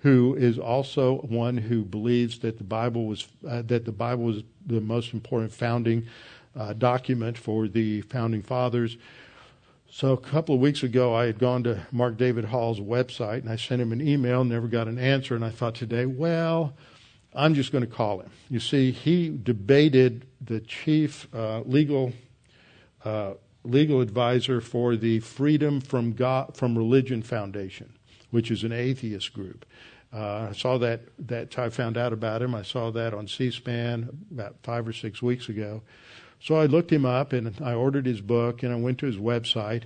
who 0.00 0.34
is 0.34 0.58
also 0.58 1.18
one 1.18 1.56
who 1.58 1.84
believes 1.84 2.38
that 2.40 2.58
the 2.58 2.64
Bible 2.64 3.06
was 3.06 3.28
uh, 3.48 3.62
that 3.62 3.84
the 3.84 3.92
Bible 3.92 4.24
was 4.24 4.42
the 4.66 4.80
most 4.80 5.12
important 5.12 5.52
founding 5.52 6.06
uh, 6.56 6.72
document 6.72 7.36
for 7.38 7.68
the 7.68 8.00
founding 8.02 8.42
fathers. 8.42 8.96
So 9.92 10.12
a 10.12 10.16
couple 10.16 10.54
of 10.54 10.60
weeks 10.60 10.84
ago, 10.84 11.14
I 11.14 11.26
had 11.26 11.38
gone 11.38 11.64
to 11.64 11.84
Mark 11.90 12.16
David 12.16 12.44
Hall's 12.44 12.78
website 12.78 13.38
and 13.38 13.50
I 13.50 13.56
sent 13.56 13.82
him 13.82 13.90
an 13.90 14.00
email, 14.00 14.44
never 14.44 14.68
got 14.68 14.86
an 14.86 14.98
answer, 14.98 15.34
and 15.34 15.44
I 15.44 15.50
thought 15.50 15.74
today, 15.74 16.06
well, 16.06 16.74
I'm 17.34 17.54
just 17.54 17.72
going 17.72 17.84
to 17.84 17.90
call 17.90 18.20
him. 18.20 18.30
You 18.48 18.60
see, 18.60 18.92
he 18.92 19.36
debated 19.42 20.26
the 20.40 20.60
chief 20.60 21.26
uh, 21.34 21.62
legal 21.62 22.12
uh, 23.04 23.32
legal 23.64 24.00
advisor 24.00 24.60
for 24.60 24.96
the 24.96 25.20
Freedom 25.20 25.80
from 25.80 26.12
God 26.12 26.56
from 26.56 26.76
Religion 26.76 27.22
Foundation, 27.22 27.92
which 28.30 28.50
is 28.50 28.64
an 28.64 28.72
atheist 28.72 29.32
group. 29.32 29.66
Uh, 30.12 30.48
I 30.50 30.52
saw 30.52 30.78
that 30.78 31.02
that 31.18 31.58
I 31.58 31.68
found 31.68 31.96
out 31.96 32.12
about 32.12 32.42
him. 32.42 32.54
I 32.54 32.62
saw 32.62 32.90
that 32.90 33.14
on 33.14 33.28
C-SPAN 33.28 34.26
about 34.32 34.56
five 34.62 34.88
or 34.88 34.92
six 34.92 35.22
weeks 35.22 35.48
ago, 35.48 35.82
so 36.40 36.56
I 36.56 36.66
looked 36.66 36.90
him 36.90 37.04
up 37.04 37.32
and 37.32 37.54
I 37.62 37.74
ordered 37.74 38.06
his 38.06 38.20
book 38.20 38.62
and 38.62 38.72
I 38.72 38.76
went 38.76 38.98
to 39.00 39.06
his 39.06 39.16
website. 39.16 39.84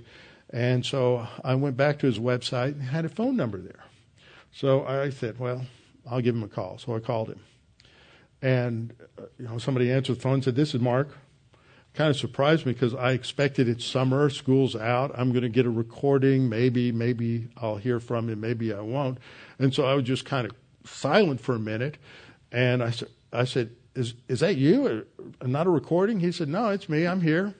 And 0.51 0.85
so 0.85 1.27
I 1.43 1.55
went 1.55 1.75
back 1.75 1.99
to 1.99 2.05
his 2.07 2.17
website 2.17 2.73
and 2.73 2.83
had 2.83 3.03
a 3.03 3.09
phone 3.09 3.35
number 3.35 3.57
there. 3.57 3.83
So 4.53 4.85
I 4.85 5.09
said, 5.09 5.37
well, 5.37 5.65
I'll 6.09 6.21
give 6.21 6.35
him 6.35 6.43
a 6.43 6.47
call. 6.47 6.77
So 6.77 6.95
I 6.95 6.99
called 6.99 7.29
him. 7.29 7.41
And, 8.41 8.93
uh, 9.17 9.23
you 9.37 9.47
know, 9.47 9.57
somebody 9.57 9.91
answered 9.91 10.17
the 10.17 10.21
phone 10.21 10.35
and 10.35 10.43
said, 10.43 10.55
this 10.55 10.73
is 10.73 10.79
Mark. 10.79 11.17
Kind 11.95 12.09
of 12.09 12.17
surprised 12.17 12.65
me 12.65 12.73
because 12.73 12.93
I 12.93 13.11
expected 13.11 13.69
it's 13.69 13.85
summer, 13.85 14.29
school's 14.29 14.75
out. 14.75 15.11
I'm 15.17 15.31
going 15.31 15.43
to 15.43 15.49
get 15.49 15.65
a 15.65 15.69
recording. 15.69 16.49
Maybe, 16.49 16.91
maybe 16.91 17.47
I'll 17.55 17.77
hear 17.77 18.01
from 18.01 18.29
him. 18.29 18.41
Maybe 18.41 18.73
I 18.73 18.81
won't. 18.81 19.17
And 19.59 19.73
so 19.73 19.85
I 19.85 19.93
was 19.93 20.03
just 20.03 20.25
kind 20.25 20.45
of 20.45 20.53
silent 20.83 21.39
for 21.39 21.55
a 21.55 21.59
minute. 21.59 21.97
And 22.51 22.83
I 22.83 22.89
said, 22.89 23.09
I 23.31 23.45
said, 23.45 23.71
is, 23.95 24.13
is 24.27 24.41
that 24.41 24.57
you? 24.57 25.05
Not 25.41 25.67
a 25.67 25.69
recording? 25.69 26.19
He 26.19 26.31
said, 26.31 26.49
No, 26.49 26.69
it's 26.69 26.89
me. 26.89 27.07
I'm 27.07 27.21
here. 27.21 27.55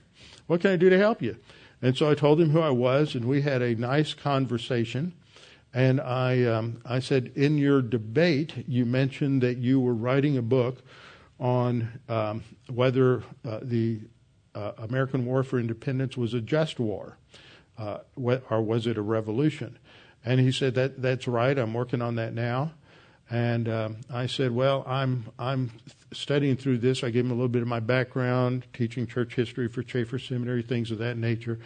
What 0.47 0.61
can 0.61 0.71
I 0.71 0.75
do 0.75 0.89
to 0.89 0.97
help 0.97 1.21
you? 1.21 1.38
And 1.81 1.97
so 1.97 2.09
I 2.09 2.15
told 2.15 2.39
him 2.39 2.49
who 2.49 2.59
I 2.59 2.69
was, 2.69 3.15
and 3.15 3.25
we 3.25 3.41
had 3.41 3.61
a 3.61 3.75
nice 3.75 4.13
conversation. 4.13 5.13
And 5.73 6.01
I, 6.01 6.43
um, 6.43 6.81
I 6.86 6.99
said, 6.99 7.31
In 7.36 7.57
your 7.57 7.81
debate, 7.81 8.65
you 8.67 8.86
mentioned 8.86 9.43
that 9.43 9.57
you 9.57 9.79
were 9.79 9.93
writing 9.93 10.38
a 10.38 10.41
book 10.41 10.81
on 11.39 11.99
um, 12.09 12.43
whether 12.69 13.23
uh, 13.45 13.59
the 13.61 14.01
uh, 14.55 14.71
American 14.77 15.25
War 15.25 15.43
for 15.43 15.59
Independence 15.59 16.17
was 16.17 16.33
a 16.33 16.41
just 16.41 16.79
war, 16.79 17.17
uh, 17.77 17.99
or 18.15 18.61
was 18.61 18.87
it 18.87 18.97
a 18.97 19.01
revolution? 19.01 19.77
And 20.23 20.39
he 20.39 20.51
said, 20.51 20.73
that, 20.75 21.01
That's 21.01 21.27
right. 21.27 21.57
I'm 21.57 21.73
working 21.73 22.01
on 22.01 22.15
that 22.15 22.33
now. 22.33 22.71
And 23.29 23.67
um, 23.67 23.97
I 24.09 24.27
said, 24.27 24.51
"Well, 24.51 24.83
I'm 24.87 25.25
I'm 25.39 25.71
studying 26.13 26.57
through 26.57 26.79
this. 26.79 27.03
I 27.03 27.09
gave 27.09 27.25
him 27.25 27.31
a 27.31 27.33
little 27.33 27.49
bit 27.49 27.63
of 27.63 27.67
my 27.67 27.79
background, 27.79 28.65
teaching 28.71 29.07
church 29.07 29.33
history 29.33 29.67
for 29.67 29.81
Chafer 29.81 30.19
Seminary, 30.19 30.61
things 30.61 30.91
of 30.91 30.99
that 30.99 31.17
nature." 31.17 31.59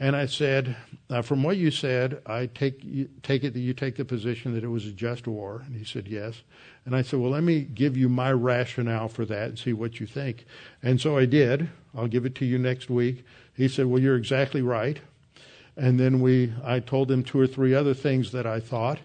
And 0.00 0.16
I 0.16 0.26
said, 0.26 0.76
uh, 1.10 1.20
"From 1.20 1.42
what 1.42 1.58
you 1.58 1.70
said, 1.70 2.22
I 2.24 2.46
take 2.46 3.22
take 3.22 3.44
it 3.44 3.52
that 3.52 3.60
you 3.60 3.74
take 3.74 3.96
the 3.96 4.04
position 4.04 4.54
that 4.54 4.64
it 4.64 4.68
was 4.68 4.86
a 4.86 4.92
just 4.92 5.26
war." 5.26 5.62
And 5.66 5.76
he 5.76 5.84
said, 5.84 6.08
"Yes." 6.08 6.42
And 6.86 6.96
I 6.96 7.02
said, 7.02 7.20
"Well, 7.20 7.30
let 7.30 7.44
me 7.44 7.60
give 7.60 7.98
you 7.98 8.08
my 8.08 8.32
rationale 8.32 9.08
for 9.08 9.26
that 9.26 9.48
and 9.50 9.58
see 9.58 9.74
what 9.74 10.00
you 10.00 10.06
think." 10.06 10.46
And 10.82 11.00
so 11.00 11.18
I 11.18 11.26
did. 11.26 11.68
I'll 11.96 12.08
give 12.08 12.26
it 12.26 12.34
to 12.36 12.44
you 12.44 12.58
next 12.58 12.90
week. 12.90 13.24
He 13.54 13.68
said, 13.68 13.86
"Well, 13.86 14.00
you're 14.00 14.16
exactly 14.16 14.62
right." 14.62 15.00
And 15.76 15.98
then 15.98 16.20
we, 16.20 16.52
I 16.62 16.80
told 16.80 17.10
him 17.10 17.24
two 17.24 17.40
or 17.40 17.46
three 17.46 17.74
other 17.74 17.94
things 17.94 18.32
that 18.32 18.46
I 18.46 18.60
thought. 18.60 19.00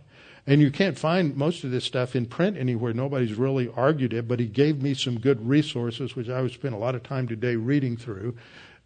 And 0.45 0.61
you 0.61 0.71
can't 0.71 0.97
find 0.97 1.35
most 1.35 1.63
of 1.63 1.71
this 1.71 1.83
stuff 1.83 2.15
in 2.15 2.25
print 2.25 2.57
anywhere. 2.57 2.93
Nobody's 2.93 3.35
really 3.35 3.71
argued 3.75 4.13
it, 4.13 4.27
but 4.27 4.39
he 4.39 4.47
gave 4.47 4.81
me 4.81 4.93
some 4.93 5.19
good 5.19 5.47
resources, 5.47 6.15
which 6.15 6.29
I 6.29 6.41
would 6.41 6.51
spend 6.51 6.73
a 6.73 6.77
lot 6.77 6.95
of 6.95 7.03
time 7.03 7.27
today 7.27 7.55
reading 7.55 7.97
through. 7.97 8.35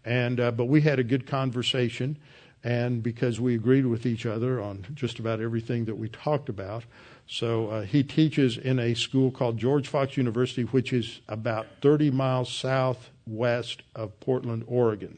And 0.03 0.39
uh, 0.39 0.51
but 0.51 0.65
we 0.65 0.81
had 0.81 0.99
a 0.99 1.03
good 1.03 1.25
conversation, 1.25 2.17
and 2.63 3.01
because 3.01 3.39
we 3.39 3.55
agreed 3.55 3.85
with 3.85 4.05
each 4.05 4.25
other 4.25 4.61
on 4.61 4.85
just 4.93 5.19
about 5.19 5.39
everything 5.39 5.85
that 5.85 5.95
we 5.95 6.09
talked 6.09 6.49
about. 6.49 6.83
So 7.27 7.67
uh, 7.67 7.81
he 7.83 8.03
teaches 8.03 8.57
in 8.57 8.79
a 8.79 8.93
school 8.93 9.31
called 9.31 9.57
George 9.57 9.87
Fox 9.87 10.17
University, 10.17 10.63
which 10.63 10.93
is 10.93 11.21
about 11.27 11.67
30 11.81 12.11
miles 12.11 12.51
southwest 12.51 13.81
of 13.95 14.19
Portland, 14.19 14.65
Oregon. 14.67 15.17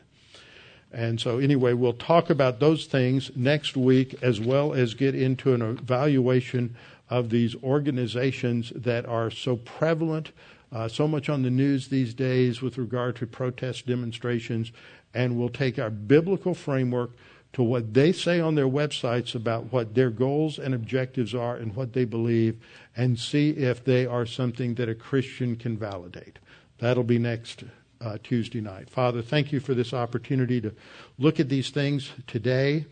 And 0.91 1.19
so, 1.19 1.39
anyway, 1.39 1.73
we'll 1.73 1.93
talk 1.93 2.29
about 2.29 2.59
those 2.59 2.85
things 2.85 3.29
next 3.35 3.75
week 3.75 4.15
as 4.21 4.39
well 4.39 4.73
as 4.73 4.93
get 4.93 5.13
into 5.13 5.53
an 5.53 5.61
evaluation 5.61 6.75
of 7.09 7.29
these 7.29 7.55
organizations 7.61 8.71
that 8.75 9.05
are 9.05 9.29
so 9.29 9.57
prevalent, 9.57 10.31
uh, 10.71 10.87
so 10.87 11.07
much 11.07 11.27
on 11.27 11.41
the 11.41 11.49
news 11.49 11.89
these 11.89 12.13
days 12.13 12.61
with 12.61 12.77
regard 12.77 13.17
to 13.17 13.27
protest 13.27 13.85
demonstrations. 13.85 14.71
And 15.13 15.37
we'll 15.37 15.49
take 15.49 15.77
our 15.77 15.89
biblical 15.89 16.53
framework 16.53 17.11
to 17.55 17.63
what 17.63 17.93
they 17.93 18.11
say 18.11 18.37
on 18.41 18.55
their 18.55 18.67
websites 18.67 19.33
about 19.33 19.71
what 19.71 19.95
their 19.95 20.09
goals 20.09 20.59
and 20.59 20.75
objectives 20.75 21.33
are 21.33 21.55
and 21.55 21.73
what 21.73 21.93
they 21.93 22.03
believe 22.03 22.61
and 22.97 23.17
see 23.17 23.51
if 23.51 23.81
they 23.81 24.05
are 24.05 24.25
something 24.25 24.75
that 24.75 24.89
a 24.89 24.93
Christian 24.93 25.55
can 25.55 25.77
validate. 25.77 26.37
That'll 26.79 27.05
be 27.05 27.17
next 27.17 27.63
uh, 28.01 28.17
Tuesday 28.21 28.59
night. 28.59 28.89
Father, 28.89 29.21
thank 29.21 29.53
you 29.53 29.61
for 29.61 29.73
this 29.73 29.93
opportunity 29.93 30.59
to 30.59 30.73
look 31.17 31.39
at 31.39 31.47
these 31.47 31.69
things 31.69 32.11
today, 32.27 32.87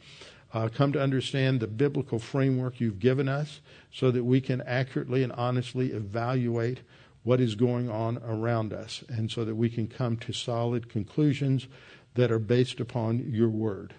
uh, 0.53 0.69
come 0.69 0.93
to 0.93 1.01
understand 1.01 1.59
the 1.59 1.67
biblical 1.67 2.17
framework 2.17 2.79
you've 2.79 2.99
given 2.99 3.27
us 3.27 3.59
so 3.91 4.11
that 4.11 4.23
we 4.23 4.39
can 4.39 4.61
accurately 4.61 5.23
and 5.23 5.33
honestly 5.33 5.91
evaluate 5.91 6.79
what 7.23 7.41
is 7.41 7.55
going 7.55 7.89
on 7.89 8.17
around 8.25 8.71
us 8.71 9.03
and 9.09 9.29
so 9.29 9.43
that 9.43 9.55
we 9.55 9.69
can 9.69 9.89
come 9.89 10.15
to 10.15 10.31
solid 10.31 10.87
conclusions 10.87 11.67
that 12.13 12.31
are 12.31 12.39
based 12.39 12.79
upon 12.79 13.29
your 13.29 13.49
word. 13.49 13.93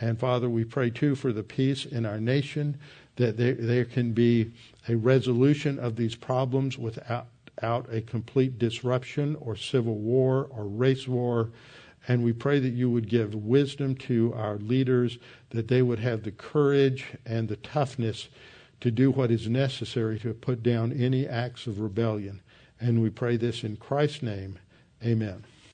And 0.00 0.18
Father, 0.18 0.48
we 0.50 0.64
pray 0.64 0.90
too 0.90 1.14
for 1.14 1.32
the 1.32 1.42
peace 1.42 1.86
in 1.86 2.04
our 2.04 2.20
nation, 2.20 2.78
that 3.16 3.36
there, 3.36 3.54
there 3.54 3.84
can 3.84 4.12
be 4.12 4.52
a 4.88 4.96
resolution 4.96 5.78
of 5.78 5.96
these 5.96 6.16
problems 6.16 6.76
without 6.76 7.28
out 7.62 7.86
a 7.92 8.00
complete 8.00 8.58
disruption 8.58 9.36
or 9.36 9.56
civil 9.56 9.96
war 9.96 10.48
or 10.50 10.64
race 10.64 11.06
war. 11.06 11.50
And 12.06 12.22
we 12.22 12.32
pray 12.32 12.58
that 12.58 12.70
you 12.74 12.90
would 12.90 13.08
give 13.08 13.34
wisdom 13.34 13.94
to 13.96 14.34
our 14.34 14.56
leaders, 14.56 15.18
that 15.50 15.68
they 15.68 15.80
would 15.80 16.00
have 16.00 16.22
the 16.22 16.32
courage 16.32 17.06
and 17.24 17.48
the 17.48 17.56
toughness 17.56 18.28
to 18.80 18.90
do 18.90 19.10
what 19.10 19.30
is 19.30 19.48
necessary 19.48 20.18
to 20.18 20.34
put 20.34 20.62
down 20.62 20.92
any 20.92 21.26
acts 21.26 21.66
of 21.66 21.80
rebellion. 21.80 22.42
And 22.80 23.00
we 23.00 23.08
pray 23.08 23.36
this 23.36 23.64
in 23.64 23.76
Christ's 23.76 24.22
name. 24.22 24.58
Amen. 25.02 25.44